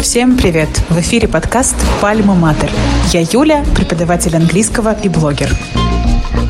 Всем 0.00 0.38
привет! 0.38 0.68
В 0.88 0.98
эфире 1.00 1.28
подкаст 1.28 1.76
«Пальма 2.00 2.34
Матер». 2.34 2.70
Я 3.12 3.20
Юля, 3.20 3.62
преподаватель 3.76 4.34
английского 4.34 4.96
и 5.02 5.08
блогер. 5.08 5.50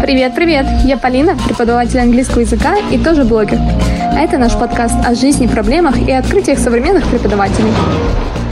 Привет, 0.00 0.34
привет! 0.36 0.66
Я 0.84 0.96
Полина, 0.96 1.36
преподаватель 1.46 1.98
английского 1.98 2.40
языка 2.40 2.76
и 2.92 2.98
тоже 2.98 3.24
блогер. 3.24 3.58
А 3.58 4.20
это 4.20 4.38
наш 4.38 4.52
подкаст 4.52 4.94
о 5.04 5.14
жизни, 5.14 5.48
проблемах 5.48 5.98
и 5.98 6.12
открытиях 6.12 6.60
современных 6.60 7.04
преподавателей. 7.08 7.72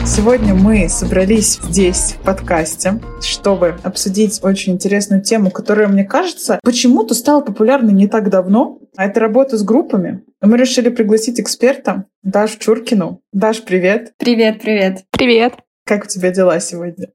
Сегодня 0.07 0.55
мы 0.55 0.89
собрались 0.89 1.59
здесь, 1.61 2.13
в 2.13 2.25
подкасте, 2.25 3.01
чтобы 3.21 3.77
обсудить 3.83 4.39
очень 4.43 4.75
интересную 4.75 5.21
тему, 5.21 5.51
которая, 5.51 5.89
мне 5.89 6.05
кажется, 6.05 6.61
почему-то 6.63 7.13
стала 7.13 7.41
популярной 7.41 7.93
не 7.93 8.07
так 8.07 8.31
давно. 8.31 8.79
А 8.97 9.07
это 9.07 9.19
работа 9.19 9.59
с 9.59 9.65
группами. 9.65 10.23
Мы 10.41 10.57
решили 10.57 10.91
пригласить 10.91 11.41
эксперта 11.41 12.05
Дашу 12.23 12.59
Чуркину. 12.61 13.21
Даш, 13.33 13.63
привет. 13.63 14.13
Привет, 14.17 14.63
привет. 14.63 15.05
Привет. 15.11 15.55
Как 15.85 16.05
у 16.05 16.07
тебя 16.07 16.31
дела 16.31 16.61
сегодня? 16.61 17.09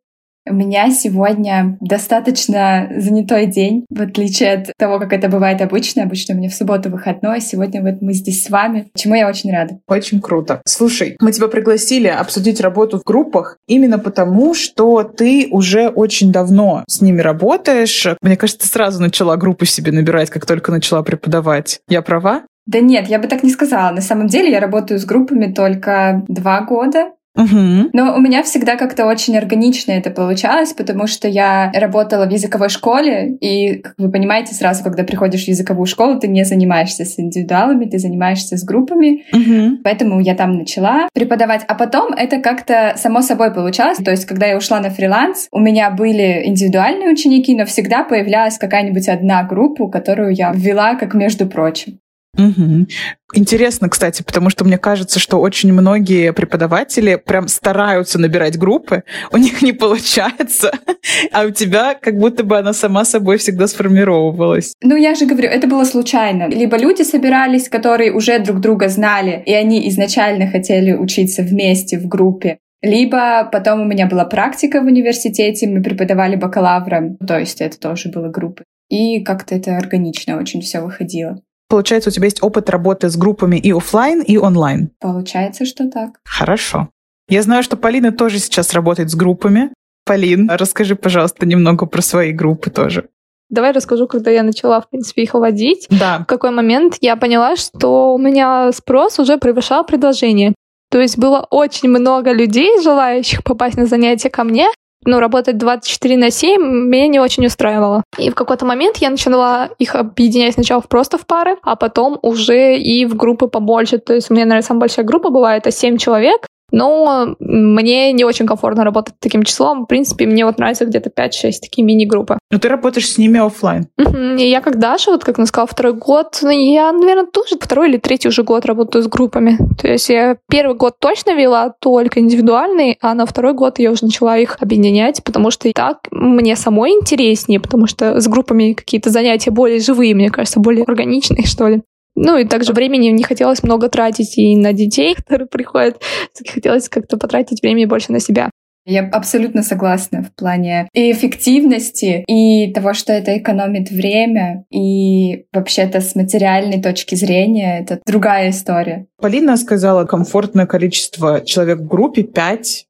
У 0.49 0.53
меня 0.53 0.89
сегодня 0.89 1.77
достаточно 1.81 2.89
занятой 2.97 3.45
день, 3.45 3.85
в 3.89 4.01
отличие 4.01 4.53
от 4.53 4.73
того, 4.77 4.99
как 4.99 5.13
это 5.13 5.29
бывает 5.29 5.61
обычно. 5.61 6.03
Обычно 6.03 6.33
у 6.33 6.37
меня 6.37 6.49
в 6.49 6.53
субботу 6.53 6.89
выходной, 6.89 7.37
а 7.37 7.39
сегодня 7.39 7.81
вот 7.81 8.01
мы 8.01 8.13
здесь 8.13 8.43
с 8.43 8.49
вами, 8.49 8.89
чему 8.95 9.15
я 9.15 9.29
очень 9.29 9.51
рада. 9.51 9.79
Очень 9.87 10.19
круто. 10.19 10.61
Слушай, 10.65 11.15
мы 11.19 11.31
тебя 11.31 11.47
пригласили 11.47 12.07
обсудить 12.07 12.59
работу 12.59 12.99
в 12.99 13.03
группах 13.03 13.57
именно 13.67 13.99
потому, 13.99 14.55
что 14.55 15.03
ты 15.03 15.47
уже 15.51 15.89
очень 15.89 16.31
давно 16.31 16.83
с 16.87 17.01
ними 17.01 17.21
работаешь. 17.21 18.07
Мне 18.21 18.35
кажется, 18.35 18.63
ты 18.63 18.67
сразу 18.67 18.99
начала 18.99 19.37
группу 19.37 19.65
себе 19.65 19.91
набирать, 19.91 20.31
как 20.31 20.47
только 20.47 20.71
начала 20.71 21.03
преподавать. 21.03 21.81
Я 21.87 22.01
права? 22.01 22.43
Да 22.65 22.79
нет, 22.79 23.07
я 23.07 23.19
бы 23.19 23.27
так 23.27 23.43
не 23.43 23.49
сказала. 23.51 23.91
На 23.91 24.01
самом 24.01 24.27
деле 24.27 24.51
я 24.51 24.59
работаю 24.59 24.99
с 24.99 25.05
группами 25.05 25.51
только 25.51 26.23
два 26.27 26.61
года. 26.61 27.11
Угу. 27.35 27.89
Но 27.93 28.15
у 28.15 28.19
меня 28.19 28.43
всегда 28.43 28.75
как-то 28.75 29.05
очень 29.05 29.37
органично 29.37 29.91
это 29.91 30.11
получалось, 30.11 30.73
потому 30.73 31.07
что 31.07 31.27
я 31.27 31.71
работала 31.73 32.25
в 32.25 32.29
языковой 32.29 32.69
школе, 32.69 33.37
и, 33.39 33.75
как 33.75 33.93
вы 33.97 34.11
понимаете, 34.11 34.53
сразу, 34.53 34.83
когда 34.83 35.03
приходишь 35.03 35.45
в 35.45 35.47
языковую 35.47 35.85
школу, 35.85 36.19
ты 36.19 36.27
не 36.27 36.43
занимаешься 36.43 37.05
с 37.05 37.17
индивидуалами, 37.19 37.85
ты 37.85 37.99
занимаешься 37.99 38.57
с 38.57 38.63
группами. 38.63 39.23
Угу. 39.33 39.81
Поэтому 39.83 40.19
я 40.19 40.35
там 40.35 40.57
начала 40.57 41.07
преподавать. 41.13 41.63
А 41.67 41.75
потом 41.75 42.13
это 42.13 42.39
как-то 42.39 42.95
само 42.97 43.21
собой 43.21 43.53
получалось. 43.53 43.97
То 43.97 44.11
есть, 44.11 44.25
когда 44.25 44.47
я 44.47 44.57
ушла 44.57 44.79
на 44.79 44.89
фриланс, 44.89 45.47
у 45.51 45.59
меня 45.59 45.89
были 45.89 46.43
индивидуальные 46.45 47.09
ученики, 47.09 47.55
но 47.55 47.65
всегда 47.65 48.03
появлялась 48.03 48.57
какая-нибудь 48.57 49.07
одна 49.07 49.43
группа, 49.43 49.87
которую 49.87 50.33
я 50.33 50.51
ввела 50.53 50.95
как 50.95 51.13
между 51.13 51.47
прочим. 51.47 52.00
Угу. 52.37 52.87
Интересно, 53.33 53.89
кстати, 53.89 54.23
потому 54.23 54.49
что 54.49 54.63
мне 54.63 54.77
кажется, 54.77 55.19
что 55.19 55.37
очень 55.37 55.73
многие 55.73 56.31
преподаватели 56.31 57.15
прям 57.15 57.49
стараются 57.49 58.19
набирать 58.19 58.57
группы, 58.57 59.03
у 59.31 59.37
них 59.37 59.61
не 59.61 59.73
получается, 59.73 60.71
а 61.33 61.45
у 61.45 61.51
тебя 61.51 61.93
как 61.93 62.17
будто 62.17 62.43
бы 62.43 62.57
она 62.57 62.73
сама 62.73 63.03
собой 63.03 63.37
всегда 63.37 63.67
сформировалась. 63.67 64.73
Ну, 64.81 64.95
я 64.95 65.15
же 65.15 65.25
говорю, 65.25 65.49
это 65.49 65.67
было 65.67 65.83
случайно. 65.83 66.47
Либо 66.47 66.77
люди 66.77 67.01
собирались, 67.03 67.67
которые 67.67 68.13
уже 68.13 68.39
друг 68.39 68.61
друга 68.61 68.87
знали, 68.87 69.43
и 69.45 69.53
они 69.53 69.89
изначально 69.89 70.47
хотели 70.47 70.93
учиться 70.93 71.43
вместе 71.43 71.99
в 71.99 72.07
группе, 72.07 72.59
либо 72.81 73.47
потом 73.51 73.81
у 73.81 73.85
меня 73.85 74.07
была 74.07 74.25
практика 74.25 74.81
в 74.81 74.85
университете, 74.85 75.67
мы 75.67 75.83
преподавали 75.83 76.35
бакалавра, 76.35 77.15
то 77.27 77.37
есть 77.37 77.61
это 77.61 77.79
тоже 77.79 78.09
было 78.09 78.29
группы. 78.29 78.63
И 78.89 79.23
как-то 79.23 79.55
это 79.55 79.77
органично 79.77 80.37
очень 80.37 80.61
все 80.61 80.81
выходило. 80.81 81.41
Получается, 81.71 82.09
у 82.09 82.11
тебя 82.11 82.25
есть 82.25 82.43
опыт 82.43 82.69
работы 82.69 83.09
с 83.09 83.15
группами 83.15 83.55
и 83.55 83.71
офлайн, 83.71 84.21
и 84.21 84.35
онлайн. 84.35 84.89
Получается, 84.99 85.65
что 85.65 85.89
так. 85.89 86.19
Хорошо. 86.25 86.89
Я 87.29 87.41
знаю, 87.43 87.63
что 87.63 87.77
Полина 87.77 88.11
тоже 88.11 88.39
сейчас 88.39 88.73
работает 88.73 89.09
с 89.09 89.15
группами. 89.15 89.69
Полин, 90.05 90.51
расскажи, 90.51 90.97
пожалуйста, 90.97 91.45
немного 91.45 91.85
про 91.85 92.01
свои 92.01 92.33
группы 92.33 92.71
тоже. 92.71 93.07
Давай 93.49 93.71
расскажу, 93.71 94.05
когда 94.07 94.31
я 94.31 94.43
начала, 94.43 94.81
в 94.81 94.89
принципе, 94.89 95.23
их 95.23 95.33
водить. 95.33 95.87
Да. 95.89 96.19
В 96.19 96.25
какой 96.25 96.51
момент 96.51 96.97
я 96.99 97.15
поняла, 97.15 97.55
что 97.55 98.13
у 98.13 98.17
меня 98.17 98.73
спрос 98.73 99.17
уже 99.19 99.37
превышал 99.37 99.85
предложение. 99.85 100.53
То 100.89 100.99
есть 100.99 101.17
было 101.17 101.47
очень 101.51 101.87
много 101.87 102.33
людей, 102.33 102.81
желающих 102.83 103.45
попасть 103.45 103.77
на 103.77 103.85
занятия 103.85 104.29
ко 104.29 104.43
мне, 104.43 104.67
ну, 105.05 105.19
работать 105.19 105.57
24 105.57 106.17
на 106.17 106.31
7 106.31 106.61
меня 106.61 107.07
не 107.07 107.19
очень 107.19 107.45
устраивало. 107.45 108.03
И 108.17 108.29
в 108.29 108.35
какой-то 108.35 108.65
момент 108.65 108.97
я 108.97 109.09
начала 109.09 109.69
их 109.79 109.95
объединять 109.95 110.53
сначала 110.53 110.81
просто 110.81 111.17
в 111.17 111.25
пары, 111.25 111.57
а 111.63 111.75
потом 111.75 112.19
уже 112.21 112.77
и 112.77 113.05
в 113.05 113.15
группы 113.15 113.47
побольше. 113.47 113.97
То 113.97 114.13
есть 114.13 114.29
у 114.29 114.33
меня, 114.33 114.45
наверное, 114.45 114.67
самая 114.67 114.81
большая 114.81 115.05
группа 115.05 115.29
была, 115.29 115.57
это 115.57 115.71
7 115.71 115.97
человек, 115.97 116.47
но 116.71 117.35
мне 117.39 118.11
не 118.13 118.23
очень 118.23 118.45
комфортно 118.45 118.83
работать 118.83 119.15
таким 119.19 119.43
числом. 119.43 119.83
В 119.83 119.87
принципе, 119.87 120.25
мне 120.25 120.45
вот 120.45 120.57
нравится 120.57 120.85
где-то 120.85 121.09
5-6 121.09 121.51
такие 121.61 121.83
мини-группы. 121.83 122.37
Но 122.49 122.59
ты 122.59 122.67
работаешь 122.67 123.09
с 123.09 123.17
ними 123.17 123.39
офлайн. 123.39 123.87
И 123.97 124.49
я 124.49 124.61
как 124.61 124.79
Даша, 124.79 125.11
вот 125.11 125.23
как 125.23 125.37
она 125.37 125.45
сказала, 125.45 125.67
второй 125.67 125.93
год, 125.93 126.39
ну, 126.41 126.49
я, 126.49 126.91
наверное, 126.91 127.25
тоже 127.25 127.57
второй 127.59 127.89
или 127.89 127.97
третий 127.97 128.29
уже 128.29 128.43
год 128.43 128.65
работаю 128.65 129.03
с 129.03 129.07
группами. 129.07 129.57
То 129.79 129.87
есть 129.87 130.09
я 130.09 130.37
первый 130.49 130.75
год 130.75 130.95
точно 130.99 131.35
вела 131.35 131.73
только 131.79 132.19
индивидуальный, 132.19 132.97
а 133.01 133.13
на 133.13 133.25
второй 133.25 133.53
год 133.53 133.79
я 133.79 133.91
уже 133.91 134.05
начала 134.05 134.37
их 134.37 134.57
объединять, 134.59 135.23
потому 135.23 135.51
что 135.51 135.67
и 135.67 135.73
так 135.73 135.99
мне 136.11 136.55
самой 136.55 136.91
интереснее, 136.91 137.59
потому 137.59 137.87
что 137.87 138.19
с 138.19 138.27
группами 138.27 138.73
какие-то 138.73 139.09
занятия 139.09 139.51
более 139.51 139.79
живые, 139.79 140.15
мне 140.15 140.29
кажется, 140.29 140.59
более 140.59 140.83
органичные, 140.83 141.45
что 141.45 141.67
ли. 141.67 141.81
Ну 142.15 142.37
и 142.37 142.45
также 142.45 142.73
времени 142.73 143.09
не 143.09 143.23
хотелось 143.23 143.63
много 143.63 143.89
тратить 143.89 144.37
и 144.37 144.55
на 144.55 144.73
детей, 144.73 145.15
которые 145.27 145.47
приходят. 145.47 146.01
Хотелось 146.47 146.89
как-то 146.89 147.17
потратить 147.17 147.61
времени 147.61 147.85
больше 147.85 148.11
на 148.11 148.19
себя. 148.19 148.49
Я 148.85 149.07
абсолютно 149.07 149.61
согласна 149.61 150.23
в 150.23 150.33
плане 150.33 150.89
и 150.93 151.11
эффективности, 151.11 152.23
и 152.27 152.73
того, 152.73 152.93
что 152.93 153.13
это 153.13 153.37
экономит 153.37 153.91
время, 153.91 154.65
и 154.71 155.45
вообще-то 155.53 156.01
с 156.01 156.15
материальной 156.15 156.81
точки 156.81 157.13
зрения 157.13 157.79
это 157.79 157.99
другая 158.07 158.49
история. 158.49 159.05
Полина 159.21 159.55
сказала, 159.57 160.05
комфортное 160.05 160.65
количество 160.65 161.41
человек 161.41 161.81
в 161.81 161.87
группе 161.87 162.23
5-6. 162.23 162.85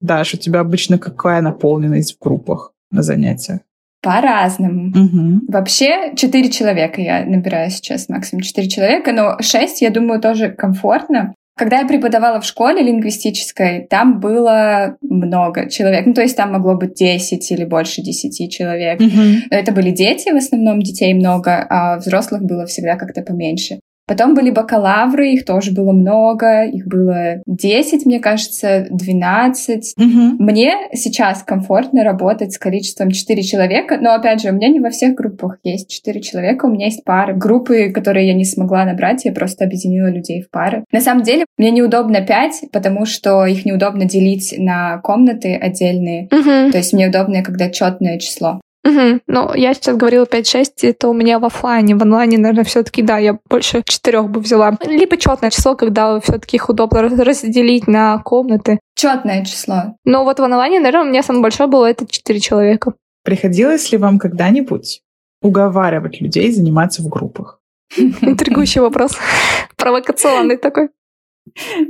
Даш, 0.00 0.34
у 0.34 0.36
тебя 0.36 0.60
обычно 0.60 0.98
какая 0.98 1.40
наполненность 1.40 2.16
в 2.16 2.18
группах 2.20 2.72
на 2.90 3.04
занятиях? 3.04 3.60
По-разному. 4.04 4.88
Угу. 4.88 5.46
Вообще, 5.48 6.12
четыре 6.14 6.50
человека 6.50 7.00
я 7.00 7.24
набираю 7.24 7.70
сейчас, 7.70 8.08
максимум 8.08 8.42
четыре 8.42 8.68
человека, 8.68 9.12
но 9.12 9.38
шесть, 9.40 9.80
я 9.80 9.90
думаю, 9.90 10.20
тоже 10.20 10.50
комфортно. 10.50 11.34
Когда 11.56 11.78
я 11.80 11.86
преподавала 11.86 12.40
в 12.40 12.44
школе 12.44 12.82
лингвистической, 12.82 13.86
там 13.88 14.18
было 14.18 14.96
много 15.00 15.70
человек. 15.70 16.04
Ну, 16.04 16.12
то 16.12 16.20
есть 16.20 16.36
там 16.36 16.52
могло 16.52 16.74
быть 16.74 16.94
10 16.94 17.50
или 17.52 17.64
больше 17.64 18.02
10 18.02 18.52
человек. 18.52 19.00
Угу. 19.00 19.50
Это 19.50 19.72
были 19.72 19.90
дети, 19.90 20.30
в 20.30 20.36
основном 20.36 20.82
детей 20.82 21.14
много, 21.14 21.64
а 21.70 21.96
взрослых 21.98 22.42
было 22.42 22.66
всегда 22.66 22.96
как-то 22.96 23.22
поменьше. 23.22 23.78
Потом 24.06 24.34
были 24.34 24.50
бакалавры, 24.50 25.30
их 25.30 25.44
тоже 25.44 25.72
было 25.72 25.92
много, 25.92 26.64
их 26.64 26.86
было 26.86 27.42
10, 27.46 28.04
мне 28.04 28.20
кажется, 28.20 28.86
12. 28.90 29.94
Угу. 29.96 30.42
Мне 30.42 30.74
сейчас 30.92 31.42
комфортно 31.42 32.04
работать 32.04 32.52
с 32.52 32.58
количеством 32.58 33.10
4 33.10 33.42
человека, 33.42 33.98
но, 34.00 34.14
опять 34.14 34.42
же, 34.42 34.50
у 34.50 34.52
меня 34.52 34.68
не 34.68 34.80
во 34.80 34.90
всех 34.90 35.14
группах 35.14 35.58
есть 35.62 35.88
4 35.88 36.20
человека, 36.20 36.66
у 36.66 36.70
меня 36.70 36.86
есть 36.86 37.04
пары. 37.04 37.34
Группы, 37.34 37.90
которые 37.90 38.26
я 38.28 38.34
не 38.34 38.44
смогла 38.44 38.84
набрать, 38.84 39.24
я 39.24 39.32
просто 39.32 39.64
объединила 39.64 40.08
людей 40.08 40.42
в 40.42 40.50
пары. 40.50 40.84
На 40.92 41.00
самом 41.00 41.22
деле, 41.22 41.46
мне 41.56 41.70
неудобно 41.70 42.20
5, 42.20 42.64
потому 42.72 43.06
что 43.06 43.46
их 43.46 43.64
неудобно 43.64 44.04
делить 44.04 44.54
на 44.58 44.98
комнаты 44.98 45.54
отдельные. 45.54 46.24
Угу. 46.26 46.72
То 46.72 46.78
есть 46.78 46.92
мне 46.92 47.08
удобно, 47.08 47.42
когда 47.42 47.70
четное 47.70 48.18
число. 48.18 48.60
Угу. 48.84 49.20
Ну, 49.26 49.54
я 49.54 49.72
сейчас 49.72 49.96
говорила 49.96 50.24
5-6, 50.24 50.64
это 50.82 51.08
у 51.08 51.14
меня 51.14 51.38
в 51.38 51.44
офлайне. 51.44 51.96
В 51.96 52.02
онлайне, 52.02 52.36
наверное, 52.36 52.64
все-таки, 52.64 53.02
да, 53.02 53.18
я 53.18 53.38
больше 53.48 53.82
четырех 53.84 54.28
бы 54.28 54.40
взяла. 54.40 54.76
Либо 54.84 55.16
четное 55.16 55.50
число, 55.50 55.74
когда 55.74 56.20
все-таки 56.20 56.56
их 56.56 56.68
удобно 56.68 57.02
разделить 57.02 57.86
на 57.86 58.18
комнаты. 58.18 58.78
Четное 58.94 59.44
число. 59.44 59.96
Но 60.04 60.24
вот 60.24 60.38
в 60.38 60.42
онлайне, 60.42 60.80
наверное, 60.80 61.06
у 61.06 61.10
меня 61.10 61.22
самое 61.22 61.42
большое 61.42 61.68
было 61.68 61.86
это 61.86 62.06
4 62.06 62.40
человека. 62.40 62.92
Приходилось 63.24 63.90
ли 63.90 63.96
вам 63.96 64.18
когда-нибудь 64.18 65.00
уговаривать 65.40 66.20
людей 66.20 66.52
заниматься 66.52 67.02
в 67.02 67.08
группах? 67.08 67.60
Интригующий 67.96 68.82
вопрос. 68.82 69.12
Провокационный 69.76 70.58
такой. 70.58 70.90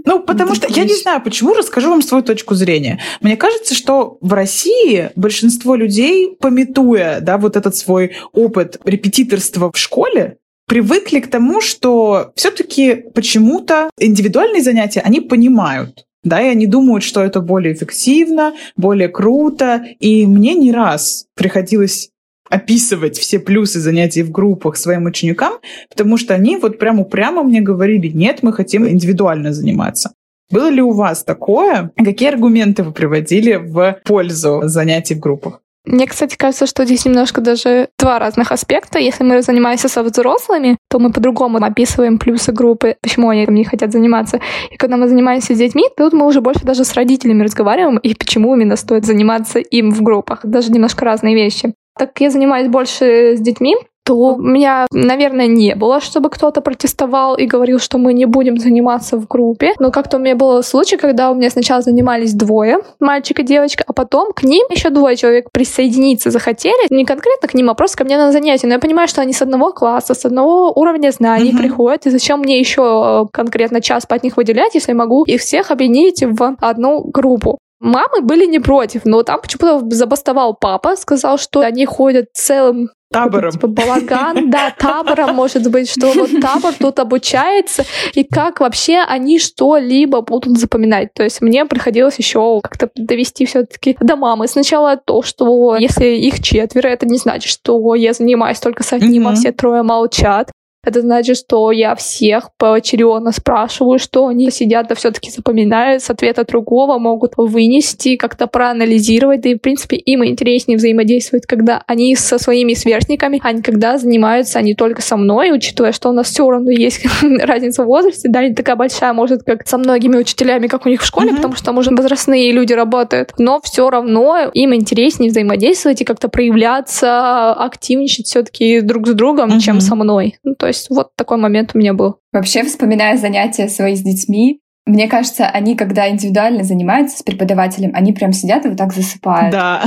Ну, 0.05 0.21
потому 0.21 0.55
что 0.55 0.67
я 0.69 0.85
не 0.85 0.95
знаю, 0.95 1.23
почему, 1.23 1.55
расскажу 1.55 1.91
вам 1.91 2.03
свою 2.03 2.23
точку 2.23 2.55
зрения. 2.55 3.01
Мне 3.21 3.37
кажется, 3.37 3.75
что 3.75 4.19
в 4.21 4.33
России 4.33 5.11
большинство 5.17 5.75
людей, 5.75 6.37
пометуя 6.39 7.21
да, 7.21 7.39
вот 7.39 7.57
этот 7.57 7.77
свой 7.77 8.17
опыт 8.33 8.81
репетиторства 8.85 9.71
в 9.73 9.79
школе, 9.79 10.37
привыкли 10.67 11.21
к 11.21 11.31
тому, 11.31 11.61
что 11.61 12.33
все-таки 12.37 12.95
почему-то 13.15 13.91
индивидуальные 13.99 14.63
занятия 14.63 15.01
они 15.01 15.21
понимают. 15.21 16.05
Да, 16.23 16.41
и 16.41 16.49
они 16.49 16.67
думают, 16.67 17.05
что 17.05 17.23
это 17.23 17.41
более 17.41 17.75
эффективно, 17.75 18.55
более 18.77 19.09
круто. 19.09 19.85
И 20.01 20.27
мне 20.27 20.55
не 20.55 20.73
раз 20.73 21.27
приходилось 21.35 22.09
описывать 22.55 23.19
все 23.19 23.39
плюсы 23.39 23.81
занятий 23.81 24.23
в 24.23 24.31
группах 24.31 24.77
своим 24.77 25.07
ученикам, 25.07 25.55
потому 25.91 26.17
что 26.17 26.35
они 26.35 26.57
вот 26.57 26.79
прям 26.79 27.01
упрямо 27.01 27.43
мне 27.43 27.61
говорили, 27.61 28.09
нет, 28.09 28.39
мы 28.43 28.53
хотим 28.53 28.89
индивидуально 28.89 29.53
заниматься. 29.53 30.13
Было 30.51 30.69
ли 30.69 30.83
у 30.83 30.93
вас 30.93 31.25
такое? 31.25 31.91
Какие 31.97 32.29
аргументы 32.29 32.83
вы 32.83 32.93
приводили 32.93 33.57
в 33.57 33.99
пользу 34.05 34.63
занятий 34.65 35.15
в 35.15 35.21
группах? 35.21 35.61
Мне, 35.87 36.07
кстати, 36.07 36.37
кажется, 36.37 36.67
что 36.67 36.87
здесь 36.87 37.05
немножко 37.05 37.43
даже 37.43 37.89
два 37.99 38.19
разных 38.19 38.53
аспекта. 38.53 38.99
Если 38.99 39.23
мы 39.23 39.43
занимаемся 39.43 39.89
со 39.89 40.03
взрослыми, 40.03 40.79
то 40.89 40.99
мы 40.99 41.13
по-другому 41.13 41.59
описываем 41.59 42.19
плюсы 42.19 42.53
группы, 42.53 42.97
почему 43.03 43.29
они 43.29 43.45
там 43.45 43.55
не 43.55 43.65
хотят 43.65 43.93
заниматься. 43.93 44.41
И 44.71 44.77
когда 44.77 44.97
мы 44.97 45.09
занимаемся 45.09 45.55
с 45.55 45.59
детьми, 45.59 45.85
тут 45.95 46.15
мы 46.15 46.27
уже 46.27 46.41
больше 46.41 46.65
даже 46.65 46.85
с 46.85 46.95
родителями 46.95 47.43
разговариваем, 47.43 47.99
и 47.99 48.15
почему 48.15 48.55
именно 48.55 48.77
стоит 48.77 49.05
заниматься 49.05 49.59
им 49.59 49.91
в 49.91 50.03
группах. 50.03 50.41
Даже 50.45 50.71
немножко 50.71 51.05
разные 51.05 51.35
вещи. 51.35 51.75
Так 51.99 52.13
как 52.13 52.21
я 52.21 52.31
занимаюсь 52.31 52.69
больше 52.69 53.37
с 53.37 53.41
детьми, 53.41 53.77
то 54.05 54.15
у 54.15 54.39
меня, 54.39 54.87
наверное, 54.93 55.47
не 55.47 55.75
было, 55.75 56.01
чтобы 56.01 56.29
кто-то 56.29 56.61
протестовал 56.61 57.37
и 57.37 57.47
говорил, 57.47 57.79
что 57.79 57.97
мы 57.97 58.13
не 58.13 58.27
будем 58.27 58.59
заниматься 58.59 59.17
в 59.17 59.27
группе. 59.27 59.73
Но 59.79 59.91
как-то 59.91 60.19
у 60.19 60.21
меня 60.21 60.37
был 60.37 60.63
случай, 60.63 60.99
когда 60.99 61.31
у 61.31 61.35
меня 61.35 61.49
сначала 61.49 61.81
занимались 61.81 62.35
двое, 62.35 62.81
мальчик 63.01 63.41
и 63.41 63.43
девочка, 63.43 63.83
а 63.87 63.95
потом 63.95 64.33
к 64.35 64.43
ним 64.43 64.67
еще 64.71 64.91
двое 64.91 65.17
человек 65.17 65.51
присоединиться 65.53 66.31
захотели. 66.31 66.87
Не 66.91 67.07
конкретно 67.07 67.49
к 67.49 67.55
ним, 67.55 67.71
а 67.71 67.75
просто 67.75 67.99
ко 67.99 68.05
мне 68.05 68.19
на 68.19 68.31
занятия. 68.31 68.67
Но 68.67 68.75
я 68.75 68.79
понимаю, 68.79 69.09
что 69.09 69.23
они 69.23 69.33
с 69.33 69.41
одного 69.41 69.73
класса, 69.73 70.13
с 70.13 70.27
одного 70.27 70.71
уровня 70.73 71.11
знаний 71.11 71.53
mm-hmm. 71.53 71.59
приходят. 71.59 72.07
И 72.07 72.11
зачем 72.11 72.41
мне 72.41 72.61
еще 72.61 73.27
конкретно 73.33 73.81
час 73.81 74.05
по 74.05 74.15
от 74.15 74.23
них 74.23 74.37
выделять, 74.37 74.75
если 74.75 74.93
могу 74.93 75.25
их 75.25 75.41
всех 75.41 75.71
объединить 75.71 76.23
в 76.23 76.57
одну 76.61 77.03
группу? 77.03 77.59
Мамы 77.85 78.23
были 78.23 78.47
не 78.47 78.61
против, 78.61 79.03
но 79.05 79.23
там 79.23 79.43
почему-то 79.43 79.85
забастовал 79.95 80.55
папа, 80.55 80.97
сказал, 80.97 81.37
что 81.37 81.61
они 81.61 81.85
ходят 81.85 82.29
целым 82.33 82.89
табором. 83.13 83.51
Типа 83.51 83.69
балаган, 83.69 84.51
да, 84.51 84.75
табором, 84.77 85.35
может 85.35 85.71
быть, 85.71 85.91
что 85.91 86.11
вот 86.13 86.31
табор 86.41 86.73
тут 86.73 86.99
обучается, 86.99 87.85
и 88.15 88.25
как 88.25 88.61
вообще 88.61 89.01
они 89.07 89.39
что-либо 89.39 90.23
будут 90.23 90.59
запоминать. 90.59 91.13
То 91.13 91.23
есть 91.25 91.43
мне 91.43 91.67
приходилось 91.67 92.17
еще 92.17 92.61
как-то 92.63 92.89
довести 92.97 93.45
все-таки 93.45 93.99
до 94.01 94.17
мамы. 94.17 94.49
Сначала 94.49 94.97
то, 94.97 95.21
что 95.21 95.77
если 95.77 96.07
их 96.07 96.43
четверо, 96.43 96.89
это 96.89 97.07
не 97.07 97.19
значит, 97.19 97.53
что 97.53 97.95
я 97.95 98.15
занимаюсь 98.15 98.61
только 98.61 98.83
с 98.83 98.95
одним, 98.95 99.29
а 99.29 99.35
все 99.35 99.53
трое 99.53 99.83
молчат. 99.83 100.51
Это 100.85 101.01
значит, 101.01 101.37
что 101.37 101.71
я 101.73 101.95
всех 101.95 102.51
поочередно 102.59 103.33
спрашиваю, 103.33 103.99
что 103.99 104.27
они 104.27 104.51
сидят, 104.51 104.89
да 104.89 104.95
все-таки 104.95 105.31
запоминают 105.31 106.03
с 106.03 106.11
ответа 106.11 106.45
другого, 106.45 106.99
могут 106.99 107.33
вынести, 107.37 108.17
как-то 108.17 108.47
проанализировать, 108.47 109.41
да 109.41 109.51
и, 109.51 109.55
в 109.55 109.59
принципе, 109.59 109.97
им 109.97 110.25
интереснее 110.25 110.79
взаимодействовать, 110.79 111.47
когда 111.47 111.83
они 111.87 112.15
со 112.17 112.39
своими 112.39 112.75
сверстниками, 112.75 113.41
а 113.43 113.53
не 113.53 113.63
когда 113.63 113.99
занимаются 113.99 114.59
они 114.59 114.75
только 114.75 115.03
со 115.03 115.17
мной, 115.17 115.53
учитывая, 115.53 115.93
что 115.93 116.11
у 116.11 116.13
нас 116.13 116.29
все 116.29 116.49
равно 116.49 116.71
есть 116.71 117.05
разница 117.23 117.85
в 117.85 117.87
возрасте, 117.87 118.29
да, 118.29 118.47
не 118.47 118.55
такая 118.55 118.77
большая, 118.77 119.13
может, 119.13 119.43
как 119.43 119.67
со 119.67 119.79
многими 119.79 120.17
учителями, 120.17 120.67
как 120.67 120.87
у 120.87 120.89
них 120.89 121.03
в 121.03 121.07
школе, 121.07 121.31
mm-hmm. 121.31 121.37
потому 121.37 121.55
что 121.55 121.65
там 121.65 121.79
уже 121.79 121.91
возрастные 121.91 122.53
люди 122.53 122.73
работают, 122.73 123.33
но 123.39 123.61
все 123.63 123.89
равно 123.91 124.51
им 124.53 124.75
интереснее 124.75 125.31
взаимодействовать 125.31 126.01
и 126.01 126.05
как-то 126.05 126.29
проявляться, 126.29 127.53
активничать 127.53 128.27
все-таки 128.27 128.81
друг 128.81 129.07
с 129.07 129.13
другом, 129.13 129.51
mm-hmm. 129.51 129.61
чем 129.61 129.81
со 129.81 129.95
мной. 129.95 130.39
Ну, 130.45 130.55
то 130.55 130.67
есть 130.67 130.74
есть 130.75 130.91
вот 130.91 131.15
такой 131.17 131.39
момент 131.39 131.71
у 131.75 131.79
меня 131.79 131.95
был. 131.95 132.17
Вообще, 132.33 132.65
вспоминая 132.65 133.17
занятия 133.17 133.69
свои 133.69 133.95
с 133.95 134.03
детьми, 134.03 134.61
мне 134.87 135.09
кажется, 135.09 135.47
они, 135.47 135.77
когда 135.77 136.11
индивидуально 136.11 136.63
занимаются 136.63 137.19
с 137.19 137.23
преподавателем, 137.23 137.93
они 137.95 138.13
прям 138.13 138.35
сидят 138.35 138.67
и 138.67 138.69
вот 138.69 138.77
так 138.77 138.93
засыпают. 138.93 139.51
Да. 139.51 139.83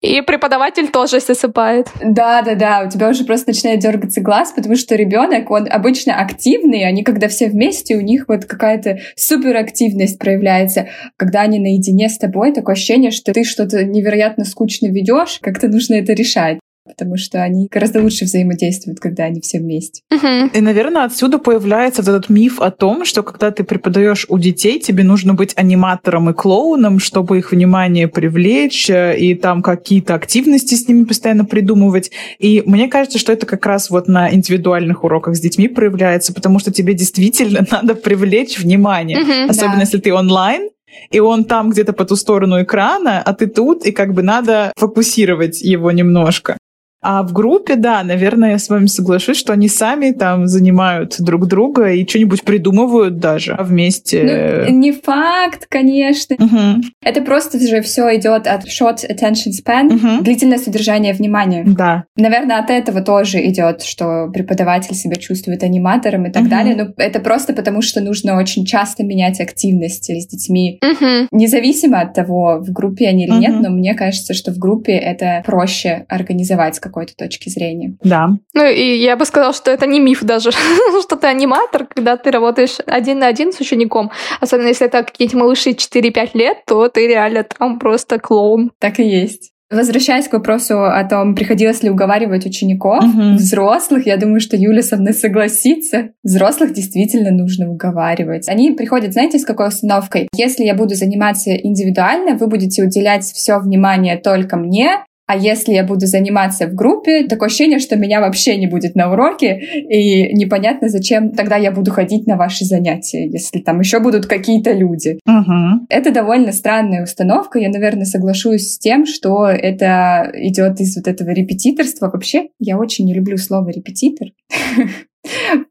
И 0.00 0.20
преподаватель 0.22 0.88
тоже 0.88 1.20
засыпает. 1.20 1.86
Да, 2.02 2.42
да, 2.42 2.56
да. 2.56 2.82
У 2.84 2.90
тебя 2.90 3.08
уже 3.08 3.24
просто 3.24 3.50
начинает 3.50 3.78
дергаться 3.78 4.20
глаз, 4.20 4.52
потому 4.54 4.74
что 4.74 4.96
ребенок, 4.96 5.50
он 5.50 5.68
обычно 5.70 6.18
активный, 6.18 6.84
они 6.84 7.04
когда 7.04 7.28
все 7.28 7.48
вместе, 7.48 7.96
у 7.96 8.00
них 8.00 8.24
вот 8.26 8.44
какая-то 8.44 8.98
суперактивность 9.16 10.18
проявляется. 10.18 10.88
Когда 11.16 11.42
они 11.42 11.60
наедине 11.60 12.08
с 12.08 12.18
тобой, 12.18 12.52
такое 12.52 12.74
ощущение, 12.74 13.12
что 13.12 13.32
ты 13.32 13.44
что-то 13.44 13.84
невероятно 13.84 14.44
скучно 14.44 14.88
ведешь, 14.88 15.38
как-то 15.40 15.68
нужно 15.68 15.94
это 15.94 16.12
решать 16.12 16.58
потому 16.84 17.16
что 17.16 17.42
они 17.42 17.68
гораздо 17.70 18.02
лучше 18.02 18.26
взаимодействуют, 18.26 19.00
когда 19.00 19.24
они 19.24 19.40
все 19.40 19.58
вместе. 19.58 20.02
И, 20.10 20.60
наверное, 20.60 21.04
отсюда 21.04 21.38
появляется 21.38 22.02
этот 22.02 22.28
миф 22.28 22.60
о 22.60 22.70
том, 22.70 23.04
что 23.04 23.22
когда 23.22 23.50
ты 23.50 23.64
преподаешь 23.64 24.26
у 24.28 24.38
детей, 24.38 24.78
тебе 24.78 25.02
нужно 25.02 25.34
быть 25.34 25.52
аниматором 25.56 26.30
и 26.30 26.34
клоуном, 26.34 26.98
чтобы 26.98 27.38
их 27.38 27.52
внимание 27.52 28.06
привлечь, 28.08 28.90
э, 28.90 29.16
и 29.18 29.34
там 29.34 29.62
какие-то 29.62 30.14
активности 30.14 30.74
с 30.74 30.86
ними 30.86 31.04
постоянно 31.04 31.44
придумывать. 31.44 32.10
И 32.38 32.62
мне 32.66 32.88
кажется, 32.88 33.18
что 33.18 33.32
это 33.32 33.46
как 33.46 33.64
раз 33.66 33.90
вот 33.90 34.08
на 34.08 34.32
индивидуальных 34.32 35.04
уроках 35.04 35.36
с 35.36 35.40
детьми 35.40 35.68
проявляется, 35.68 36.34
потому 36.34 36.58
что 36.58 36.70
тебе 36.70 36.94
действительно 36.94 37.66
надо 37.70 37.94
привлечь 37.94 38.58
внимание. 38.58 39.48
Особенно 39.48 39.76
да. 39.76 39.80
если 39.80 39.98
ты 39.98 40.12
онлайн, 40.12 40.68
и 41.10 41.20
он 41.20 41.44
там 41.44 41.70
где-то 41.70 41.92
по 41.92 42.04
ту 42.04 42.16
сторону 42.16 42.62
экрана, 42.62 43.22
а 43.22 43.34
ты 43.34 43.46
тут, 43.46 43.84
и 43.84 43.92
как 43.92 44.14
бы 44.14 44.22
надо 44.22 44.72
фокусировать 44.76 45.60
его 45.62 45.90
немножко. 45.90 46.56
А 47.06 47.22
в 47.22 47.34
группе, 47.34 47.76
да, 47.76 48.02
наверное, 48.02 48.52
я 48.52 48.58
с 48.58 48.70
вами 48.70 48.86
соглашусь, 48.86 49.36
что 49.36 49.52
они 49.52 49.68
сами 49.68 50.12
там 50.12 50.46
занимают 50.46 51.16
друг 51.18 51.46
друга 51.46 51.92
и 51.92 52.08
что-нибудь 52.08 52.44
придумывают 52.44 53.18
даже 53.18 53.58
вместе. 53.60 54.64
Ну, 54.66 54.74
не 54.78 54.92
факт, 54.92 55.66
конечно. 55.68 56.34
Угу. 56.36 56.82
Это 57.02 57.20
просто 57.20 57.60
же 57.60 57.82
все 57.82 58.16
идет 58.16 58.46
от 58.46 58.64
short 58.66 59.04
attention 59.06 59.52
span, 59.52 59.94
угу. 59.94 60.24
длительное 60.24 60.56
содержание 60.56 61.12
внимания. 61.12 61.64
Да. 61.66 62.04
Наверное, 62.16 62.58
от 62.58 62.70
этого 62.70 63.02
тоже 63.02 63.46
идет, 63.50 63.82
что 63.82 64.30
преподаватель 64.32 64.94
себя 64.94 65.16
чувствует 65.16 65.62
аниматором 65.62 66.24
и 66.24 66.32
так 66.32 66.44
угу. 66.44 66.50
далее. 66.50 66.74
Но 66.74 66.94
это 66.96 67.20
просто 67.20 67.52
потому, 67.52 67.82
что 67.82 68.00
нужно 68.00 68.38
очень 68.38 68.64
часто 68.64 69.04
менять 69.04 69.40
активности 69.40 70.18
с 70.18 70.26
детьми. 70.26 70.80
Угу. 70.82 71.28
Независимо 71.32 72.00
от 72.00 72.14
того, 72.14 72.60
в 72.60 72.72
группе 72.72 73.08
они 73.08 73.24
или 73.24 73.32
угу. 73.32 73.40
нет, 73.40 73.60
но 73.60 73.68
мне 73.68 73.92
кажется, 73.92 74.32
что 74.32 74.52
в 74.52 74.56
группе 74.56 74.92
это 74.92 75.42
проще 75.44 76.06
организовать 76.08 76.80
как 76.80 76.93
какой-то 76.94 77.14
точки 77.16 77.48
зрения. 77.48 77.96
Да. 78.02 78.28
Ну 78.54 78.64
и 78.64 78.96
я 78.98 79.16
бы 79.16 79.24
сказала, 79.24 79.52
что 79.52 79.70
это 79.70 79.86
не 79.86 79.98
миф 79.98 80.22
даже, 80.22 80.50
что 81.02 81.16
ты 81.16 81.26
аниматор, 81.26 81.86
когда 81.86 82.16
ты 82.16 82.30
работаешь 82.30 82.76
один 82.86 83.18
на 83.18 83.26
один 83.26 83.52
с 83.52 83.60
учеником, 83.60 84.10
особенно 84.40 84.68
если 84.68 84.86
это 84.86 85.02
какие-то 85.02 85.36
малыши 85.36 85.70
4-5 85.70 86.30
лет, 86.34 86.58
то 86.66 86.88
ты 86.88 87.08
реально 87.08 87.42
там 87.44 87.78
просто 87.78 88.18
клоун. 88.18 88.70
Так 88.78 89.00
и 89.00 89.04
есть. 89.04 89.50
Возвращаясь 89.70 90.28
к 90.28 90.32
вопросу 90.34 90.84
о 90.84 91.02
том, 91.04 91.34
приходилось 91.34 91.82
ли 91.82 91.90
уговаривать 91.90 92.46
учеников, 92.46 93.02
угу. 93.02 93.34
взрослых, 93.34 94.06
я 94.06 94.16
думаю, 94.16 94.38
что 94.38 94.56
Юля 94.56 94.82
со 94.82 94.96
мной 94.96 95.14
согласится. 95.14 96.10
Взрослых 96.22 96.72
действительно 96.74 97.30
нужно 97.32 97.68
уговаривать. 97.70 98.48
Они 98.48 98.70
приходят, 98.72 99.14
знаете, 99.14 99.38
с 99.38 99.44
какой 99.44 99.68
установкой? 99.68 100.28
Если 100.36 100.64
я 100.64 100.74
буду 100.74 100.94
заниматься 100.94 101.50
индивидуально, 101.50 102.36
вы 102.36 102.46
будете 102.46 102.84
уделять 102.84 103.24
все 103.24 103.58
внимание 103.58 104.16
только 104.16 104.56
мне, 104.56 104.98
а 105.26 105.36
если 105.36 105.72
я 105.72 105.84
буду 105.84 106.06
заниматься 106.06 106.66
в 106.66 106.74
группе, 106.74 107.26
такое 107.26 107.48
ощущение, 107.48 107.78
что 107.78 107.96
меня 107.96 108.20
вообще 108.20 108.56
не 108.56 108.66
будет 108.66 108.94
на 108.94 109.12
уроке, 109.12 109.58
и 109.58 110.34
непонятно, 110.34 110.88
зачем 110.88 111.32
тогда 111.32 111.56
я 111.56 111.70
буду 111.70 111.90
ходить 111.90 112.26
на 112.26 112.36
ваши 112.36 112.64
занятия, 112.64 113.26
если 113.28 113.60
там 113.60 113.80
еще 113.80 114.00
будут 114.00 114.26
какие-то 114.26 114.72
люди. 114.72 115.18
Угу. 115.26 115.86
Это 115.88 116.10
довольно 116.10 116.52
странная 116.52 117.02
установка. 117.02 117.58
Я, 117.58 117.70
наверное, 117.70 118.04
соглашусь 118.04 118.74
с 118.74 118.78
тем, 118.78 119.06
что 119.06 119.46
это 119.46 120.30
идет 120.34 120.80
из 120.80 120.96
вот 120.96 121.08
этого 121.08 121.30
репетиторства. 121.30 122.10
Вообще, 122.12 122.48
я 122.58 122.78
очень 122.78 123.06
не 123.06 123.14
люблю 123.14 123.36
слово 123.38 123.70
репетитор. 123.70 124.28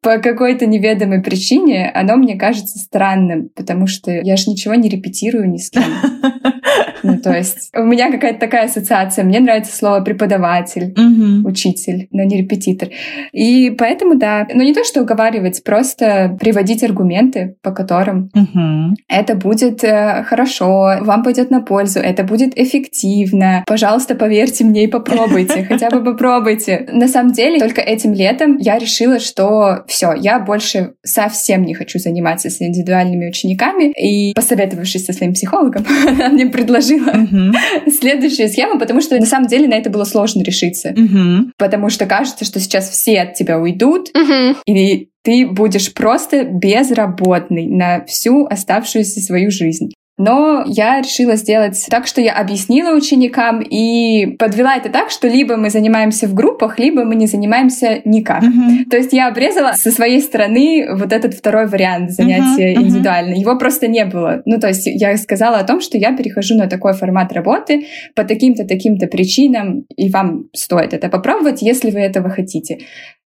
По 0.02 0.18
какой-то 0.18 0.66
неведомой 0.66 1.22
причине 1.22 1.92
оно 1.94 2.16
мне 2.16 2.36
кажется 2.36 2.80
странным, 2.80 3.50
потому 3.56 3.88
что 3.88 4.12
я 4.12 4.36
же 4.36 4.50
ничего 4.50 4.76
не 4.76 4.90
репетирую 4.90 5.50
ни 5.50 5.58
с 5.58 5.70
кем. 5.70 5.84
Ну, 7.04 7.18
то 7.18 7.36
есть 7.36 7.70
у 7.76 7.84
меня 7.84 8.10
какая-то 8.12 8.40
такая 8.40 8.66
ассоциация. 8.66 9.26
Мне 9.26 9.42
нравится 9.42 9.76
слово 9.76 10.00
преподаватель, 10.00 10.94
угу. 10.94 11.50
учитель, 11.50 12.08
но 12.12 12.24
не 12.24 12.38
репетитор. 12.38 12.90
И 13.34 13.72
поэтому, 13.72 14.16
да, 14.16 14.48
ну 14.54 14.64
не 14.64 14.74
то, 14.74 14.84
что 14.86 15.02
уговаривать, 15.02 15.64
просто 15.64 16.38
приводить 16.40 16.82
аргументы, 16.82 17.58
по 17.62 17.72
которым 17.72 18.32
угу. 18.34 18.96
это 19.10 19.36
будет 19.36 19.84
э, 19.84 20.24
хорошо, 20.24 20.98
вам 21.02 21.24
пойдет 21.24 21.52
на 21.52 21.62
пользу, 21.62 22.00
это 22.00 22.24
будет 22.24 22.58
эффективно. 22.58 23.64
Пожалуйста, 23.68 24.16
поверьте 24.16 24.64
мне 24.64 24.86
и 24.86 24.88
попробуйте, 24.88 25.66
хотя 25.66 25.90
бы 25.90 26.04
попробуйте. 26.04 26.88
На 26.92 27.10
самом 27.10 27.34
деле, 27.34 27.60
только 27.60 27.82
этим 27.82 28.14
летом 28.14 28.58
я 28.58 28.80
решила, 28.80 29.20
что 29.20 29.43
все, 29.88 30.14
я 30.14 30.40
больше 30.40 30.94
совсем 31.04 31.64
не 31.64 31.74
хочу 31.74 32.00
заниматься 32.00 32.50
с 32.50 32.62
индивидуальными 32.62 33.30
учениками. 33.30 33.92
И 33.92 34.34
посоветовавшись 34.34 35.06
со 35.06 35.14
своим 35.14 35.34
психологом, 35.34 35.86
она 36.08 36.30
мне 36.30 36.46
предложила 36.48 37.04
предложила 37.04 37.54
следующую 37.92 38.50
схему, 38.50 38.80
потому 38.80 39.02
что 39.02 39.18
на 39.20 39.26
самом 39.26 39.48
деле 39.48 39.68
на 39.68 39.76
это 39.76 39.90
было 39.90 40.04
сложно 40.04 40.44
решиться. 40.44 40.94
Потому 41.58 41.90
что 41.90 42.06
кажется, 42.06 42.46
что 42.46 42.60
сейчас 42.60 42.90
все 42.90 43.22
от 43.22 43.34
тебя 43.36 43.60
уйдут, 43.60 44.10
и 44.66 45.10
ты 45.24 45.48
будешь 45.48 45.94
просто 45.94 46.44
безработный 46.44 47.68
на 47.68 48.04
всю 48.06 48.46
оставшуюся 48.46 49.22
свою 49.22 49.52
жизнь. 49.52 49.94
Но 50.18 50.64
я 50.68 51.02
решила 51.02 51.36
сделать 51.36 51.84
так, 51.90 52.06
что 52.06 52.22
я 52.22 52.34
объяснила 52.34 52.96
ученикам 52.96 53.62
и 53.62 54.36
подвела 54.38 54.76
это 54.76 54.90
так, 54.90 55.10
что 55.10 55.28
либо 55.28 55.58
мы 55.58 55.72
занимаемся 55.72 56.28
в 56.28 56.36
группах, 56.36 56.78
либо 56.78 57.04
мы 57.04 57.16
не 57.16 57.26
занимаемся 57.26 58.02
никак. 58.06 58.44
Mm-hmm. 58.44 58.90
То 58.92 58.98
есть 58.98 59.12
я 59.12 59.28
обрезала 59.28 59.74
со 59.74 59.90
своей 59.90 60.22
стороны 60.22 60.88
вот 60.96 61.12
этот 61.12 61.34
второй 61.34 61.68
вариант 61.68 62.12
занятия 62.12 62.74
mm-hmm. 62.74 62.82
индивидуально. 62.82 63.34
Его 63.34 63.58
просто 63.58 63.88
не 63.88 64.06
было. 64.06 64.44
Ну, 64.46 64.60
то 64.60 64.68
есть 64.68 64.86
я 64.86 65.18
сказала 65.18 65.58
о 65.58 65.64
том, 65.64 65.82
что 65.82 65.98
я 65.98 66.16
перехожу 66.16 66.56
на 66.56 66.68
такой 66.68 66.94
формат 66.94 67.34
работы 67.34 67.88
по 68.16 68.24
таким-то, 68.24 68.66
таким-то 68.66 69.08
причинам, 69.08 69.86
и 69.98 70.12
вам 70.12 70.50
стоит 70.54 70.94
это 70.94 71.10
попробовать, 71.10 71.64
если 71.64 71.90
вы 71.90 72.02
этого 72.02 72.30
хотите. 72.30 72.80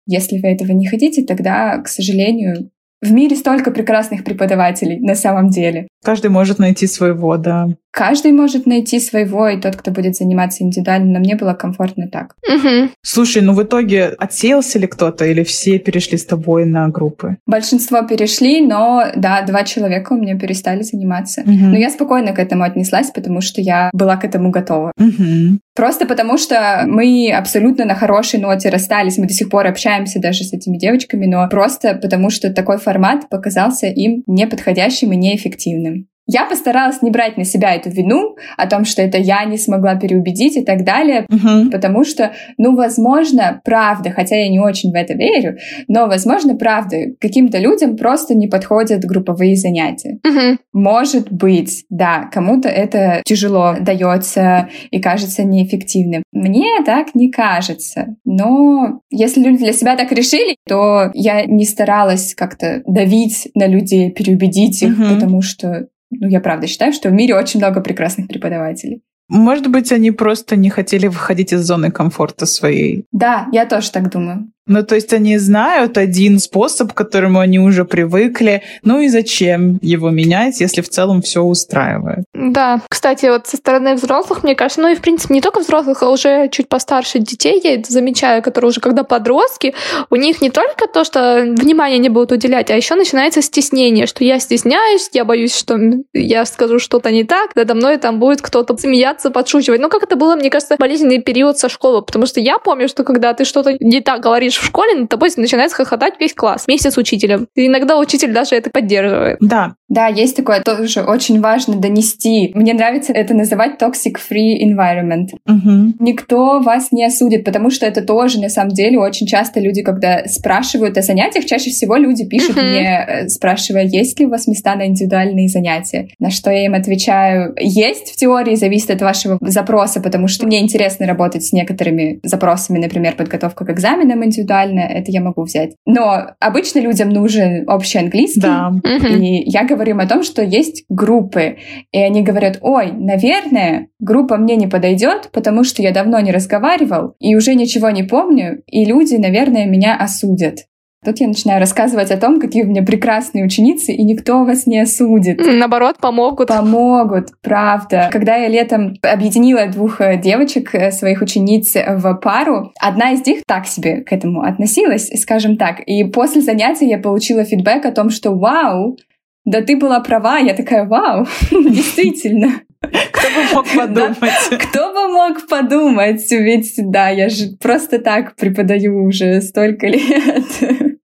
Если 0.06 0.38
вы 0.38 0.48
этого 0.48 0.70
не 0.70 0.86
хотите, 0.86 1.24
тогда, 1.24 1.78
к 1.78 1.88
сожалению, 1.88 2.70
в 3.06 3.12
мире 3.12 3.36
столько 3.36 3.70
прекрасных 3.70 4.24
преподавателей 4.24 4.98
на 5.00 5.14
самом 5.14 5.48
деле. 5.48 5.88
Каждый 6.04 6.30
может 6.30 6.58
найти 6.58 6.86
своего, 6.86 7.36
да. 7.36 7.68
Каждый 7.96 8.32
может 8.32 8.66
найти 8.66 9.00
своего, 9.00 9.48
и 9.48 9.58
тот, 9.58 9.74
кто 9.76 9.90
будет 9.90 10.16
заниматься 10.16 10.62
индивидуально, 10.62 11.14
но 11.14 11.18
мне 11.18 11.34
было 11.34 11.54
комфортно 11.54 12.08
так. 12.08 12.34
Угу. 12.46 12.90
Слушай, 13.00 13.40
ну 13.40 13.54
в 13.54 13.62
итоге 13.62 14.08
отсеялся 14.18 14.78
ли 14.78 14.86
кто-то, 14.86 15.24
или 15.24 15.42
все 15.44 15.78
перешли 15.78 16.18
с 16.18 16.26
тобой 16.26 16.66
на 16.66 16.88
группы? 16.88 17.38
Большинство 17.46 18.02
перешли, 18.02 18.60
но 18.60 19.04
да, 19.16 19.40
два 19.46 19.64
человека 19.64 20.12
у 20.12 20.16
меня 20.18 20.38
перестали 20.38 20.82
заниматься. 20.82 21.40
Угу. 21.40 21.50
Но 21.50 21.78
я 21.78 21.88
спокойно 21.88 22.34
к 22.34 22.38
этому 22.38 22.64
отнеслась, 22.64 23.10
потому 23.10 23.40
что 23.40 23.62
я 23.62 23.88
была 23.94 24.18
к 24.18 24.26
этому 24.26 24.50
готова. 24.50 24.92
Угу. 24.98 25.58
Просто 25.74 26.04
потому 26.04 26.36
что 26.36 26.84
мы 26.86 27.32
абсолютно 27.34 27.86
на 27.86 27.94
хорошей 27.94 28.40
ноте 28.40 28.68
расстались. 28.68 29.16
Мы 29.16 29.26
до 29.26 29.32
сих 29.32 29.48
пор 29.48 29.66
общаемся 29.68 30.20
даже 30.20 30.44
с 30.44 30.52
этими 30.52 30.76
девочками, 30.76 31.24
но 31.24 31.48
просто 31.48 31.94
потому 31.94 32.28
что 32.28 32.52
такой 32.52 32.76
формат 32.76 33.30
показался 33.30 33.86
им 33.86 34.22
неподходящим 34.26 35.12
и 35.12 35.16
неэффективным. 35.16 36.08
Я 36.26 36.44
постаралась 36.44 37.02
не 37.02 37.10
брать 37.10 37.36
на 37.36 37.44
себя 37.44 37.74
эту 37.74 37.90
вину 37.90 38.36
о 38.56 38.66
том, 38.66 38.84
что 38.84 39.02
это 39.02 39.18
я 39.18 39.44
не 39.44 39.58
смогла 39.58 39.94
переубедить 39.94 40.56
и 40.56 40.64
так 40.64 40.84
далее, 40.84 41.26
угу. 41.30 41.70
потому 41.70 42.04
что, 42.04 42.32
ну, 42.58 42.74
возможно, 42.74 43.60
правда, 43.64 44.10
хотя 44.10 44.36
я 44.36 44.48
не 44.48 44.58
очень 44.58 44.90
в 44.90 44.94
это 44.94 45.14
верю, 45.14 45.56
но, 45.88 46.06
возможно, 46.06 46.56
правда, 46.56 46.96
каким-то 47.20 47.58
людям 47.58 47.96
просто 47.96 48.34
не 48.34 48.48
подходят 48.48 49.04
групповые 49.04 49.56
занятия. 49.56 50.18
Угу. 50.24 50.58
Может 50.72 51.32
быть, 51.32 51.84
да, 51.90 52.28
кому-то 52.32 52.68
это 52.68 53.22
тяжело 53.24 53.76
дается 53.80 54.68
и 54.90 55.00
кажется 55.00 55.44
неэффективным. 55.44 56.22
Мне 56.32 56.82
так 56.84 57.14
не 57.14 57.30
кажется. 57.30 58.16
Но 58.24 59.00
если 59.10 59.42
люди 59.42 59.58
для 59.58 59.72
себя 59.72 59.96
так 59.96 60.10
решили, 60.12 60.56
то 60.66 61.10
я 61.14 61.44
не 61.44 61.64
старалась 61.64 62.34
как-то 62.34 62.82
давить 62.86 63.48
на 63.54 63.66
людей, 63.66 64.10
переубедить 64.10 64.82
их, 64.82 64.98
угу. 64.98 65.14
потому 65.14 65.42
что 65.42 65.86
ну, 66.10 66.28
я 66.28 66.40
правда 66.40 66.66
считаю, 66.66 66.92
что 66.92 67.08
в 67.08 67.12
мире 67.12 67.34
очень 67.34 67.60
много 67.60 67.80
прекрасных 67.80 68.28
преподавателей. 68.28 69.02
Может 69.28 69.68
быть, 69.68 69.90
они 69.90 70.12
просто 70.12 70.56
не 70.56 70.70
хотели 70.70 71.08
выходить 71.08 71.52
из 71.52 71.60
зоны 71.60 71.90
комфорта 71.90 72.46
своей. 72.46 73.06
Да, 73.10 73.48
я 73.52 73.66
тоже 73.66 73.90
так 73.90 74.10
думаю. 74.10 74.50
Ну, 74.66 74.82
то 74.82 74.96
есть 74.96 75.12
они 75.12 75.38
знают 75.38 75.96
один 75.96 76.38
способ, 76.38 76.92
к 76.92 76.96
которому 76.96 77.38
они 77.38 77.58
уже 77.60 77.84
привыкли. 77.84 78.62
Ну 78.82 79.00
и 79.00 79.08
зачем 79.08 79.78
его 79.80 80.10
менять, 80.10 80.60
если 80.60 80.80
в 80.80 80.88
целом 80.88 81.22
все 81.22 81.42
устраивает? 81.42 82.24
Да. 82.34 82.80
Кстати, 82.88 83.26
вот 83.26 83.46
со 83.46 83.56
стороны 83.56 83.94
взрослых, 83.94 84.42
мне 84.42 84.54
кажется, 84.54 84.80
ну 84.80 84.88
и 84.88 84.96
в 84.96 85.00
принципе 85.00 85.34
не 85.34 85.40
только 85.40 85.60
взрослых, 85.60 86.02
а 86.02 86.10
уже 86.10 86.48
чуть 86.48 86.68
постарше 86.68 87.20
детей, 87.20 87.60
я 87.62 87.74
это 87.74 87.92
замечаю, 87.92 88.42
которые 88.42 88.70
уже 88.70 88.80
когда 88.80 89.04
подростки, 89.04 89.74
у 90.10 90.16
них 90.16 90.42
не 90.42 90.50
только 90.50 90.88
то, 90.92 91.04
что 91.04 91.42
внимание 91.56 91.98
не 91.98 92.08
будут 92.08 92.32
уделять, 92.32 92.70
а 92.70 92.76
еще 92.76 92.96
начинается 92.96 93.42
стеснение, 93.42 94.06
что 94.06 94.24
я 94.24 94.40
стесняюсь, 94.40 95.08
я 95.12 95.24
боюсь, 95.24 95.56
что 95.56 95.78
я 96.12 96.44
скажу 96.44 96.78
что-то 96.80 97.10
не 97.12 97.24
так, 97.24 97.54
надо 97.54 97.74
мной 97.74 97.98
там 97.98 98.18
будет 98.18 98.42
кто-то 98.42 98.76
смеяться, 98.76 99.30
подшучивать. 99.30 99.80
Ну, 99.80 99.88
как 99.88 100.02
это 100.02 100.16
было, 100.16 100.34
мне 100.34 100.50
кажется, 100.50 100.76
болезненный 100.76 101.20
период 101.20 101.58
со 101.58 101.68
школы, 101.68 102.02
потому 102.02 102.26
что 102.26 102.40
я 102.40 102.58
помню, 102.58 102.88
что 102.88 103.04
когда 103.04 103.32
ты 103.32 103.44
что-то 103.44 103.76
не 103.78 104.00
так 104.00 104.20
говоришь 104.20 104.55
в 104.56 104.66
школе, 104.66 104.94
над 104.94 105.08
тобой 105.08 105.30
начинает 105.36 105.72
хохотать 105.72 106.14
весь 106.20 106.34
класс 106.34 106.64
вместе 106.66 106.90
с 106.90 106.96
учителем. 106.96 107.48
И 107.54 107.66
иногда 107.66 107.98
учитель 107.98 108.32
даже 108.32 108.54
это 108.54 108.70
поддерживает. 108.70 109.38
Да. 109.40 109.74
Да, 109.88 110.08
есть 110.08 110.36
такое 110.36 110.62
тоже 110.62 111.02
очень 111.02 111.40
важно 111.40 111.76
донести. 111.76 112.50
Мне 112.54 112.74
нравится 112.74 113.12
это 113.12 113.34
называть 113.34 113.80
toxic-free 113.80 114.56
environment. 114.64 115.28
Угу. 115.46 115.94
Никто 116.00 116.60
вас 116.60 116.90
не 116.90 117.04
осудит, 117.04 117.44
потому 117.44 117.70
что 117.70 117.86
это 117.86 118.02
тоже, 118.02 118.40
на 118.40 118.48
самом 118.48 118.70
деле, 118.70 118.98
очень 118.98 119.26
часто 119.26 119.60
люди, 119.60 119.82
когда 119.82 120.24
спрашивают 120.26 120.98
о 120.98 121.02
занятиях, 121.02 121.44
чаще 121.44 121.70
всего 121.70 121.96
люди 121.96 122.26
пишут 122.26 122.56
угу. 122.56 122.66
мне, 122.66 123.06
э, 123.06 123.28
спрашивая, 123.28 123.84
есть 123.84 124.18
ли 124.18 124.26
у 124.26 124.30
вас 124.30 124.48
места 124.48 124.74
на 124.74 124.86
индивидуальные 124.86 125.48
занятия. 125.48 126.08
На 126.18 126.30
что 126.30 126.50
я 126.50 126.64
им 126.64 126.74
отвечаю, 126.74 127.54
есть 127.58 128.12
в 128.12 128.16
теории, 128.16 128.56
зависит 128.56 128.90
от 128.90 129.02
вашего 129.02 129.38
запроса, 129.40 130.00
потому 130.00 130.26
что 130.26 130.46
мне 130.46 130.60
интересно 130.60 131.06
работать 131.06 131.44
с 131.44 131.52
некоторыми 131.52 132.18
запросами, 132.24 132.78
например, 132.78 133.14
подготовка 133.14 133.64
к 133.64 133.70
экзаменам 133.70 134.24
индивидуально, 134.46 134.80
это 134.80 135.10
я 135.10 135.20
могу 135.20 135.42
взять. 135.42 135.74
Но 135.84 136.30
обычно 136.40 136.80
людям 136.80 137.10
нужен 137.10 137.68
общий 137.68 137.98
английский, 137.98 138.40
да. 138.40 138.72
и 138.84 139.48
я 139.48 139.64
говорим 139.64 140.00
о 140.00 140.06
том, 140.06 140.22
что 140.22 140.42
есть 140.42 140.84
группы, 140.88 141.58
и 141.92 141.98
они 141.98 142.22
говорят, 142.22 142.58
ой, 142.60 142.92
наверное, 142.92 143.88
группа 143.98 144.36
мне 144.36 144.56
не 144.56 144.66
подойдет, 144.66 145.30
потому 145.32 145.64
что 145.64 145.82
я 145.82 145.92
давно 145.92 146.20
не 146.20 146.32
разговаривал 146.32 147.14
и 147.18 147.34
уже 147.34 147.54
ничего 147.54 147.90
не 147.90 148.02
помню, 148.02 148.62
и 148.66 148.84
люди, 148.84 149.14
наверное, 149.16 149.66
меня 149.66 149.96
осудят. 149.96 150.60
Тут 151.06 151.20
я 151.20 151.28
начинаю 151.28 151.60
рассказывать 151.60 152.10
о 152.10 152.16
том, 152.16 152.40
какие 152.40 152.64
у 152.64 152.66
меня 152.66 152.82
прекрасные 152.82 153.44
ученицы, 153.44 153.92
и 153.92 154.02
никто 154.02 154.44
вас 154.44 154.66
не 154.66 154.80
осудит. 154.80 155.38
Наоборот, 155.38 155.98
помогут. 156.00 156.48
Помогут, 156.48 157.28
правда. 157.42 158.08
Когда 158.10 158.34
я 158.34 158.48
летом 158.48 158.96
объединила 159.02 159.68
двух 159.68 160.00
э, 160.00 160.20
девочек, 160.20 160.74
э, 160.74 160.90
своих 160.90 161.22
учениц, 161.22 161.76
в 161.76 162.14
пару, 162.14 162.72
одна 162.80 163.12
из 163.12 163.24
них 163.24 163.44
так 163.46 163.68
себе 163.68 164.02
к 164.02 164.12
этому 164.12 164.42
относилась, 164.42 165.08
скажем 165.22 165.56
так. 165.56 165.78
И 165.86 166.02
после 166.02 166.40
занятия 166.40 166.88
я 166.88 166.98
получила 166.98 167.44
фидбэк 167.44 167.86
о 167.86 167.92
том, 167.92 168.10
что 168.10 168.32
«Вау, 168.32 168.96
да 169.44 169.60
ты 169.60 169.76
была 169.76 170.00
права». 170.00 170.38
Я 170.38 170.54
такая 170.54 170.86
«Вау, 170.86 171.24
действительно». 171.52 172.62
Кто 172.80 173.28
бы 173.28 173.54
мог 173.54 173.66
подумать? 173.76 174.18
Да, 174.50 174.56
кто 174.58 174.92
бы 174.92 175.08
мог 175.08 175.46
подумать? 175.46 176.30
Ведь, 176.32 176.74
да, 176.78 177.10
я 177.10 177.28
же 177.28 177.56
просто 177.60 178.00
так 178.00 178.34
преподаю 178.34 179.04
уже 179.04 179.40
столько 179.40 179.86
лет. 179.86 180.44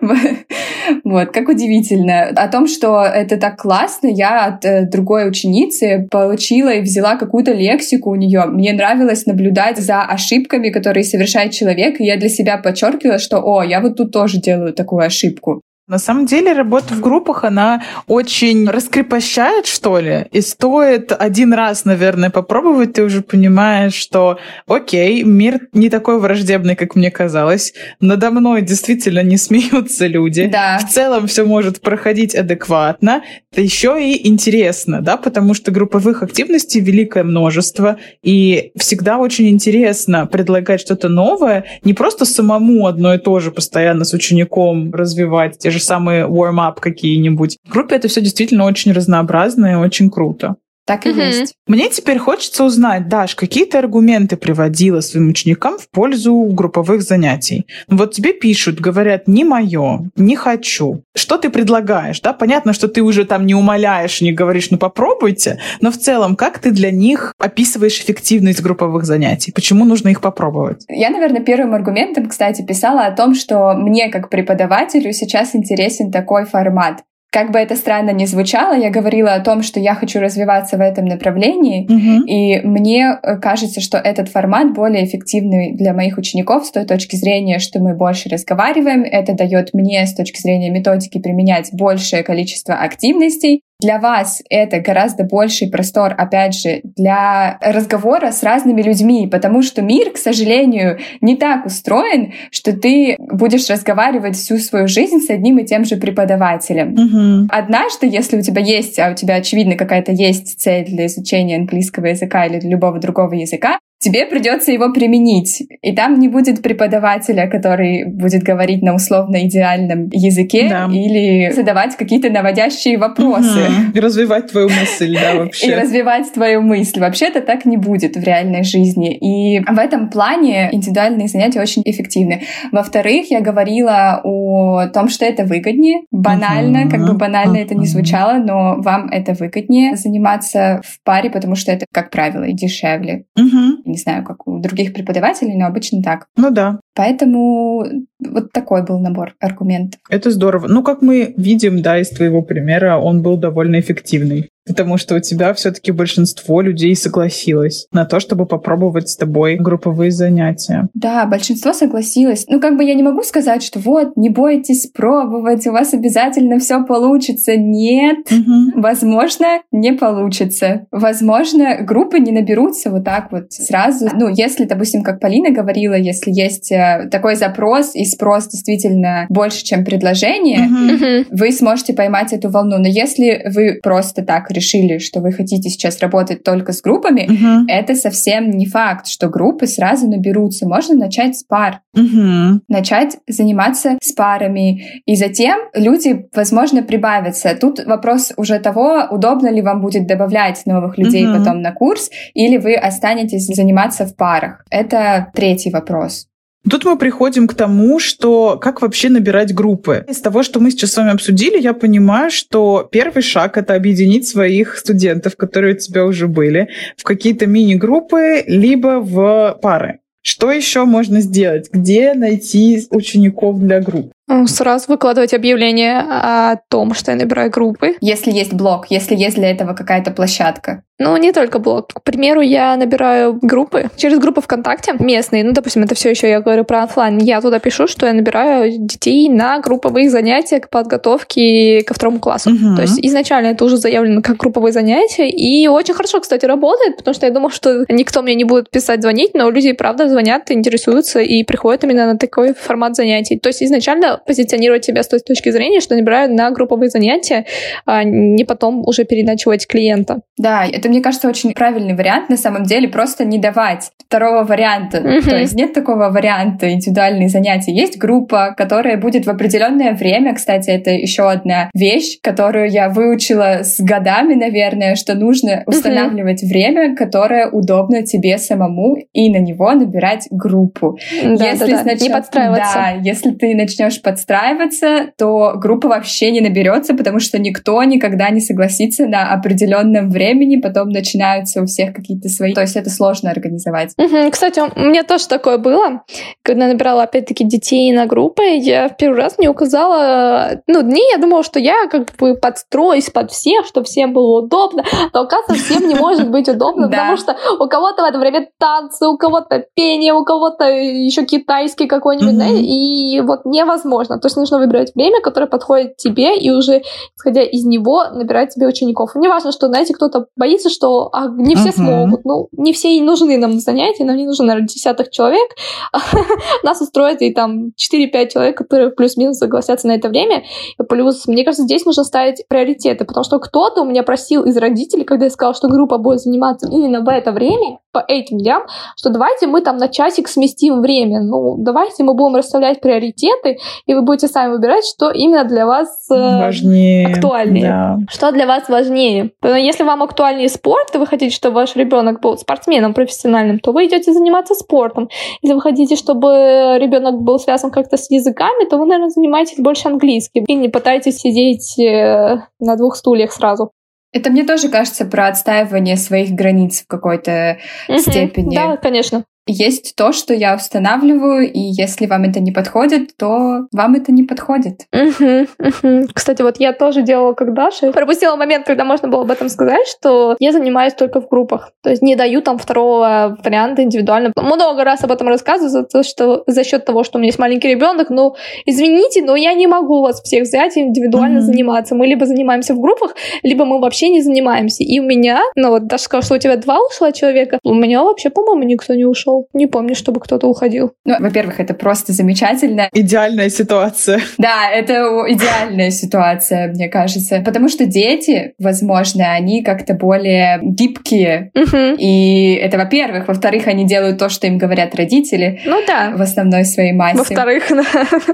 Вот, 1.04 1.32
как 1.32 1.48
удивительно. 1.48 2.28
О 2.28 2.48
том, 2.48 2.66
что 2.66 3.02
это 3.02 3.36
так 3.36 3.56
классно, 3.56 4.08
я 4.08 4.46
от 4.46 4.64
э, 4.64 4.86
другой 4.86 5.28
ученицы 5.28 6.06
получила 6.10 6.70
и 6.70 6.80
взяла 6.80 7.16
какую-то 7.16 7.52
лексику 7.52 8.10
у 8.10 8.14
нее. 8.14 8.44
Мне 8.46 8.72
нравилось 8.72 9.26
наблюдать 9.26 9.78
за 9.78 10.02
ошибками, 10.02 10.70
которые 10.70 11.04
совершает 11.04 11.52
человек, 11.52 12.00
и 12.00 12.04
я 12.04 12.16
для 12.16 12.28
себя 12.28 12.56
подчеркивала, 12.58 13.18
что, 13.18 13.38
о, 13.38 13.62
я 13.62 13.80
вот 13.80 13.96
тут 13.96 14.12
тоже 14.12 14.38
делаю 14.40 14.72
такую 14.72 15.04
ошибку. 15.04 15.62
На 15.92 15.98
самом 15.98 16.24
деле 16.24 16.54
работа 16.54 16.94
в 16.94 17.00
группах, 17.00 17.44
она 17.44 17.82
очень 18.06 18.66
раскрепощает, 18.66 19.66
что 19.66 19.98
ли, 19.98 20.24
и 20.32 20.40
стоит 20.40 21.12
один 21.12 21.52
раз, 21.52 21.84
наверное, 21.84 22.30
попробовать, 22.30 22.94
ты 22.94 23.02
уже 23.02 23.20
понимаешь, 23.20 23.92
что, 23.92 24.38
окей, 24.66 25.22
мир 25.22 25.60
не 25.74 25.90
такой 25.90 26.18
враждебный, 26.18 26.76
как 26.76 26.96
мне 26.96 27.10
казалось, 27.10 27.74
надо 28.00 28.30
мной 28.30 28.62
действительно 28.62 29.22
не 29.22 29.36
смеются 29.36 30.06
люди, 30.06 30.46
да. 30.50 30.78
в 30.78 30.90
целом 30.90 31.26
все 31.26 31.44
может 31.44 31.82
проходить 31.82 32.34
адекватно, 32.34 33.22
это 33.52 33.60
еще 33.60 34.02
и 34.02 34.26
интересно, 34.26 35.02
да, 35.02 35.18
потому 35.18 35.52
что 35.52 35.72
групповых 35.72 36.22
активностей 36.22 36.80
великое 36.80 37.22
множество, 37.22 37.98
и 38.22 38.72
всегда 38.76 39.18
очень 39.18 39.50
интересно 39.50 40.24
предлагать 40.24 40.80
что-то 40.80 41.10
новое, 41.10 41.66
не 41.84 41.92
просто 41.92 42.24
самому 42.24 42.86
одно 42.86 43.12
и 43.12 43.18
то 43.18 43.38
же 43.40 43.50
постоянно 43.50 44.06
с 44.06 44.14
учеником 44.14 44.90
развивать 44.94 45.58
те 45.58 45.70
же 45.70 45.81
самые 45.82 46.26
warm-up 46.26 46.80
какие-нибудь. 46.80 47.58
В 47.64 47.70
группе 47.70 47.96
это 47.96 48.08
все 48.08 48.20
действительно 48.20 48.64
очень 48.64 48.92
разнообразно 48.92 49.72
и 49.72 49.74
очень 49.74 50.10
круто. 50.10 50.56
Так 50.84 51.06
и 51.06 51.10
угу. 51.10 51.20
есть. 51.20 51.54
Мне 51.68 51.88
теперь 51.88 52.18
хочется 52.18 52.64
узнать, 52.64 53.08
Даш, 53.08 53.36
какие 53.36 53.66
ты 53.66 53.78
аргументы 53.78 54.36
приводила 54.36 55.00
своим 55.00 55.28
ученикам 55.28 55.78
в 55.78 55.88
пользу 55.88 56.34
групповых 56.50 57.02
занятий? 57.02 57.66
Вот 57.88 58.14
тебе 58.14 58.32
пишут, 58.32 58.80
говорят, 58.80 59.28
не 59.28 59.44
мое, 59.44 60.10
не 60.16 60.34
хочу. 60.34 61.04
Что 61.14 61.38
ты 61.38 61.50
предлагаешь? 61.50 62.20
Да, 62.20 62.32
понятно, 62.32 62.72
что 62.72 62.88
ты 62.88 63.02
уже 63.02 63.24
там 63.24 63.46
не 63.46 63.54
умоляешь, 63.54 64.20
не 64.20 64.32
говоришь, 64.32 64.70
ну 64.70 64.78
попробуйте, 64.78 65.60
но 65.80 65.92
в 65.92 65.98
целом, 65.98 66.34
как 66.34 66.58
ты 66.58 66.72
для 66.72 66.90
них 66.90 67.32
описываешь 67.38 68.00
эффективность 68.00 68.60
групповых 68.60 69.04
занятий? 69.04 69.52
Почему 69.52 69.84
нужно 69.84 70.08
их 70.08 70.20
попробовать? 70.20 70.84
Я, 70.88 71.10
наверное, 71.10 71.42
первым 71.42 71.74
аргументом, 71.74 72.28
кстати, 72.28 72.62
писала 72.62 73.06
о 73.06 73.12
том, 73.12 73.34
что 73.36 73.74
мне, 73.74 74.08
как 74.08 74.30
преподавателю, 74.30 75.12
сейчас 75.12 75.54
интересен 75.54 76.10
такой 76.10 76.44
формат. 76.44 77.02
Как 77.32 77.50
бы 77.50 77.58
это 77.58 77.76
странно 77.76 78.10
ни 78.10 78.26
звучало, 78.26 78.74
я 78.74 78.90
говорила 78.90 79.32
о 79.32 79.40
том, 79.40 79.62
что 79.62 79.80
я 79.80 79.94
хочу 79.94 80.20
развиваться 80.20 80.76
в 80.76 80.82
этом 80.82 81.06
направлении, 81.06 81.84
угу. 81.84 82.26
и 82.26 82.60
мне 82.60 83.18
э, 83.22 83.38
кажется, 83.38 83.80
что 83.80 83.96
этот 83.96 84.28
формат 84.28 84.74
более 84.74 85.06
эффективный 85.06 85.72
для 85.72 85.94
моих 85.94 86.18
учеников 86.18 86.66
с 86.66 86.70
той 86.70 86.84
точки 86.84 87.16
зрения, 87.16 87.58
что 87.58 87.80
мы 87.80 87.94
больше 87.94 88.28
разговариваем, 88.28 89.02
это 89.02 89.32
дает 89.32 89.72
мне 89.72 90.06
с 90.06 90.14
точки 90.14 90.42
зрения 90.42 90.68
методики 90.68 91.18
применять 91.18 91.70
большее 91.72 92.22
количество 92.22 92.74
активностей, 92.74 93.62
для 93.80 93.98
вас 93.98 94.42
это 94.48 94.80
гораздо 94.80 95.24
больший 95.24 95.68
простор, 95.68 96.14
опять 96.16 96.54
же, 96.54 96.80
для 96.96 97.58
разговора 97.60 98.30
с 98.30 98.42
разными 98.42 98.80
людьми, 98.80 99.28
потому 99.30 99.62
что 99.62 99.82
мир, 99.82 100.12
к 100.12 100.18
сожалению, 100.18 100.98
не 101.20 101.36
так 101.36 101.66
устроен, 101.66 102.32
что 102.50 102.72
ты 102.72 103.16
будешь 103.18 103.68
разговаривать 103.68 104.36
всю 104.36 104.58
свою 104.58 104.86
жизнь 104.86 105.20
с 105.20 105.30
одним 105.30 105.58
и 105.58 105.64
тем 105.64 105.84
же 105.84 105.96
преподавателем. 105.96 106.94
Мгм. 106.94 107.48
Однажды, 107.50 108.06
если 108.06 108.38
у 108.38 108.42
тебя 108.42 108.62
есть, 108.62 108.98
а 108.98 109.10
у 109.10 109.14
тебя, 109.14 109.34
очевидно, 109.34 109.74
какая-то 109.74 110.12
есть 110.12 110.60
цель 110.60 110.86
для 110.86 111.06
изучения 111.06 111.56
английского 111.56 112.06
языка 112.06 112.46
или 112.46 112.60
любого 112.60 113.00
другого 113.00 113.34
языка, 113.34 113.78
тебе 114.02 114.26
придется 114.26 114.72
его 114.72 114.92
применить. 114.92 115.62
И 115.80 115.92
там 115.94 116.18
не 116.18 116.28
будет 116.28 116.60
преподавателя, 116.62 117.48
который 117.48 118.04
будет 118.04 118.42
говорить 118.42 118.82
на 118.82 118.94
условно 118.94 119.46
идеальном 119.46 120.08
языке 120.12 120.66
Да. 120.68 120.88
или 120.92 121.52
задавать 121.52 121.96
какие-то 121.96 122.28
наводящие 122.30 122.98
вопросы. 122.98 123.60
Мгм. 123.60 123.92
И 123.94 124.00
развивать 124.00 124.50
твою 124.50 124.68
мысль, 124.68 125.14
да, 125.14 125.32
И 125.34 125.38
вообще. 125.38 125.76
развивать 125.76 126.32
твою 126.32 126.62
мысль. 126.62 127.00
Вообще-то 127.00 127.40
так 127.40 127.64
не 127.64 127.76
будет 127.76 128.16
в 128.16 128.22
реальной 128.24 128.64
жизни. 128.64 129.16
И 129.16 129.60
в 129.60 129.78
этом 129.78 130.10
плане 130.10 130.68
индивидуальные 130.72 131.28
занятия 131.28 131.60
очень 131.60 131.82
эффективны. 131.84 132.42
Во-вторых, 132.72 133.30
я 133.30 133.40
говорила 133.40 134.20
о 134.24 134.88
том, 134.88 135.08
что 135.08 135.24
это 135.24 135.44
выгоднее. 135.44 136.00
Банально, 136.10 136.80
Мгм. 136.80 136.90
как 136.90 137.00
бы 137.06 137.12
банально 137.14 137.58
это 137.58 137.74
не 137.76 137.86
звучало, 137.86 138.38
но 138.38 138.76
вам 138.78 139.08
это 139.10 139.32
выгоднее 139.34 139.94
заниматься 139.96 140.80
в 140.84 141.00
паре, 141.04 141.30
потому 141.30 141.54
что 141.54 141.70
это, 141.70 141.86
как 141.92 142.10
правило, 142.10 142.46
дешевле. 142.52 143.24
Мгм. 143.36 143.91
Не 143.92 143.98
знаю, 143.98 144.24
как 144.24 144.48
у 144.48 144.58
других 144.58 144.94
преподавателей, 144.94 145.54
но 145.54 145.66
обычно 145.66 146.02
так. 146.02 146.26
Ну 146.36 146.50
да. 146.50 146.80
Поэтому 146.94 147.84
вот 148.18 148.50
такой 148.52 148.84
был 148.84 148.98
набор 148.98 149.34
аргументов. 149.38 150.00
Это 150.08 150.30
здорово. 150.30 150.66
Ну, 150.66 150.82
как 150.82 151.02
мы 151.02 151.34
видим, 151.36 151.82
да, 151.82 151.98
из 151.98 152.08
твоего 152.08 152.40
примера, 152.40 152.96
он 152.96 153.22
был 153.22 153.36
довольно 153.36 153.78
эффективный. 153.78 154.48
Потому 154.66 154.96
что 154.96 155.16
у 155.16 155.20
тебя 155.20 155.52
все-таки 155.54 155.92
большинство 155.92 156.60
людей 156.60 156.94
согласилось 156.94 157.86
на 157.92 158.04
то, 158.04 158.20
чтобы 158.20 158.46
попробовать 158.46 159.08
с 159.08 159.16
тобой 159.16 159.56
групповые 159.56 160.10
занятия. 160.10 160.88
Да, 160.94 161.26
большинство 161.26 161.72
согласилось. 161.72 162.44
Ну, 162.48 162.60
как 162.60 162.76
бы 162.76 162.84
я 162.84 162.94
не 162.94 163.02
могу 163.02 163.22
сказать, 163.22 163.62
что 163.62 163.78
вот, 163.80 164.16
не 164.16 164.28
бойтесь 164.28 164.86
пробовать, 164.86 165.66
у 165.66 165.72
вас 165.72 165.94
обязательно 165.94 166.58
все 166.58 166.84
получится. 166.84 167.56
Нет, 167.56 168.18
Мгм. 168.30 168.80
Возможно, 168.80 169.46
не 169.70 169.92
получится. 169.92 170.86
Возможно, 170.90 171.78
группы 171.82 172.18
не 172.18 172.32
наберутся 172.32 172.90
вот 172.90 173.04
так 173.04 173.30
вот 173.32 173.52
сразу. 173.52 174.08
Ну, 174.14 174.28
если, 174.28 174.64
допустим, 174.64 175.02
как 175.02 175.20
Полина 175.20 175.50
говорила, 175.50 175.94
если 175.94 176.30
есть 176.30 176.70
э, 176.72 177.08
такой 177.10 177.36
запрос 177.36 177.94
и 177.94 178.04
спрос 178.04 178.48
действительно 178.48 179.26
больше, 179.28 179.64
чем 179.64 179.84
предложение. 179.84 180.60
Мгм. 180.60 181.26
вы 181.30 181.52
сможете 181.52 181.92
поймать 181.92 182.32
эту 182.32 182.50
волну. 182.50 182.78
Но 182.78 182.88
если 182.88 183.42
вы 183.52 183.80
просто 183.82 184.22
так 184.22 184.50
решили, 184.52 184.98
что 184.98 185.20
вы 185.20 185.32
хотите 185.32 185.68
сейчас 185.70 186.00
работать 186.00 186.42
только 186.44 186.72
с 186.72 186.80
группами, 186.80 187.26
Мгм. 187.28 187.66
это 187.68 187.94
совсем 187.94 188.50
не 188.50 188.66
факт, 188.66 189.06
что 189.06 189.28
группы 189.28 189.66
сразу 189.66 190.08
наберутся. 190.08 190.68
Можно 190.68 190.94
начать 190.96 191.36
с 191.36 191.44
пар 191.44 191.80
Мгм. 191.94 192.62
начать 192.68 193.16
заниматься 193.28 193.98
с 194.02 194.12
парами. 194.12 195.02
И 195.06 195.16
затем 195.16 195.58
люди, 195.74 196.26
возможно, 196.34 196.82
прибавятся. 196.82 197.56
Тут 197.60 197.84
вопрос 197.84 198.32
уже 198.36 198.58
того, 198.58 199.02
удобно 199.10 199.48
ли 199.48 199.62
вам 199.62 199.80
будет 199.80 200.06
добавлять 200.06 200.62
новых 200.66 200.98
людей 200.98 201.26
Мгм. 201.26 201.38
потом 201.38 201.62
на 201.62 201.72
курс, 201.72 202.10
или 202.34 202.58
вы 202.58 202.74
останетесь 202.74 203.46
заниматься 203.46 204.06
в 204.06 204.16
парах. 204.16 204.64
Это 204.70 205.28
третий 205.34 205.70
вопрос. 205.70 206.26
Тут 206.68 206.84
мы 206.84 206.96
приходим 206.96 207.48
к 207.48 207.54
тому, 207.54 207.98
что 207.98 208.56
как 208.60 208.82
вообще 208.82 209.08
набирать 209.08 209.52
группы. 209.52 210.04
Из 210.08 210.20
того, 210.20 210.42
что 210.42 210.60
мы 210.60 210.70
сейчас 210.70 210.92
с 210.92 210.96
вами 210.96 211.12
обсудили, 211.12 211.60
я 211.60 211.74
понимаю, 211.74 212.30
что 212.30 212.88
первый 212.90 213.22
шаг— 213.22 213.56
это 213.58 213.74
объединить 213.74 214.28
своих 214.28 214.76
студентов, 214.78 215.36
которые 215.36 215.74
у 215.74 215.78
тебя 215.78 216.04
уже 216.04 216.28
были, 216.28 216.68
в 216.96 217.02
какие-то 217.02 217.46
мини-группы, 217.46 218.44
либо 218.46 219.00
в 219.00 219.58
пары. 219.60 219.98
Что 220.22 220.52
еще 220.52 220.84
можно 220.84 221.20
сделать? 221.20 221.68
Где 221.72 222.14
найти 222.14 222.86
учеников 222.90 223.58
для 223.58 223.80
групп? 223.80 224.12
Сразу 224.46 224.86
выкладывать 224.88 225.34
объявление 225.34 225.98
о 225.98 226.56
том, 226.68 226.94
что 226.94 227.10
я 227.10 227.16
набираю 227.16 227.50
группы. 227.50 227.96
Если 228.00 228.30
есть 228.30 228.52
блог, 228.52 228.86
если 228.88 229.14
есть 229.14 229.36
для 229.36 229.50
этого 229.50 229.74
какая-то 229.74 230.10
площадка. 230.10 230.82
Ну, 230.98 231.16
не 231.16 231.32
только 231.32 231.58
блог. 231.58 231.88
К 231.92 232.02
примеру, 232.02 232.40
я 232.40 232.76
набираю 232.76 233.36
группы 233.42 233.90
через 233.96 234.20
группы 234.20 234.40
ВКонтакте 234.40 234.94
местные. 235.00 235.42
Ну, 235.42 235.52
допустим, 235.52 235.82
это 235.82 235.96
все 235.96 236.10
еще 236.10 236.28
я 236.28 236.40
говорю 236.40 236.64
про 236.64 236.84
офлайн. 236.84 237.18
Я 237.18 237.40
туда 237.40 237.58
пишу, 237.58 237.88
что 237.88 238.06
я 238.06 238.12
набираю 238.12 238.70
детей 238.78 239.28
на 239.28 239.58
групповые 239.58 240.08
занятия 240.08 240.60
к 240.60 240.70
подготовке 240.70 241.82
ко 241.82 241.94
второму 241.94 242.20
классу. 242.20 242.50
Мгм. 242.50 242.76
То 242.76 242.82
есть 242.82 243.00
изначально 243.04 243.48
это 243.48 243.64
уже 243.64 243.78
заявлено 243.78 244.22
как 244.22 244.36
групповые 244.36 244.72
занятия. 244.72 245.28
И 245.28 245.66
очень 245.66 245.94
хорошо, 245.94 246.20
кстати, 246.20 246.46
работает, 246.46 246.98
потому 246.98 247.14
что 247.14 247.26
я 247.26 247.32
думаю, 247.32 247.50
что 247.50 247.84
никто 247.88 248.22
мне 248.22 248.36
не 248.36 248.44
будет 248.44 248.70
писать, 248.70 249.02
звонить, 249.02 249.34
но 249.34 249.50
люди, 249.50 249.72
правда, 249.72 250.08
звонят, 250.08 250.50
интересуются 250.52 251.20
и 251.20 251.42
приходят 251.42 251.82
именно 251.82 252.06
на 252.06 252.16
такой 252.16 252.54
формат 252.54 252.94
занятий. 252.94 253.38
То 253.38 253.48
есть 253.48 253.62
изначально 253.62 254.11
позиционировать 254.18 254.84
себя 254.84 255.02
с 255.02 255.08
той 255.08 255.20
точки 255.20 255.50
зрения, 255.50 255.80
что 255.80 255.94
набираю 255.94 256.32
на 256.34 256.50
групповые 256.50 256.88
занятия, 256.90 257.44
а 257.86 258.04
не 258.04 258.44
потом 258.44 258.82
уже 258.86 259.04
переначивать 259.04 259.66
клиента. 259.66 260.20
Да, 260.36 260.64
это, 260.66 260.88
мне 260.88 261.00
кажется, 261.00 261.28
очень 261.28 261.52
правильный 261.52 261.94
вариант 261.94 262.28
на 262.28 262.36
самом 262.36 262.64
деле, 262.64 262.88
просто 262.88 263.24
не 263.24 263.38
давать 263.38 263.90
второго 264.06 264.44
варианта. 264.44 265.00
Мгм. 265.00 265.22
То 265.22 265.36
есть 265.38 265.54
нет 265.54 265.72
такого 265.72 266.10
варианта 266.10 266.70
индивидуальные 266.72 267.28
занятия. 267.28 267.72
Есть 267.72 267.98
группа, 267.98 268.54
которая 268.56 268.96
будет 268.96 269.26
в 269.26 269.30
определенное 269.30 269.92
время. 269.94 270.34
Кстати, 270.34 270.70
это 270.70 270.90
еще 270.90 271.30
одна 271.30 271.70
вещь, 271.74 272.18
которую 272.22 272.70
я 272.70 272.88
выучила 272.88 273.60
с 273.62 273.80
годами, 273.80 274.34
наверное, 274.34 274.96
что 274.96 275.14
нужно 275.14 275.62
устанавливать 275.66 276.42
время, 276.42 276.94
которое 276.96 277.48
удобно 277.48 278.02
тебе 278.02 278.38
самому, 278.38 278.96
и 279.12 279.30
на 279.30 279.38
него 279.38 279.72
набирать 279.72 280.26
группу. 280.30 280.98
Да, 281.22 281.46
если 281.50 281.66
да, 281.66 281.66
да. 281.66 281.82
сначала- 281.82 282.08
Не 282.08 282.14
подстраиваться. 282.14 282.74
Да, 282.74 282.90
если 283.02 283.30
ты 283.30 283.54
начнешь 283.54 284.01
подстраиваться, 284.02 285.12
то 285.16 285.52
группа 285.56 285.88
вообще 285.88 286.30
не 286.30 286.40
наберется, 286.40 286.94
потому 286.94 287.20
что 287.20 287.38
никто 287.38 287.82
никогда 287.84 288.30
не 288.30 288.40
согласится 288.40 289.06
на 289.06 289.32
определенном 289.32 290.10
времени, 290.10 290.56
потом 290.56 290.88
начинаются 290.88 291.62
у 291.62 291.66
всех 291.66 291.94
какие-то 291.94 292.28
свои. 292.28 292.52
То 292.54 292.62
есть 292.62 292.76
это 292.76 292.90
сложно 292.90 293.30
организовать. 293.30 293.92
Мгм. 293.96 294.30
Кстати, 294.30 294.60
у 294.60 294.80
меня 294.80 295.04
тоже 295.04 295.28
такое 295.28 295.58
было. 295.58 296.02
Когда 296.42 296.66
набирала, 296.66 297.04
опять-таки, 297.04 297.44
детей 297.44 297.92
на 297.92 298.06
группы, 298.06 298.42
я 298.42 298.88
в 298.88 298.96
первый 298.96 299.20
раз 299.20 299.38
не 299.38 299.48
указала... 299.48 300.62
Ну, 300.66 300.82
дни 300.82 301.02
я 301.12 301.18
думала, 301.18 301.42
что 301.42 301.58
я 301.58 301.86
как 301.88 302.08
бы 302.18 302.34
подстроюсь 302.34 303.10
под 303.10 303.30
всех, 303.30 303.66
чтобы 303.66 303.86
всем 303.86 304.12
было 304.12 304.40
удобно. 304.40 304.84
Но, 305.12 305.20
оказывается, 305.20 305.64
всем 305.64 305.88
не 305.88 305.94
может 305.94 306.30
быть 306.30 306.48
удобно, 306.48 306.88
потому 306.90 307.16
что 307.16 307.36
у 307.58 307.68
кого-то 307.68 308.02
в 308.02 308.06
это 308.06 308.18
время 308.18 308.48
танцы, 308.58 309.06
у 309.06 309.16
кого-то 309.16 309.64
пение, 309.74 310.14
у 310.14 310.24
кого-то 310.24 310.64
еще 310.64 311.24
китайский 311.24 311.86
какой-нибудь, 311.86 312.32
и 312.60 313.20
вот 313.20 313.44
невозможно. 313.44 313.91
То 314.00 314.26
есть 314.26 314.36
нужно 314.36 314.58
выбирать 314.58 314.92
время, 314.94 315.20
которое 315.20 315.46
подходит 315.46 315.96
тебе, 315.96 316.36
и 316.38 316.50
уже, 316.50 316.82
исходя 317.16 317.42
из 317.42 317.64
него, 317.64 318.04
набирать 318.12 318.52
себе 318.52 318.66
учеников. 318.66 319.14
Не 319.14 319.28
важно, 319.28 319.52
что, 319.52 319.68
знаете, 319.68 319.94
кто-то 319.94 320.26
боится, 320.36 320.70
что 320.70 321.08
а, 321.12 321.28
не 321.28 321.54
все 321.54 321.68
Мгм. 321.68 321.72
смогут. 321.74 322.24
Ну, 322.24 322.48
не 322.52 322.72
все 322.72 322.96
и 322.96 323.00
нужны 323.00 323.36
нам 323.38 323.58
занятия, 323.58 324.04
нам 324.04 324.16
не 324.16 324.26
нужно, 324.26 324.46
наверное, 324.46 324.68
десятых 324.68 325.10
человек. 325.10 325.48
Нас 326.62 326.80
устроит 326.80 327.22
и 327.22 327.32
там 327.32 327.72
4-5 327.76 328.28
человек, 328.28 328.56
которые 328.56 328.90
плюс-минус 328.90 329.38
согласятся 329.38 329.86
на 329.88 329.92
это 329.92 330.08
время. 330.08 330.44
И 330.78 330.82
плюс, 330.82 331.26
мне 331.26 331.44
кажется, 331.44 331.64
здесь 331.64 331.84
нужно 331.84 332.04
ставить 332.04 332.46
приоритеты, 332.48 333.04
потому 333.04 333.24
что 333.24 333.38
кто-то 333.38 333.82
у 333.82 333.84
меня 333.84 334.02
просил 334.02 334.44
из 334.44 334.56
родителей, 334.56 335.04
когда 335.04 335.26
я 335.26 335.30
сказала, 335.30 335.54
что 335.54 335.68
группа 335.68 335.98
будет 335.98 336.20
заниматься 336.20 336.68
именно 336.70 337.00
в 337.00 337.08
это 337.08 337.32
время, 337.32 337.78
по 337.92 338.02
этим 338.08 338.38
дням, 338.38 338.62
что 338.96 339.10
давайте 339.10 339.46
мы 339.46 339.60
там 339.60 339.76
на 339.76 339.88
часик 339.88 340.26
сместим 340.28 340.80
время. 340.80 341.20
Ну, 341.20 341.56
давайте 341.58 342.02
мы 342.02 342.14
будем 342.14 342.36
расставлять 342.36 342.80
приоритеты, 342.80 343.58
и 343.86 343.94
вы 343.94 344.02
будете 344.02 344.28
сами 344.28 344.52
выбирать, 344.52 344.84
что 344.84 345.10
именно 345.10 345.44
для 345.44 345.66
вас 345.66 346.06
э, 346.10 346.14
Важнее. 346.14 347.06
актуальнее. 347.08 347.62
Да. 347.68 347.98
что 348.08 348.32
для 348.32 348.46
вас 348.46 348.68
важнее? 348.68 349.32
Что 349.40 349.54
Если 349.56 349.84
вам 349.84 350.02
актуальнее 350.02 350.48
спорт, 350.48 350.94
и 350.94 350.98
вы 350.98 351.06
хотите, 351.06 351.34
чтобы 351.34 351.56
ваш 351.56 351.76
ребенок 351.76 352.20
был 352.20 352.36
спортсменом 352.38 352.94
профессиональным, 352.94 353.58
то 353.58 353.72
вы 353.72 353.86
идете 353.86 354.12
заниматься 354.12 354.54
спортом. 354.54 355.08
Если 355.42 355.54
вы 355.54 355.60
хотите, 355.60 355.96
чтобы 355.96 356.78
ребенок 356.80 357.20
был 357.22 357.38
связан 357.38 357.70
как-то 357.70 357.96
с 357.96 358.10
языками, 358.10 358.68
то 358.68 358.76
вы, 358.78 358.86
наверное, 358.86 359.10
занимаетесь 359.10 359.58
больше 359.58 359.88
английским. 359.88 360.44
И 360.44 360.54
не 360.54 360.68
пытаетесь 360.68 361.18
сидеть 361.18 361.78
э, 361.78 362.36
на 362.60 362.76
двух 362.76 362.96
стульях 362.96 363.32
сразу. 363.32 363.72
Это 364.12 364.30
мне 364.30 364.44
тоже 364.44 364.68
кажется 364.68 365.06
про 365.06 365.28
отстаивание 365.28 365.96
своих 365.96 366.32
границ 366.32 366.82
в 366.82 366.86
какой-то 366.86 367.56
Мгм. 367.88 367.98
степени. 367.98 368.54
Да, 368.54 368.76
конечно. 368.76 369.24
Есть 369.48 369.96
то, 369.96 370.12
что 370.12 370.34
я 370.34 370.54
устанавливаю, 370.54 371.50
и 371.50 371.58
если 371.58 372.06
вам 372.06 372.22
это 372.24 372.38
не 372.38 372.52
подходит, 372.52 373.16
то 373.16 373.66
вам 373.72 373.94
это 373.96 374.12
не 374.12 374.22
подходит. 374.22 374.86
Угу, 374.92 375.46
угу. 375.58 376.06
Кстати, 376.14 376.42
вот 376.42 376.60
я 376.60 376.72
тоже 376.72 377.02
делала 377.02 377.32
как 377.32 377.52
Даша. 377.52 377.90
Пропустила 377.90 378.36
момент, 378.36 378.66
когда 378.66 378.84
можно 378.84 379.08
было 379.08 379.22
об 379.22 379.30
этом 379.32 379.48
сказать, 379.48 379.86
что 379.88 380.36
я 380.38 380.52
занимаюсь 380.52 380.94
только 380.94 381.20
в 381.20 381.28
группах. 381.28 381.72
То 381.82 381.90
есть 381.90 382.02
не 382.02 382.14
даю 382.14 382.40
там 382.40 382.56
второго 382.56 383.36
варианта 383.44 383.82
индивидуально. 383.82 384.32
Много 384.36 384.84
раз 384.84 385.02
об 385.02 385.10
этом 385.10 385.26
рассказываю, 385.26 385.70
за, 385.70 385.82
то, 385.82 386.04
что, 386.04 386.44
за 386.46 386.62
счет 386.62 386.84
того, 386.84 387.02
что 387.02 387.18
у 387.18 387.20
меня 387.20 387.28
есть 387.28 387.40
маленький 387.40 387.68
ребенок. 387.68 388.10
Ну, 388.10 388.36
извините, 388.64 389.22
но 389.22 389.34
я 389.34 389.54
не 389.54 389.66
могу 389.66 390.02
вас 390.02 390.22
всех 390.22 390.44
взять 390.44 390.76
и 390.76 390.80
индивидуально 390.80 391.40
угу. 391.40 391.46
заниматься. 391.46 391.96
Мы 391.96 392.06
либо 392.06 392.26
занимаемся 392.26 392.74
в 392.74 392.80
группах, 392.80 393.16
либо 393.42 393.64
мы 393.64 393.80
вообще 393.80 394.08
не 394.08 394.22
занимаемся. 394.22 394.84
И 394.84 395.00
у 395.00 395.02
меня, 395.02 395.40
ну 395.56 395.70
вот 395.70 395.88
Даша 395.88 396.04
сказала, 396.04 396.22
что 396.22 396.34
у 396.36 396.38
тебя 396.38 396.56
два 396.56 396.78
ушла 396.78 397.10
человека, 397.10 397.58
у 397.64 397.74
меня 397.74 398.04
вообще, 398.04 398.30
по-моему, 398.30 398.62
никто 398.62 398.94
не 398.94 399.04
ушел 399.04 399.31
ушел. 399.32 399.48
Не 399.52 399.66
помню, 399.66 399.94
чтобы 399.94 400.20
кто-то 400.20 400.46
уходил. 400.46 400.92
Ну, 401.04 401.16
во-первых, 401.18 401.60
это 401.60 401.74
просто 401.74 402.12
замечательно. 402.12 402.88
Идеальная 402.92 403.48
ситуация. 403.48 404.20
Да, 404.38 404.70
это 404.70 404.92
идеальная 405.28 405.90
ситуация, 405.90 406.68
мне 406.68 406.88
кажется. 406.88 407.42
Потому 407.44 407.68
что 407.68 407.86
дети, 407.86 408.54
возможно, 408.58 409.32
они 409.32 409.62
как-то 409.62 409.94
более 409.94 410.60
гибкие. 410.62 411.50
Угу. 411.54 411.96
И 411.98 412.54
это, 412.54 412.78
во-первых. 412.78 413.28
Во-вторых, 413.28 413.66
они 413.66 413.86
делают 413.86 414.18
то, 414.18 414.28
что 414.28 414.46
им 414.46 414.58
говорят 414.58 414.94
родители. 414.94 415.60
Ну 415.64 415.80
да. 415.86 416.12
В 416.16 416.22
основной 416.22 416.64
своей 416.64 416.92
массе. 416.92 417.18
Во-вторых, 417.18 417.64
да. 417.70 417.82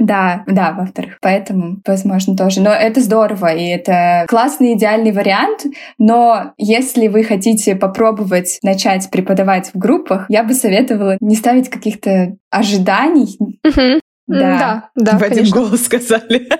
Да, 0.00 0.44
да, 0.46 0.74
во-вторых. 0.76 1.18
Поэтому, 1.20 1.80
возможно, 1.86 2.36
тоже. 2.36 2.60
Но 2.60 2.70
это 2.70 3.00
здорово, 3.00 3.54
и 3.54 3.66
это 3.66 4.24
классный, 4.28 4.74
идеальный 4.74 5.12
вариант. 5.12 5.64
Но 5.98 6.52
если 6.56 7.08
вы 7.08 7.24
хотите 7.24 7.74
попробовать 7.76 8.58
начать 8.62 9.08
преподавать 9.10 9.70
в 9.72 9.78
группах, 9.78 10.26
я 10.28 10.42
бы 10.42 10.54
советовала 10.54 10.87
советовала 10.88 11.16
не 11.20 11.36
ставить 11.36 11.68
каких-то 11.68 12.36
ожиданий. 12.50 13.36
Угу. 13.64 14.00
Да, 14.28 14.90
да, 14.94 15.12
да. 15.12 15.18
В 15.18 15.22
один 15.22 15.50
голос 15.50 15.84
сказали. 15.84 16.48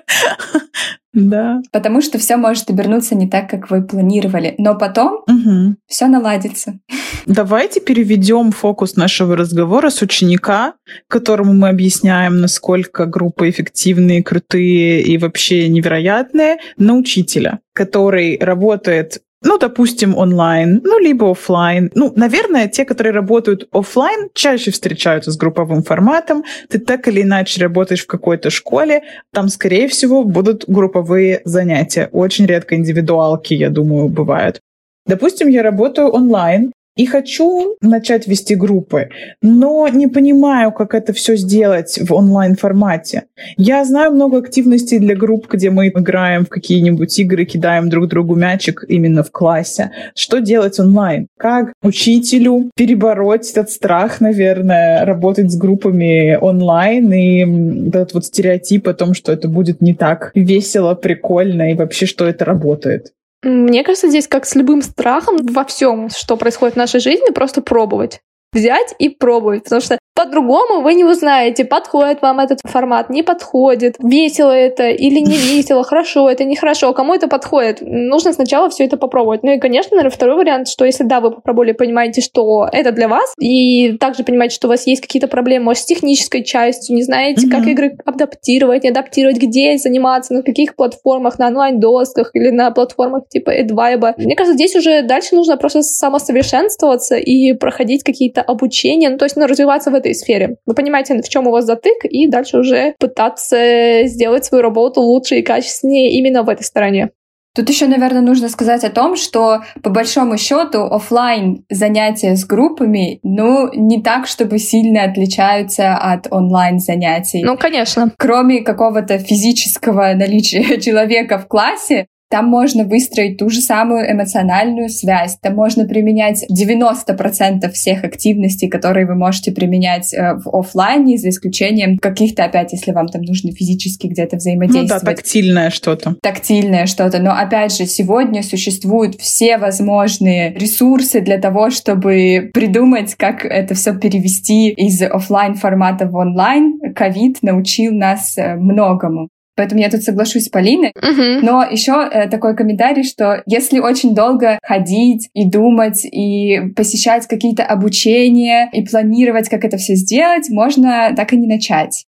Да. 1.14 1.62
Потому 1.72 2.00
что 2.00 2.18
все 2.18 2.36
может 2.36 2.70
обернуться 2.70 3.16
не 3.16 3.28
так, 3.28 3.50
как 3.50 3.70
вы 3.70 3.82
планировали. 3.82 4.54
Но 4.58 4.76
потом 4.76 5.24
угу. 5.26 5.74
все 5.86 6.06
наладится. 6.06 6.78
Давайте 7.26 7.80
переведем 7.80 8.52
фокус 8.52 8.94
нашего 8.94 9.34
разговора 9.34 9.90
с 9.90 10.00
ученика, 10.02 10.74
которому 11.08 11.54
мы 11.54 11.70
объясняем, 11.70 12.40
насколько 12.40 13.06
группы 13.06 13.48
эффективные, 13.48 14.22
крутые 14.22 15.02
и 15.02 15.18
вообще 15.18 15.68
невероятные, 15.68 16.58
на 16.76 16.94
учителя, 16.94 17.60
который 17.72 18.38
работает 18.38 19.22
ну, 19.42 19.58
допустим, 19.58 20.16
онлайн, 20.16 20.80
ну, 20.84 20.98
либо 20.98 21.30
офлайн. 21.30 21.90
Ну, 21.94 22.12
наверное, 22.16 22.68
те, 22.68 22.84
которые 22.84 23.12
работают 23.12 23.68
офлайн, 23.72 24.30
чаще 24.34 24.70
встречаются 24.70 25.30
с 25.30 25.36
групповым 25.36 25.82
форматом. 25.82 26.44
Ты 26.68 26.78
так 26.78 27.06
или 27.06 27.22
иначе 27.22 27.62
работаешь 27.62 28.02
в 28.02 28.06
какой-то 28.06 28.50
школе, 28.50 29.02
там, 29.32 29.48
скорее 29.48 29.86
всего, 29.86 30.24
будут 30.24 30.64
групповые 30.66 31.40
занятия. 31.44 32.08
Очень 32.12 32.46
редко 32.46 32.74
индивидуалки, 32.74 33.54
я 33.54 33.70
думаю, 33.70 34.08
бывают. 34.08 34.60
Допустим, 35.06 35.48
я 35.48 35.62
работаю 35.62 36.08
онлайн, 36.08 36.72
и 36.98 37.06
хочу 37.06 37.76
начать 37.80 38.26
вести 38.26 38.56
группы, 38.56 39.08
но 39.40 39.88
не 39.88 40.08
понимаю, 40.08 40.72
как 40.72 40.94
это 40.94 41.12
все 41.12 41.36
сделать 41.36 41.98
в 42.02 42.12
онлайн-формате. 42.12 43.22
Я 43.56 43.84
знаю 43.84 44.12
много 44.12 44.38
активностей 44.38 44.98
для 44.98 45.14
групп, 45.14 45.46
где 45.48 45.70
мы 45.70 45.88
играем 45.88 46.44
в 46.44 46.48
какие-нибудь 46.48 47.16
игры, 47.20 47.44
кидаем 47.44 47.88
друг 47.88 48.08
другу 48.08 48.34
мячик 48.34 48.84
именно 48.88 49.22
в 49.22 49.30
классе. 49.30 49.92
Что 50.16 50.40
делать 50.40 50.80
онлайн? 50.80 51.28
Как 51.38 51.72
учителю 51.82 52.70
перебороть 52.74 53.48
этот 53.52 53.70
страх, 53.70 54.20
наверное, 54.20 55.04
работать 55.04 55.52
с 55.52 55.56
группами 55.56 56.36
онлайн 56.40 57.12
и 57.12 57.88
этот 57.88 58.12
вот 58.14 58.24
стереотип 58.24 58.88
о 58.88 58.94
том, 58.94 59.14
что 59.14 59.30
это 59.30 59.48
будет 59.48 59.80
не 59.80 59.94
так 59.94 60.32
весело, 60.34 60.94
прикольно 60.94 61.70
и 61.70 61.74
вообще, 61.74 62.06
что 62.06 62.26
это 62.26 62.44
работает? 62.44 63.12
Мне 63.42 63.84
кажется, 63.84 64.08
здесь 64.08 64.26
как 64.26 64.46
с 64.46 64.54
любым 64.54 64.82
страхом 64.82 65.36
во 65.36 65.64
всем, 65.64 66.10
что 66.10 66.36
происходит 66.36 66.74
в 66.74 66.78
нашей 66.78 67.00
жизни, 67.00 67.30
просто 67.32 67.62
пробовать. 67.62 68.20
Взять 68.52 68.94
и 68.98 69.08
пробовать, 69.08 69.64
потому 69.64 69.80
что 69.80 69.98
по-другому 70.18 70.80
вы 70.80 70.94
не 70.94 71.04
узнаете, 71.04 71.64
подходит 71.64 72.22
вам 72.22 72.40
этот 72.40 72.58
формат, 72.64 73.08
не 73.08 73.22
подходит, 73.22 73.94
весело 74.00 74.50
это 74.50 74.88
или 74.88 75.20
не 75.20 75.36
весело, 75.36 75.84
хорошо 75.84 76.28
это, 76.28 76.42
нехорошо, 76.42 76.92
кому 76.92 77.14
это 77.14 77.28
подходит. 77.28 77.78
Нужно 77.82 78.32
сначала 78.32 78.68
все 78.68 78.84
это 78.84 78.96
попробовать. 78.96 79.44
Ну 79.44 79.52
и, 79.52 79.60
конечно, 79.60 79.94
наверное, 79.94 80.12
второй 80.12 80.34
вариант, 80.34 80.66
что 80.66 80.84
если 80.84 81.04
да, 81.04 81.20
вы 81.20 81.30
попробовали, 81.30 81.70
понимаете, 81.70 82.20
что 82.20 82.68
это 82.72 82.90
для 82.90 83.06
вас, 83.06 83.32
и 83.38 83.96
также 84.00 84.24
понимаете, 84.24 84.56
что 84.56 84.66
у 84.66 84.70
вас 84.70 84.88
есть 84.88 85.02
какие-то 85.02 85.28
проблемы, 85.28 85.66
может, 85.66 85.84
с 85.84 85.86
технической 85.86 86.42
частью, 86.42 86.96
не 86.96 87.04
знаете, 87.04 87.46
mm-hmm. 87.46 87.50
как 87.50 87.66
игры 87.68 87.98
адаптировать, 88.04 88.82
не 88.82 88.90
адаптировать, 88.90 89.36
где 89.36 89.78
заниматься, 89.78 90.34
на 90.34 90.42
каких 90.42 90.74
платформах, 90.74 91.38
на 91.38 91.46
онлайн-досках 91.46 92.30
или 92.34 92.50
на 92.50 92.72
платформах 92.72 93.28
типа 93.28 93.56
Edvibe. 93.56 94.14
Мне 94.16 94.34
кажется, 94.34 94.54
здесь 94.54 94.74
уже 94.74 95.02
дальше 95.02 95.36
нужно 95.36 95.56
просто 95.56 95.82
самосовершенствоваться 95.82 97.14
и 97.14 97.52
проходить 97.52 98.02
какие-то 98.02 98.42
обучения, 98.42 99.10
ну, 99.10 99.16
то 99.16 99.24
есть 99.24 99.36
ну, 99.36 99.46
развиваться 99.46 99.92
в 99.92 99.94
этой 99.94 100.07
этой 100.08 100.14
сфере. 100.14 100.56
Вы 100.66 100.74
понимаете, 100.74 101.20
в 101.20 101.28
чем 101.28 101.46
у 101.46 101.50
вас 101.50 101.64
затык, 101.64 102.04
и 102.04 102.28
дальше 102.28 102.58
уже 102.58 102.94
пытаться 102.98 104.02
сделать 104.04 104.44
свою 104.44 104.62
работу 104.62 105.00
лучше 105.00 105.36
и 105.36 105.42
качественнее 105.42 106.12
именно 106.12 106.42
в 106.42 106.48
этой 106.48 106.64
стороне. 106.64 107.10
Тут 107.54 107.68
еще, 107.70 107.88
наверное, 107.88 108.20
нужно 108.20 108.48
сказать 108.48 108.84
о 108.84 108.90
том, 108.90 109.16
что 109.16 109.62
по 109.82 109.90
большому 109.90 110.38
счету 110.38 110.82
офлайн 110.82 111.64
занятия 111.68 112.36
с 112.36 112.44
группами, 112.44 113.18
ну, 113.24 113.72
не 113.74 114.00
так, 114.00 114.28
чтобы 114.28 114.58
сильно 114.58 115.02
отличаются 115.02 115.96
от 115.96 116.28
онлайн 116.30 116.78
занятий. 116.78 117.42
Ну, 117.42 117.56
конечно. 117.56 118.12
Кроме 118.16 118.60
какого-то 118.60 119.18
физического 119.18 120.12
наличия 120.14 120.80
человека 120.80 121.38
в 121.38 121.48
классе, 121.48 122.06
там 122.30 122.46
можно 122.46 122.84
выстроить 122.84 123.38
ту 123.38 123.48
же 123.48 123.60
самую 123.60 124.10
эмоциональную 124.10 124.88
связь. 124.88 125.38
Там 125.40 125.54
можно 125.54 125.86
применять 125.86 126.44
90% 126.50 127.70
всех 127.72 128.04
активностей, 128.04 128.68
которые 128.68 129.06
вы 129.06 129.14
можете 129.14 129.52
применять 129.52 130.12
э, 130.12 130.34
в 130.34 130.54
офлайне, 130.54 131.16
за 131.16 131.30
исключением 131.30 131.98
каких-то, 131.98 132.44
опять, 132.44 132.72
если 132.72 132.92
вам 132.92 133.08
там 133.08 133.22
нужно 133.22 133.52
физически 133.52 134.06
где-то 134.06 134.36
взаимодействовать. 134.36 135.02
Ну 135.02 135.08
да, 135.08 135.16
тактильное 135.16 135.70
что-то. 135.70 136.16
Тактильное 136.22 136.86
что-то. 136.86 137.18
Но, 137.18 137.32
опять 137.32 137.76
же, 137.76 137.86
сегодня 137.86 138.42
существуют 138.42 139.16
все 139.16 139.58
возможные 139.58 140.52
ресурсы 140.54 141.20
для 141.20 141.38
того, 141.38 141.70
чтобы 141.70 142.50
придумать, 142.52 143.14
как 143.14 143.44
это 143.44 143.74
все 143.74 143.94
перевести 143.94 144.70
из 144.70 145.00
офлайн 145.02 145.54
формата 145.54 146.06
в 146.06 146.14
онлайн. 146.14 146.78
Ковид 146.94 147.38
научил 147.42 147.92
нас 147.92 148.36
э, 148.36 148.54
многому. 148.56 149.28
Поэтому 149.58 149.80
я 149.80 149.90
тут 149.90 150.04
соглашусь 150.04 150.44
с 150.44 150.48
Полиной. 150.48 150.92
Угу. 150.94 151.44
Но 151.44 151.64
еще 151.64 152.08
э, 152.08 152.28
такой 152.28 152.54
комментарий, 152.54 153.02
что 153.02 153.42
если 153.44 153.80
очень 153.80 154.14
долго 154.14 154.60
ходить 154.62 155.30
и 155.34 155.50
думать, 155.50 156.04
и 156.04 156.60
посещать 156.76 157.26
какие-то 157.26 157.64
обучения, 157.64 158.70
и 158.72 158.86
планировать, 158.86 159.48
как 159.48 159.64
это 159.64 159.76
все 159.76 159.96
сделать, 159.96 160.48
можно 160.48 161.12
так 161.16 161.32
и 161.32 161.36
не 161.36 161.48
начать. 161.48 162.04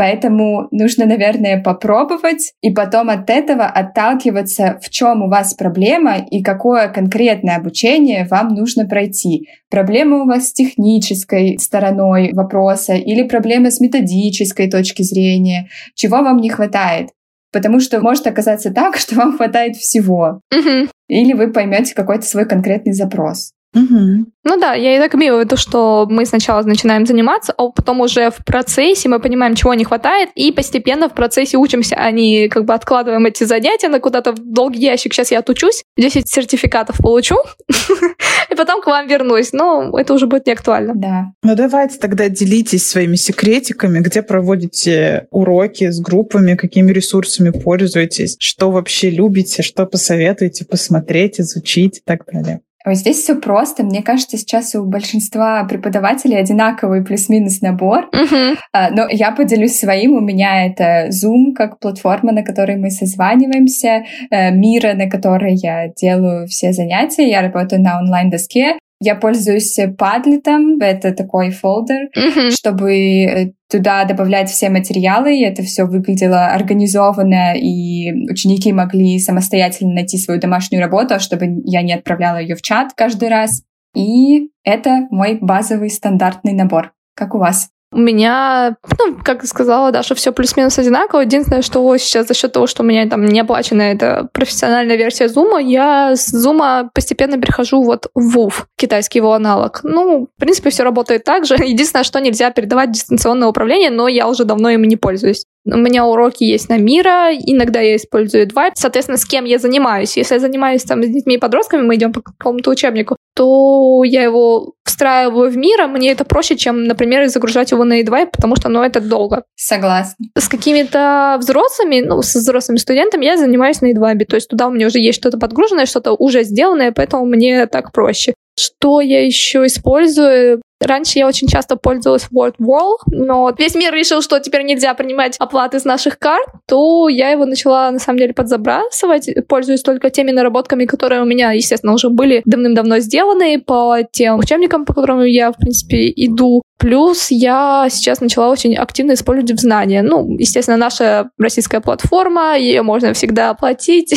Поэтому 0.00 0.66
нужно, 0.70 1.04
наверное, 1.04 1.62
попробовать 1.62 2.54
и 2.62 2.72
потом 2.72 3.10
от 3.10 3.28
этого 3.28 3.66
отталкиваться, 3.66 4.78
в 4.80 4.88
чем 4.88 5.22
у 5.22 5.28
вас 5.28 5.52
проблема 5.52 6.16
и 6.16 6.42
какое 6.42 6.88
конкретное 6.88 7.56
обучение 7.56 8.26
вам 8.30 8.54
нужно 8.54 8.86
пройти. 8.86 9.46
Проблема 9.68 10.22
у 10.22 10.26
вас 10.26 10.48
с 10.48 10.52
технической 10.54 11.58
стороной 11.58 12.32
вопроса 12.32 12.94
или 12.94 13.24
проблема 13.24 13.70
с 13.70 13.78
методической 13.78 14.70
точки 14.70 15.02
зрения, 15.02 15.68
чего 15.94 16.22
вам 16.22 16.38
не 16.38 16.48
хватает. 16.48 17.10
Потому 17.52 17.78
что 17.78 18.00
может 18.00 18.26
оказаться 18.26 18.72
так, 18.72 18.96
что 18.96 19.16
вам 19.16 19.36
хватает 19.36 19.76
всего. 19.76 20.40
Угу. 20.50 20.88
Или 21.08 21.34
вы 21.34 21.52
поймете 21.52 21.94
какой-то 21.94 22.24
свой 22.24 22.46
конкретный 22.46 22.94
запрос. 22.94 23.52
Угу. 23.74 24.26
Ну 24.42 24.58
да, 24.58 24.74
я 24.74 24.96
и 24.96 24.98
так 24.98 25.14
имею 25.14 25.36
в 25.36 25.40
виду, 25.40 25.56
что 25.56 26.06
мы 26.10 26.26
сначала 26.26 26.62
начинаем 26.62 27.06
заниматься, 27.06 27.52
а 27.56 27.68
потом 27.68 28.00
уже 28.00 28.30
в 28.30 28.44
процессе 28.44 29.08
мы 29.08 29.20
понимаем, 29.20 29.54
чего 29.54 29.74
не 29.74 29.84
хватает, 29.84 30.30
и 30.34 30.50
постепенно 30.50 31.08
в 31.08 31.14
процессе 31.14 31.56
учимся, 31.56 31.94
а 31.96 32.10
не 32.10 32.48
как 32.48 32.64
бы 32.64 32.74
откладываем 32.74 33.26
эти 33.26 33.44
занятия 33.44 33.88
на 33.88 34.00
куда-то 34.00 34.32
в 34.32 34.38
долгий 34.38 34.80
ящик. 34.80 35.14
Сейчас 35.14 35.30
я 35.30 35.38
отучусь, 35.38 35.84
10 35.96 36.28
сертификатов 36.28 36.98
получу, 36.98 37.36
и 38.50 38.54
потом 38.56 38.82
к 38.82 38.86
вам 38.86 39.06
вернусь. 39.06 39.52
Но 39.52 39.96
это 39.96 40.14
уже 40.14 40.26
будет 40.26 40.46
не 40.46 40.52
актуально. 40.52 40.94
Да. 40.96 41.32
Ну 41.44 41.54
давайте 41.54 41.98
тогда 41.98 42.28
делитесь 42.28 42.86
своими 42.86 43.16
секретиками, 43.16 44.00
где 44.00 44.22
проводите 44.22 45.28
уроки 45.30 45.90
с 45.90 46.00
группами, 46.00 46.56
какими 46.56 46.90
ресурсами 46.90 47.50
пользуетесь, 47.50 48.36
что 48.40 48.70
вообще 48.70 49.10
любите, 49.10 49.62
что 49.62 49.86
посоветуете 49.86 50.64
посмотреть, 50.64 51.40
изучить 51.40 51.98
и 51.98 52.02
так 52.04 52.24
далее. 52.26 52.60
Ой, 52.86 52.94
здесь 52.94 53.18
все 53.18 53.34
просто. 53.34 53.82
Мне 53.82 54.02
кажется, 54.02 54.38
сейчас 54.38 54.74
у 54.74 54.84
большинства 54.84 55.64
преподавателей 55.64 56.38
одинаковый 56.38 57.04
плюс-минус 57.04 57.60
набор. 57.60 58.08
Uh-huh. 58.14 58.56
Но 58.72 59.06
я 59.10 59.32
поделюсь 59.32 59.78
своим. 59.78 60.12
У 60.12 60.20
меня 60.20 60.66
это 60.66 61.08
Zoom 61.08 61.52
как 61.54 61.78
платформа, 61.78 62.32
на 62.32 62.42
которой 62.42 62.76
мы 62.76 62.90
созваниваемся, 62.90 64.04
э, 64.30 64.50
Мира, 64.52 64.94
на 64.94 65.10
которой 65.10 65.54
я 65.56 65.88
делаю 65.88 66.46
все 66.46 66.72
занятия. 66.72 67.28
Я 67.28 67.42
работаю 67.42 67.82
на 67.82 67.98
онлайн-доске. 67.98 68.78
Я 69.02 69.14
пользуюсь 69.14 69.78
Padlet, 69.78 70.42
это 70.80 71.12
такой 71.12 71.50
фолдер, 71.50 72.10
Мгм. 72.14 72.50
чтобы 72.50 72.92
э, 72.92 73.52
туда 73.70 74.04
добавлять 74.04 74.50
все 74.50 74.68
материалы, 74.68 75.36
и 75.36 75.42
это 75.42 75.62
все 75.62 75.84
выглядело 75.84 76.48
организованно, 76.48 77.54
и 77.56 78.12
ученики 78.30 78.72
могли 78.72 79.18
самостоятельно 79.18 79.94
найти 79.94 80.18
свою 80.18 80.38
домашнюю 80.38 80.82
работу, 80.82 81.18
чтобы 81.18 81.62
я 81.64 81.80
не 81.82 81.94
отправляла 81.94 82.38
ее 82.38 82.56
в 82.56 82.62
чат 82.62 82.92
каждый 82.94 83.30
раз. 83.30 83.62
И 83.94 84.50
это 84.64 85.06
мой 85.10 85.38
базовый 85.40 85.90
стандартный 85.90 86.52
набор. 86.52 86.92
Как 87.14 87.34
у 87.34 87.38
вас? 87.38 87.70
У 87.92 87.98
меня, 87.98 88.76
ну, 88.98 89.16
как 89.24 89.44
сказала 89.44 89.90
Даша, 89.90 90.14
все 90.14 90.32
плюс-минус 90.32 90.78
одинаково. 90.78 91.22
Единственное, 91.22 91.62
что 91.62 91.96
сейчас 91.96 92.28
за 92.28 92.34
счет 92.34 92.52
того, 92.52 92.68
что 92.68 92.82
у 92.82 92.86
меня 92.86 93.08
там 93.08 93.24
не 93.24 93.40
оплачена 93.40 93.82
эта 93.82 94.28
профессиональная 94.32 94.96
версия 94.96 95.26
Zoom, 95.26 95.60
я 95.60 96.14
с 96.14 96.32
Zoom 96.32 96.88
постепенно 96.94 97.40
перехожу 97.40 97.82
вот 97.82 98.06
в 98.14 98.38
WUF, 98.38 98.66
китайский 98.76 99.18
его 99.18 99.32
аналог. 99.32 99.80
Ну, 99.82 100.28
в 100.36 100.40
принципе, 100.40 100.70
все 100.70 100.84
работает 100.84 101.24
так 101.24 101.46
же. 101.46 101.54
Единственное, 101.54 102.04
что 102.04 102.20
нельзя 102.20 102.50
передавать 102.52 102.92
дистанционное 102.92 103.48
управление, 103.48 103.90
но 103.90 104.06
я 104.06 104.28
уже 104.28 104.44
давно 104.44 104.70
им 104.70 104.82
не 104.84 104.96
пользуюсь. 104.96 105.44
У 105.66 105.76
меня 105.76 106.06
уроки 106.06 106.44
есть 106.44 106.68
на 106.68 106.78
Мира, 106.78 107.32
иногда 107.32 107.80
я 107.80 107.96
использую 107.96 108.46
Двайп. 108.46 108.74
Соответственно, 108.76 109.18
с 109.18 109.26
кем 109.26 109.44
я 109.44 109.58
занимаюсь. 109.58 110.16
Если 110.16 110.34
я 110.34 110.40
занимаюсь 110.40 110.84
там 110.84 111.02
с 111.02 111.08
детьми 111.08 111.34
и 111.34 111.38
подростками, 111.38 111.82
мы 111.82 111.96
идем 111.96 112.12
по 112.12 112.22
какому-то 112.22 112.70
учебнику, 112.70 113.16
то 113.40 114.02
я 114.04 114.22
его 114.22 114.74
встраиваю 114.84 115.50
в 115.50 115.56
Мира. 115.56 115.86
Мне 115.86 116.10
это 116.12 116.26
проще, 116.26 116.56
чем, 116.56 116.84
например, 116.84 117.26
загружать 117.28 117.70
его 117.70 117.84
на 117.84 118.02
Двайп, 118.02 118.32
потому 118.32 118.54
что, 118.54 118.68
ну, 118.68 118.82
это 118.82 119.00
долго. 119.00 119.44
Согласна. 119.56 120.26
С 120.36 120.46
какими-то 120.46 121.38
взрослыми, 121.40 122.02
ну, 122.02 122.20
с 122.20 122.34
взрослыми 122.34 122.76
студентами 122.76 123.24
я 123.24 123.38
занимаюсь 123.38 123.80
на 123.80 123.94
Двайбе. 123.94 124.26
То 124.26 124.36
есть 124.36 124.50
туда 124.50 124.66
у 124.68 124.70
меня 124.70 124.88
уже 124.88 124.98
есть 124.98 125.18
что-то 125.18 125.38
подгруженное, 125.38 125.86
что-то 125.86 126.12
уже 126.12 126.42
сделанное, 126.42 126.92
поэтому 126.92 127.24
мне 127.24 127.66
так 127.66 127.92
проще. 127.92 128.34
Что 128.58 129.00
я 129.00 129.24
еще 129.24 129.64
использую? 129.64 130.60
Раньше 130.80 131.18
я 131.18 131.26
очень 131.26 131.46
часто 131.46 131.76
пользовалась 131.76 132.28
WordWall, 132.32 132.96
но 133.06 133.54
весь 133.56 133.74
мир 133.74 133.92
решил, 133.92 134.22
что 134.22 134.38
теперь 134.40 134.62
нельзя 134.62 134.94
принимать 134.94 135.36
оплаты 135.38 135.78
с 135.78 135.84
наших 135.84 136.18
карт, 136.18 136.46
то 136.66 137.08
я 137.08 137.30
его 137.30 137.44
начала, 137.44 137.90
на 137.90 137.98
самом 137.98 138.18
деле, 138.18 138.32
подзабрасывать. 138.32 139.28
Пользуюсь 139.46 139.82
только 139.82 140.10
теми 140.10 140.30
наработками, 140.30 140.86
которые 140.86 141.22
у 141.22 141.26
меня, 141.26 141.52
естественно, 141.52 141.92
уже 141.92 142.08
были 142.08 142.40
давным-давно 142.46 142.98
сделаны 143.00 143.60
по 143.60 143.98
тем 144.10 144.38
учебникам, 144.38 144.86
по 144.86 144.94
которым 144.94 145.22
я, 145.24 145.52
в 145.52 145.56
принципе, 145.56 146.10
иду. 146.16 146.62
Плюс 146.80 147.30
я 147.30 147.88
сейчас 147.90 148.22
начала 148.22 148.48
очень 148.48 148.74
активно 148.74 149.12
использовать 149.12 149.52
в 149.52 149.60
знания. 149.60 150.00
Ну, 150.00 150.38
естественно, 150.38 150.78
наша 150.78 151.28
российская 151.38 151.80
платформа, 151.80 152.56
ее 152.56 152.80
можно 152.80 153.12
всегда 153.12 153.50
оплатить. 153.50 154.14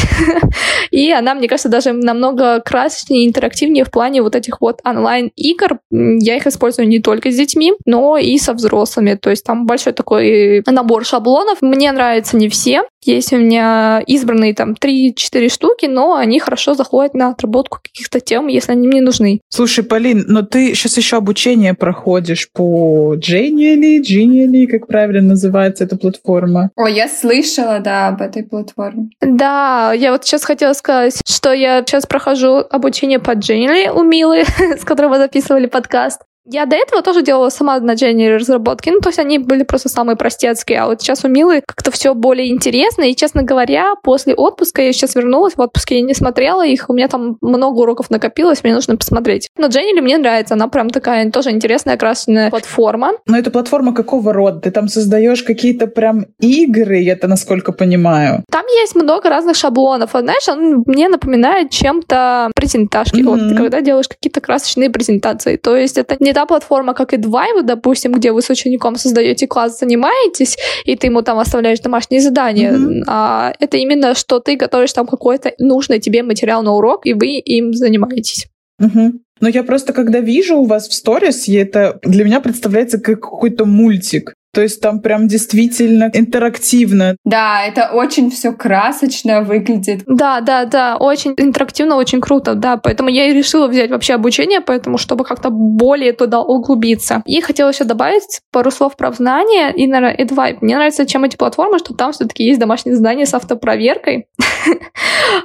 И 0.91 1.11
она, 1.11 1.35
мне 1.35 1.49
кажется, 1.49 1.67
даже 1.67 1.91
намного 1.91 2.61
красочнее 2.61 3.27
интерактивнее 3.27 3.83
в 3.83 3.91
плане 3.91 4.21
вот 4.21 4.37
этих 4.37 4.61
вот 4.61 4.79
онлайн-игр. 4.85 5.79
Я 5.91 6.37
их 6.37 6.47
использую 6.53 6.87
не 6.87 6.99
только 6.99 7.31
с 7.31 7.35
детьми, 7.35 7.73
но 7.85 8.17
и 8.17 8.37
со 8.37 8.53
взрослыми. 8.53 9.15
То 9.15 9.29
есть 9.29 9.43
там 9.43 9.65
большой 9.65 9.93
такой 9.93 10.63
набор 10.65 11.05
шаблонов. 11.05 11.61
Мне 11.61 11.91
нравятся 11.91 12.37
не 12.37 12.49
все. 12.49 12.83
Есть 13.05 13.33
у 13.33 13.37
меня 13.37 14.01
избранные 14.07 14.53
там 14.53 14.73
3-4 14.73 15.49
штуки, 15.49 15.85
но 15.85 16.15
они 16.15 16.39
хорошо 16.39 16.73
заходят 16.73 17.13
на 17.13 17.29
отработку 17.29 17.79
каких-то 17.81 18.19
тем, 18.19 18.47
если 18.47 18.71
они 18.71 18.87
мне 18.87 19.01
нужны. 19.01 19.41
Слушай, 19.49 19.83
Полин, 19.83 20.25
но 20.27 20.41
ты 20.41 20.73
сейчас 20.73 20.97
еще 20.97 21.17
обучение 21.17 21.73
проходишь 21.73 22.49
по 22.51 23.15
Genially, 23.15 23.99
Genially, 24.01 24.67
как 24.67 24.87
правильно 24.87 25.29
называется 25.29 25.83
эта 25.83 25.97
платформа? 25.97 26.69
О, 26.75 26.87
я 26.87 27.07
слышала, 27.07 27.79
да, 27.79 28.07
об 28.09 28.21
этой 28.21 28.43
платформе. 28.43 29.09
Да, 29.21 29.93
я 29.93 30.11
вот 30.11 30.25
сейчас 30.25 30.43
хотела 30.43 30.73
сказать, 30.73 31.21
что 31.25 31.53
я 31.53 31.83
сейчас 31.85 32.05
прохожу 32.05 32.63
обучение 32.69 33.19
по 33.19 33.31
Genially 33.31 33.89
у 33.89 34.03
Милы, 34.03 34.43
с 34.79 34.83
которой 34.83 35.07
мы 35.07 35.17
записывали 35.17 35.67
подкаст. 35.67 36.21
Я 36.45 36.65
до 36.65 36.75
этого 36.75 37.01
тоже 37.01 37.21
делала 37.21 37.47
сама 37.49 37.79
на 37.79 37.93
Genially 37.93 38.35
разработки, 38.35 38.89
ну, 38.89 38.99
то 38.99 39.09
есть 39.09 39.19
они 39.19 39.39
были 39.39 39.63
просто 39.63 39.87
самые 39.87 40.17
простецкие, 40.17 40.81
а 40.81 40.87
вот 40.87 41.01
сейчас 41.01 41.23
у 41.23 41.29
Милы 41.29 41.61
как-то 41.65 41.89
все 41.89 42.13
более 42.13 42.51
интересно, 42.51 42.92
и, 43.01 43.15
честно 43.15 43.43
говоря, 43.43 43.95
после 44.03 44.35
отпуска, 44.35 44.81
я 44.81 44.93
сейчас 44.93 45.15
вернулась, 45.15 45.55
в 45.55 45.61
отпуске 45.61 45.95
я 45.95 46.01
не 46.01 46.13
смотрела 46.13 46.65
их, 46.65 46.89
у 46.89 46.93
меня 46.93 47.07
там 47.07 47.37
много 47.41 47.79
уроков 47.79 48.09
накопилось, 48.09 48.63
мне 48.63 48.73
нужно 48.73 48.97
посмотреть. 48.97 49.49
Но 49.57 49.67
Genially 49.67 50.01
мне 50.01 50.17
нравится, 50.17 50.53
она 50.53 50.67
прям 50.67 50.89
такая 50.89 51.29
тоже 51.31 51.51
интересная, 51.51 51.97
красочная 51.97 52.49
платформа. 52.49 53.13
Но 53.25 53.37
это 53.37 53.51
платформа 53.51 53.93
какого 53.93 54.33
рода? 54.33 54.59
Ты 54.59 54.71
там 54.71 54.87
создаешь 54.87 55.43
какие-то 55.43 55.87
прям 55.87 56.25
игры, 56.39 56.97
я-то 56.97 57.27
насколько 57.27 57.71
понимаю. 57.71 58.43
Там 58.51 58.65
есть 58.67 58.95
много 58.95 59.29
разных 59.29 59.55
шаблонов. 59.55 60.13
Вот, 60.13 60.23
знаешь, 60.23 60.47
он 60.47 60.83
мне 60.85 61.09
напоминает 61.09 61.69
чем-то 61.71 62.51
презентажки. 62.55 63.21
Мгм. 63.21 63.31
Вот 63.31 63.49
ты 63.49 63.55
когда 63.55 63.81
делаешь 63.81 64.07
какие-то 64.07 64.41
красочные 64.41 64.89
презентации. 64.89 65.57
То 65.57 65.75
есть 65.75 65.97
это 65.97 66.15
не 66.19 66.33
та 66.33 66.45
платформа, 66.45 66.93
как 66.93 67.13
и 67.13 67.17
Двайв, 67.17 67.63
допустим, 67.65 68.13
где 68.13 68.31
вы 68.31 68.41
с 68.41 68.49
учеником 68.49 68.95
создаете 68.95 69.47
класс, 69.47 69.79
занимаетесь, 69.79 70.57
и 70.85 70.95
ты 70.95 71.07
ему 71.07 71.21
там 71.21 71.39
оставляешь 71.39 71.79
домашние 71.79 72.21
задания. 72.21 72.73
А 73.07 73.53
это 73.59 73.77
именно, 73.77 74.15
что 74.15 74.39
ты 74.39 74.55
готовишь 74.55 74.93
там 74.93 75.07
какой-то 75.07 75.53
нужный 75.59 75.99
тебе 75.99 76.23
материал 76.23 76.63
на 76.63 76.73
урок, 76.73 77.05
и 77.05 77.13
вы 77.13 77.39
им 77.39 77.73
занимаетесь. 77.73 78.47
Мгм. 78.79 79.21
Но 79.39 79.49
я 79.49 79.63
просто, 79.63 79.93
когда 79.93 80.19
вижу 80.19 80.57
у 80.57 80.65
вас 80.65 80.87
в 80.87 80.93
сторис, 80.93 81.47
это 81.47 81.99
для 82.03 82.23
меня 82.23 82.39
представляется 82.39 82.99
как 82.99 83.19
какой-то 83.19 83.65
мультик. 83.65 84.33
То 84.53 84.61
есть 84.61 84.81
там 84.81 84.99
прям 84.99 85.27
действительно 85.27 86.11
интерактивно. 86.13 87.17
Да, 87.25 87.63
это 87.63 87.89
очень 87.91 88.29
все 88.29 88.51
красочно 88.51 89.41
выглядит. 89.41 90.03
Да, 90.05 90.41
да, 90.41 90.65
да, 90.65 90.97
очень 90.97 91.33
интерактивно, 91.37 91.95
очень 91.95 92.21
круто, 92.21 92.53
да, 92.53 92.77
поэтому 92.77 93.09
я 93.09 93.27
и 93.27 93.33
решила 93.33 93.67
взять 93.67 93.89
вообще 93.89 94.13
обучение, 94.13 94.61
поэтому 94.61 94.99
чтобы 94.99 95.25
как-то 95.25 95.49
более 95.49 96.13
туда 96.13 96.41
углубиться. 96.41 97.23
И 97.25 97.41
хотела 97.41 97.69
еще 97.69 97.83
добавить 97.83 98.41
пару 98.51 98.69
слов 98.69 98.95
про 98.95 99.11
знания 99.11 99.71
и 99.75 99.87
на 99.87 100.13
EdVibe. 100.13 100.59
Мне 100.61 100.75
нравится, 100.75 101.07
чем 101.07 101.23
эти 101.23 101.35
платформы, 101.35 101.79
что 101.79 101.95
там 101.95 102.11
все-таки 102.11 102.43
есть 102.43 102.59
домашние 102.59 102.95
задания 102.95 103.25
с 103.25 103.33
автопроверкой. 103.33 104.27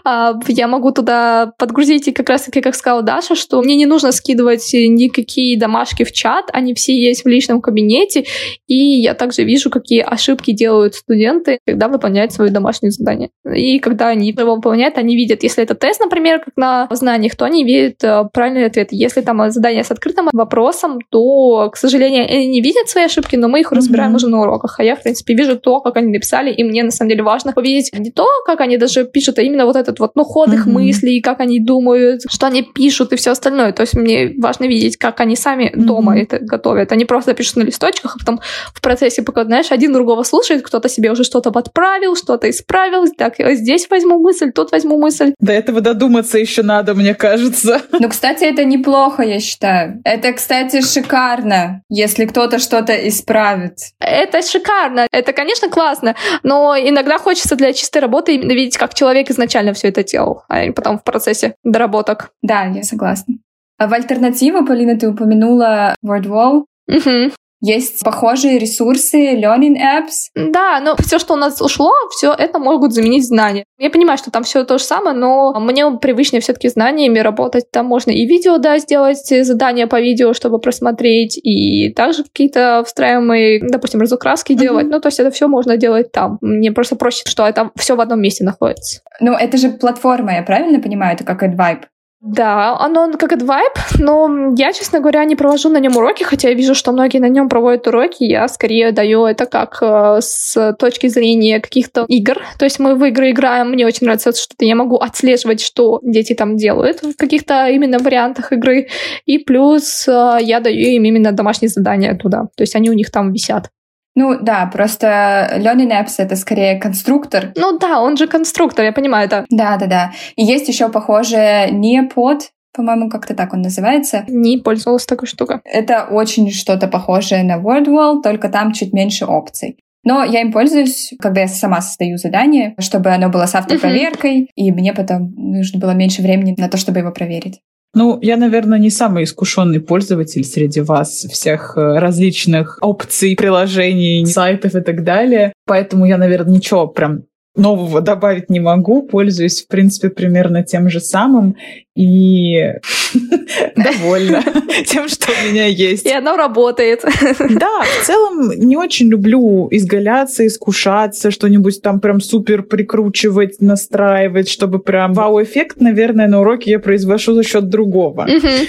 А, 0.05 0.35
Я 0.47 0.69
могу 0.69 0.93
туда 0.93 1.53
подгрузить, 1.59 2.09
и 2.09 2.13
как 2.13 2.29
раз-таки, 2.29 2.61
как 2.61 2.75
сказала 2.75 3.03
Даша, 3.03 3.35
что 3.35 3.61
мне 3.63 3.75
не 3.77 3.87
нужно 3.87 4.13
скидывать 4.13 4.71
никакие 4.73 5.59
домашки 5.59 6.05
в 6.05 6.13
чат, 6.13 6.47
они 6.53 6.75
все 6.75 6.95
есть 6.95 7.25
в 7.25 7.29
личном 7.29 7.61
кабинете, 7.61 8.25
и 8.67 8.75
я 9.01 9.15
также 9.15 9.45
вижу, 9.45 9.71
какие 9.71 10.01
ошибки 10.01 10.53
делают 10.53 10.95
студенты, 10.95 11.59
когда 11.67 11.89
выполняют 11.89 12.33
свои 12.33 12.51
домашние 12.51 12.91
задания. 12.91 13.31
И 13.55 13.79
когда 13.79 14.09
они 14.09 14.31
его 14.31 14.57
выполняют, 14.57 14.99
они 14.99 15.17
видят, 15.17 15.43
если 15.43 15.63
это 15.65 15.75
тест, 15.75 16.01
например, 16.01 16.41
как 16.41 16.57
на 16.57 16.89
знаниях, 16.91 17.37
то 17.37 17.45
они 17.45 17.65
видят 17.65 18.03
э, 18.05 18.25
правильный 18.33 18.67
ответ. 18.67 18.89
Если 18.91 19.21
там 19.21 19.51
задание 19.51 19.85
с 19.85 19.91
открытым 19.91 20.29
вопросом, 20.33 20.99
то, 21.11 21.71
к 21.71 21.77
сожалению, 21.77 22.25
они 22.25 22.47
не 22.49 22.61
видят 22.61 22.89
свои 22.89 23.05
ошибки, 23.05 23.37
но 23.37 23.49
мы 23.49 23.61
их 23.61 23.73
разбираем 23.73 24.11
Мгм. 24.11 24.17
уже 24.17 24.29
на 24.29 24.41
уроках. 24.41 24.79
А 24.79 24.85
я, 24.85 24.97
в 24.97 25.03
принципе, 25.03 25.35
вижу 25.35 25.59
то, 25.59 25.81
как 25.81 25.97
они 25.97 26.13
написали, 26.13 26.53
и 26.53 26.65
мне, 26.65 26.83
на 26.83 26.91
самом 26.91 27.11
деле, 27.11 27.23
важно 27.23 27.53
увидеть 27.57 27.91
не 27.99 28.11
то, 28.11 28.27
как 28.45 28.61
они 28.61 28.77
даже 28.77 29.05
пишут, 29.05 29.39
а 29.39 29.43
именно 29.43 29.67
вот 29.67 29.77
этот 29.77 29.99
вот, 30.01 30.13
ну, 30.15 30.25
ход 30.25 30.53
их 30.53 30.67
Мгм. 30.67 30.75
мыслей, 30.75 31.21
как 31.21 31.41
они 31.41 31.61
думают, 31.61 32.23
что 32.29 32.47
они 32.47 32.63
пишут 32.63 33.13
и 33.13 33.17
все 33.17 33.31
остальное. 33.31 33.73
То 33.73 33.83
есть 33.83 33.95
мне 33.95 34.35
важно 34.39 34.65
видеть, 34.65 34.97
как 34.97 35.21
они 35.21 35.37
сами 35.37 35.71
Мгм. 35.75 35.87
дома 35.87 36.19
это 36.19 36.39
готовят. 36.41 36.93
Они 36.93 37.05
просто 37.05 37.35
пишут 37.35 37.57
на 37.57 37.63
листочках, 37.63 38.17
а 38.17 38.19
потом 38.19 38.41
в 38.75 38.81
процессе, 38.89 39.23
пока, 39.23 39.45
знаешь, 39.45 39.71
один 39.71 39.93
другого 39.93 40.23
слушает, 40.23 40.63
кто-то 40.63 40.89
себе 40.89 41.13
уже 41.13 41.23
что-то 41.23 41.51
подправил, 41.51 42.17
что-то 42.17 42.49
исправил, 42.49 43.05
так, 43.15 43.35
здесь 43.39 43.87
возьму 43.91 44.19
мысль, 44.19 44.51
тут 44.51 44.73
возьму 44.73 44.99
мысль. 44.99 45.35
До 45.39 45.53
этого 45.53 45.83
додуматься 45.83 46.39
еще 46.39 46.63
надо, 46.63 46.95
мне 46.95 47.15
кажется. 47.15 47.83
Ну, 47.93 48.09
кстати, 48.09 48.45
это 48.45 48.65
неплохо, 48.65 49.23
я 49.23 49.41
считаю. 49.41 50.01
Это, 50.05 50.33
кстати, 50.33 50.81
шикарно, 50.81 51.83
если 51.91 52.25
кто-то 52.25 52.59
что-то 52.59 52.95
исправит. 53.09 53.75
Это 54.01 54.41
шикарно, 54.41 55.07
это, 55.13 55.35
конечно, 55.35 55.69
классно, 55.69 56.15
но 56.43 56.75
иногда 56.75 57.19
хочется 57.19 57.57
для 57.57 57.75
чистой 57.75 57.99
работы 57.99 58.37
именно 58.37 58.53
видеть, 58.53 58.79
как 58.79 58.95
человек 58.95 59.31
изначально 59.31 59.75
все 59.75 59.89
это 59.89 60.03
делал, 60.03 60.45
а 60.49 60.65
не 60.65 60.73
потом 60.73 60.99
в 60.99 61.05
процессе 61.05 61.57
доработок. 61.63 62.31
Да, 62.41 62.65
я 62.65 62.83
согласна. 62.83 63.35
А 63.77 63.87
в 63.87 63.93
альтернативу, 63.93 64.65
Полина, 64.65 64.99
ты 64.99 65.09
упомянула 65.09 65.95
WordWall. 66.03 66.65
Мгм. 66.87 67.33
Есть 67.61 68.05
похожие 68.05 68.59
ресурсы, 68.59 69.35
learning 69.35 69.77
apps. 69.77 70.31
Да, 70.35 70.81
но 70.81 70.95
все, 70.97 71.19
что 71.19 71.35
у 71.35 71.37
нас 71.37 71.61
ушло, 71.61 71.93
все 72.11 72.33
это 72.33 72.59
могут 72.59 72.93
заменить 72.93 73.27
знания. 73.27 73.65
Я 73.79 73.91
понимаю, 73.91 74.17
что 74.19 74.31
там 74.31 74.45
все 74.45 74.65
то 74.65 74.79
же 74.79 74.85
самое, 74.85 75.17
но 75.17 75.59
мне 75.59 75.91
привычнее 75.91 76.41
все-таки 76.41 76.69
знаниями 76.69 77.19
работать. 77.19 77.71
Там 77.71 77.87
можно 77.87 78.11
и 78.11 78.27
видео, 78.27 78.59
да, 78.59 78.79
сделать 78.79 79.31
э, 79.33 79.43
задания 79.43 79.87
по 79.87 80.01
видео, 80.01 80.35
чтобы 80.35 80.61
просмотреть, 80.61 81.37
и 81.43 81.93
также 81.93 82.23
какие-то 82.25 82.85
встраиваемые, 82.87 83.61
допустим, 83.69 84.01
разукраски 84.01 84.53
Мгм. 84.53 84.61
делать. 84.61 84.87
Ну, 84.89 85.01
то 85.01 85.09
есть 85.09 85.19
это 85.19 85.31
все 85.31 85.49
можно 85.49 85.77
делать 85.77 86.13
там. 86.13 86.39
Мне 86.41 86.71
просто 86.73 86.97
проще, 86.97 87.23
что 87.27 87.47
это 87.47 87.71
все 87.77 87.97
в 87.97 88.01
одном 88.01 88.21
месте 88.21 88.45
находится. 88.45 89.01
Ну, 89.21 89.33
это 89.33 89.57
же 89.57 89.71
платформа, 89.71 90.35
я 90.35 90.43
правильно 90.43 90.81
понимаю? 90.81 91.15
Это 91.15 91.25
как 91.25 91.43
AdVibe. 91.43 91.83
Да, 92.21 92.77
оно 92.77 93.13
как 93.13 93.41
вайп, 93.43 93.73
но 93.99 94.53
я, 94.57 94.73
честно 94.73 94.99
говоря, 94.99 95.25
не 95.25 95.37
провожу 95.37 95.69
на 95.69 95.79
нем 95.79 95.97
уроки, 95.97 96.25
хотя 96.25 96.49
я 96.49 96.55
вижу, 96.55 96.75
что 96.75 96.91
многие 96.91 97.19
на 97.19 97.29
нем 97.29 97.49
проводят 97.49 97.87
уроки. 97.87 98.25
Я 98.25 98.49
скорее 98.49 98.91
даю 98.91 99.25
это 99.25 99.47
как 99.47 99.79
э, 99.81 100.19
с 100.21 100.75
точки 100.79 101.07
зрения 101.07 101.61
каких-то 101.61 102.05
игр. 102.09 102.43
То 102.59 102.65
есть 102.65 102.81
мы 102.81 102.97
в 102.97 103.05
игры 103.05 103.31
играем, 103.31 103.71
мне 103.71 103.87
очень 103.87 104.07
нравится, 104.07 104.33
что 104.33 104.55
я 104.59 104.75
могу 104.75 104.97
отслеживать, 104.97 105.61
что 105.61 106.01
дети 106.03 106.35
там 106.35 106.57
делают 106.57 107.03
в 107.03 107.15
каких-то 107.17 107.69
именно 107.69 107.99
вариантах 107.99 108.53
игры. 108.53 108.89
И 109.25 109.39
плюс 109.39 110.09
э, 110.09 110.39
я 110.41 110.59
даю 110.59 110.89
им 110.89 111.05
именно 111.05 111.31
домашние 111.31 111.69
задания 111.69 112.17
туда. 112.17 112.49
То 112.57 112.63
есть 112.63 112.75
они 112.75 112.91
у 112.91 112.95
них 112.95 113.13
там 113.13 113.33
висят. 113.33 113.71
Ну 114.15 114.39
да, 114.41 114.67
просто 114.67 115.49
Learning 115.59 115.91
Apps— 115.91 116.15
это 116.19 116.35
скорее 116.37 116.81
конструктор. 116.81 117.53
Ну 117.57 117.79
да, 117.79 118.01
он 118.01 118.17
же 118.17 118.27
конструктор, 118.27 118.85
я 118.85 118.93
понимаю 118.93 119.27
это. 119.27 119.45
Да-да-да. 119.49 120.13
И 120.37 120.45
есть 120.45 120.69
еще, 120.69 120.89
похоже, 120.89 121.69
не 121.71 122.03
под 122.03 122.51
по-моему, 122.75 123.11
как-то 123.11 123.35
так 123.35 123.55
он 123.55 123.63
называется. 123.63 124.25
Не 124.29 124.59
пользовалась 124.59 125.05
такой 125.05 125.27
штукой. 125.27 125.59
Это 125.65 126.05
очень 126.05 126.53
что-то 126.53 126.87
похожее 126.87 127.43
на 127.43 127.59
WordWall, 127.59 128.23
только 128.23 128.49
там 128.51 128.73
чуть 128.73 128.93
меньше 128.93 129.25
опций. 129.25 129.79
Но 130.05 130.23
я 130.23 130.43
им 130.43 130.53
пользуюсь, 130.53 131.13
когда 131.19 131.41
я 131.41 131.49
сама 131.49 131.81
создаю 131.81 132.19
задание, 132.19 132.75
чтобы 132.79 133.11
оно 133.11 133.31
было 133.31 133.47
с 133.47 133.55
автопроверкой, 133.55 134.43
uh-huh. 134.43 134.47
и 134.55 134.71
мне 134.71 134.93
потом 134.95 135.35
нужно 135.37 135.81
было 135.81 135.91
меньше 135.91 136.23
времени 136.23 136.55
на 136.57 136.69
то, 136.69 136.77
чтобы 136.77 137.01
его 137.01 137.11
проверить. 137.11 137.61
Ну, 137.95 138.19
я, 138.21 138.37
наверное, 138.37 138.79
не 138.79 138.91
самый 138.91 139.25
искушенный 139.25 139.81
пользователь 139.81 140.45
среди 140.45 140.81
вас 140.81 141.27
всех 141.31 141.75
э, 141.77 141.99
различных 141.99 142.79
опций, 142.83 143.35
приложений, 143.35 144.27
сайтов 144.27 144.75
и 144.75 144.81
так 144.81 145.05
далее. 145.05 145.53
Поэтому 145.67 146.05
я, 146.05 146.19
наверное, 146.19 146.55
ничего 146.55 146.87
прям 146.87 147.25
нового 147.57 148.01
добавить 148.01 148.51
не 148.51 148.61
могу. 148.61 149.03
Пользуюсь, 149.03 149.63
в 149.63 149.69
принципе, 149.69 150.11
примерно 150.11 150.63
тем 150.63 150.89
же 150.89 151.01
самым 151.01 151.57
и 151.99 152.75
довольна 153.77 154.43
тем, 154.87 155.09
что 155.09 155.33
у 155.33 155.51
меня 155.51 155.67
есть. 155.67 156.07
И 156.07 156.13
оно 156.13 156.37
работает. 156.37 157.03
Да, 157.05 157.83
в 158.01 158.07
целом 158.07 158.51
не 158.57 158.77
очень 158.77 159.09
люблю 159.09 159.69
изгаляться, 159.71 160.47
искушаться, 160.47 161.31
что-нибудь 161.31 161.83
там 161.83 162.01
прям 162.01 162.21
супер 162.21 162.63
прикручивать, 162.63 163.61
настраивать, 163.61 164.49
чтобы 164.49 164.79
прям 164.79 165.13
вау-эффект, 165.13 165.81
наверное, 165.81 166.29
на 166.29 166.41
уроке 166.41 166.73
я 166.73 166.79
произвожу 166.79 167.35
за 167.35 167.43
счет 167.43 167.69
другого. 167.69 168.27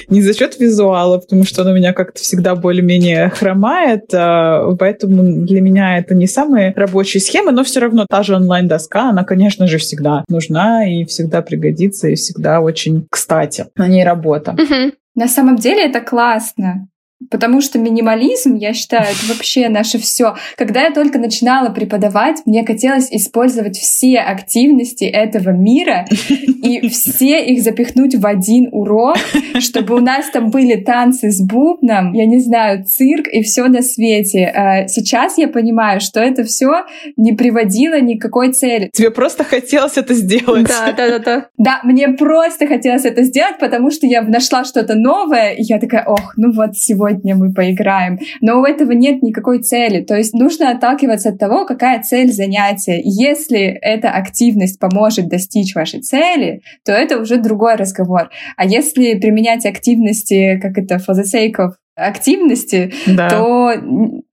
Не 0.08 0.22
за 0.22 0.34
счет 0.34 0.60
визуала, 0.60 1.20
потому 1.20 1.44
что 1.44 1.62
он 1.62 1.70
у 1.70 1.76
меня 1.76 1.94
как-то 1.94 2.22
всегда 2.22 2.56
более-менее 2.56 3.30
хромает, 3.30 4.14
а, 4.14 4.76
поэтому 4.78 5.46
для 5.46 5.62
меня 5.62 5.98
это 6.00 6.16
не 6.16 6.28
самые 6.28 6.74
рабочие 6.76 7.22
схемы, 7.22 7.52
но 7.52 7.64
все 7.64 7.80
равно 7.80 8.06
та 8.10 8.24
же 8.24 8.36
онлайн-доска, 8.36 9.10
она, 9.10 9.24
конечно 9.24 9.68
же, 9.68 9.78
всегда 9.78 10.24
нужна 10.30 10.90
и 10.90 11.06
всегда 11.06 11.42
пригодится, 11.42 12.08
и 12.08 12.16
всегда 12.16 12.62
очень 12.62 13.08
кстати, 13.20 13.66
на 13.76 13.88
ней 13.88 14.06
работа. 14.06 14.52
Угу. 14.52 14.94
На 15.16 15.28
самом 15.28 15.58
деле 15.58 15.90
это 15.90 16.00
классно. 16.00 16.88
Потому 17.30 17.60
что 17.60 17.80
минимализм, 17.80 18.56
я 18.56 18.74
считаю, 18.74 19.04
это 19.04 19.34
вообще 19.34 19.68
наше 19.68 20.00
все. 20.00 20.36
Когда 20.56 20.84
я 20.84 20.92
только 20.92 21.20
начинала 21.20 21.70
преподавать, 21.70 22.38
мне 22.46 22.66
хотелось 22.66 23.12
использовать 23.12 23.78
все 23.78 24.20
активности 24.20 25.04
этого 25.04 25.50
мира 25.50 26.06
и 26.30 26.88
все 26.88 27.46
их 27.46 27.62
запихнуть 27.62 28.16
в 28.16 28.26
один 28.26 28.70
урок, 28.72 29.18
чтобы 29.60 29.96
у 29.96 30.00
нас 30.00 30.30
там 30.30 30.50
были 30.50 30.76
танцы 30.76 31.30
с 31.30 31.42
бубном, 31.42 32.14
я 32.14 32.26
не 32.26 32.40
знаю, 32.40 32.86
цирк 32.86 33.28
и 33.28 33.44
все 33.44 33.68
на 33.68 33.82
свете. 33.82 34.46
А 34.46 34.88
сейчас 34.88 35.38
я 35.38 35.50
понимаю, 35.50 36.00
что 36.00 36.22
это 36.22 36.46
все 36.46 36.86
не 37.18 37.34
приводило 37.34 38.00
ни 38.00 38.16
к 38.16 38.22
какой 38.22 38.54
цели. 38.54 38.90
Тебе 38.94 39.12
просто 39.12 39.44
хотелось 39.44 39.98
это 39.98 40.14
сделать. 40.14 40.68
Да, 40.68 40.94
да, 40.94 41.10
да, 41.10 41.20
да. 41.20 41.46
Да, 41.58 41.80
мне 41.84 42.08
просто 42.08 42.66
хотелось 42.66 43.04
это 43.04 43.24
сделать, 43.24 43.60
потому 43.60 43.92
что 43.92 44.08
я 44.08 44.22
нашла 44.22 44.64
что-то 44.64 44.96
новое, 44.96 45.52
и 45.52 45.64
я 45.64 45.80
такая, 45.80 46.06
ох, 46.06 46.34
ну 46.38 46.54
вот 46.54 46.78
сегодня 46.78 47.09
сегодня 47.10 47.36
мы 47.36 47.54
поиграем. 47.54 48.20
Но 48.42 48.62
у 48.62 48.66
этого 48.66 48.92
нет 48.92 49.22
никакой 49.22 49.60
цели. 49.60 50.02
То 50.04 50.16
есть 50.16 50.34
нужно 50.34 50.72
отталкиваться 50.72 51.30
от 51.30 51.40
того, 51.40 51.66
какая 51.66 52.02
цель 52.02 52.32
занятия. 52.32 53.00
Если 53.04 53.60
эта 53.60 54.12
активность 54.12 54.80
поможет 54.80 55.28
достичь 55.28 55.76
вашей 55.76 56.02
цели, 56.02 56.62
то 56.86 56.92
это 56.92 57.20
уже 57.20 57.38
другой 57.38 57.76
разговор. 57.76 58.30
А 58.58 58.66
если 58.66 59.20
применять 59.20 59.66
активности, 59.66 60.60
как 60.62 60.78
это, 60.78 60.96
for 60.96 61.14
the 61.14 61.24
sake 61.24 61.56
of 61.60 61.72
активности, 61.96 62.94
да. 63.08 63.30
то 63.30 63.74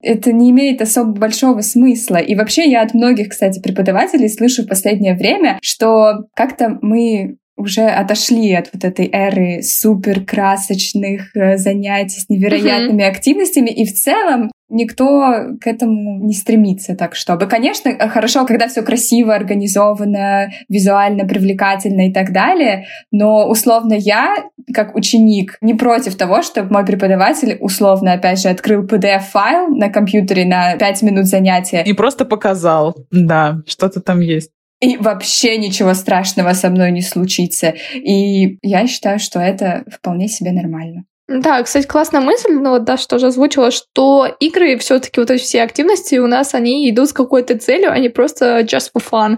это 0.01 0.31
не 0.31 0.51
имеет 0.51 0.81
особо 0.81 1.11
большого 1.11 1.59
смысла. 1.59 2.15
И 2.15 2.33
вообще 2.35 2.69
я 2.69 2.81
от 2.81 2.93
многих, 2.93 3.29
кстати, 3.29 3.59
преподавателей 3.61 4.29
слышу 4.29 4.63
в 4.63 4.67
последнее 4.67 5.15
время, 5.15 5.59
что 5.61 6.27
как-то 6.33 6.77
мы 6.81 7.37
уже 7.57 7.85
отошли 7.85 8.53
от 8.53 8.69
вот 8.71 8.85
этой 8.85 9.09
эры 9.11 9.61
супер 9.63 10.23
красочных 10.23 11.35
э, 11.35 11.57
занятий 11.57 12.19
с 12.19 12.29
невероятными 12.29 13.01
mm-hmm. 13.01 13.09
активностями, 13.09 13.69
и 13.69 13.85
в 13.85 13.93
целом 13.93 14.51
никто 14.69 15.55
к 15.61 15.67
этому 15.67 16.23
не 16.25 16.33
стремится 16.33 16.95
так 16.95 17.15
чтобы. 17.15 17.47
Конечно, 17.47 17.91
хорошо, 18.09 18.45
когда 18.45 18.67
все 18.67 18.81
красиво, 18.81 19.33
организовано, 19.33 20.49
визуально 20.69 21.25
привлекательно 21.25 22.09
и 22.09 22.13
так 22.13 22.31
далее, 22.31 22.85
но 23.11 23.47
условно 23.47 23.93
я, 23.93 24.35
как 24.73 24.95
ученик, 24.95 25.57
не 25.61 25.73
против 25.73 26.15
того, 26.15 26.41
чтобы 26.41 26.71
мой 26.71 26.85
преподаватель 26.85 27.57
условно, 27.59 28.13
опять 28.13 28.41
же, 28.41 28.49
открыл 28.49 28.83
PDF-файл 28.85 29.69
на 29.69 29.89
компьютере 29.89 30.45
на 30.45 30.75
5 30.75 31.01
минут 31.03 31.25
занятия. 31.25 31.83
И 31.83 31.93
просто 31.93 32.25
показал, 32.25 32.95
да, 33.11 33.61
что-то 33.65 34.01
там 34.01 34.19
есть 34.19 34.51
и 34.79 34.97
вообще 34.97 35.57
ничего 35.57 35.93
страшного 35.93 36.53
со 36.53 36.69
мной 36.69 36.91
не 36.91 37.01
случится. 37.01 37.73
И 37.93 38.57
я 38.61 38.87
считаю, 38.87 39.19
что 39.19 39.39
это 39.39 39.83
вполне 39.91 40.27
себе 40.27 40.51
нормально. 40.51 41.05
Да, 41.27 41.61
кстати, 41.61 41.85
классная 41.85 42.21
мысль, 42.21 42.53
ну 42.53 42.69
вот 42.69 42.85
Даша 42.85 43.05
тоже 43.05 43.27
озвучила, 43.27 43.69
что 43.69 44.27
игры 44.39 44.77
все 44.77 44.97
таки 44.99 45.19
вот 45.19 45.29
эти 45.29 45.41
все 45.41 45.61
активности 45.61 46.15
у 46.15 46.27
нас, 46.27 46.53
они 46.53 46.89
идут 46.89 47.09
с 47.09 47.13
какой-то 47.13 47.57
целью, 47.57 47.91
а 47.91 47.99
не 47.99 48.07
просто 48.07 48.61
just 48.61 48.91
for 48.95 49.03
fun. 49.11 49.37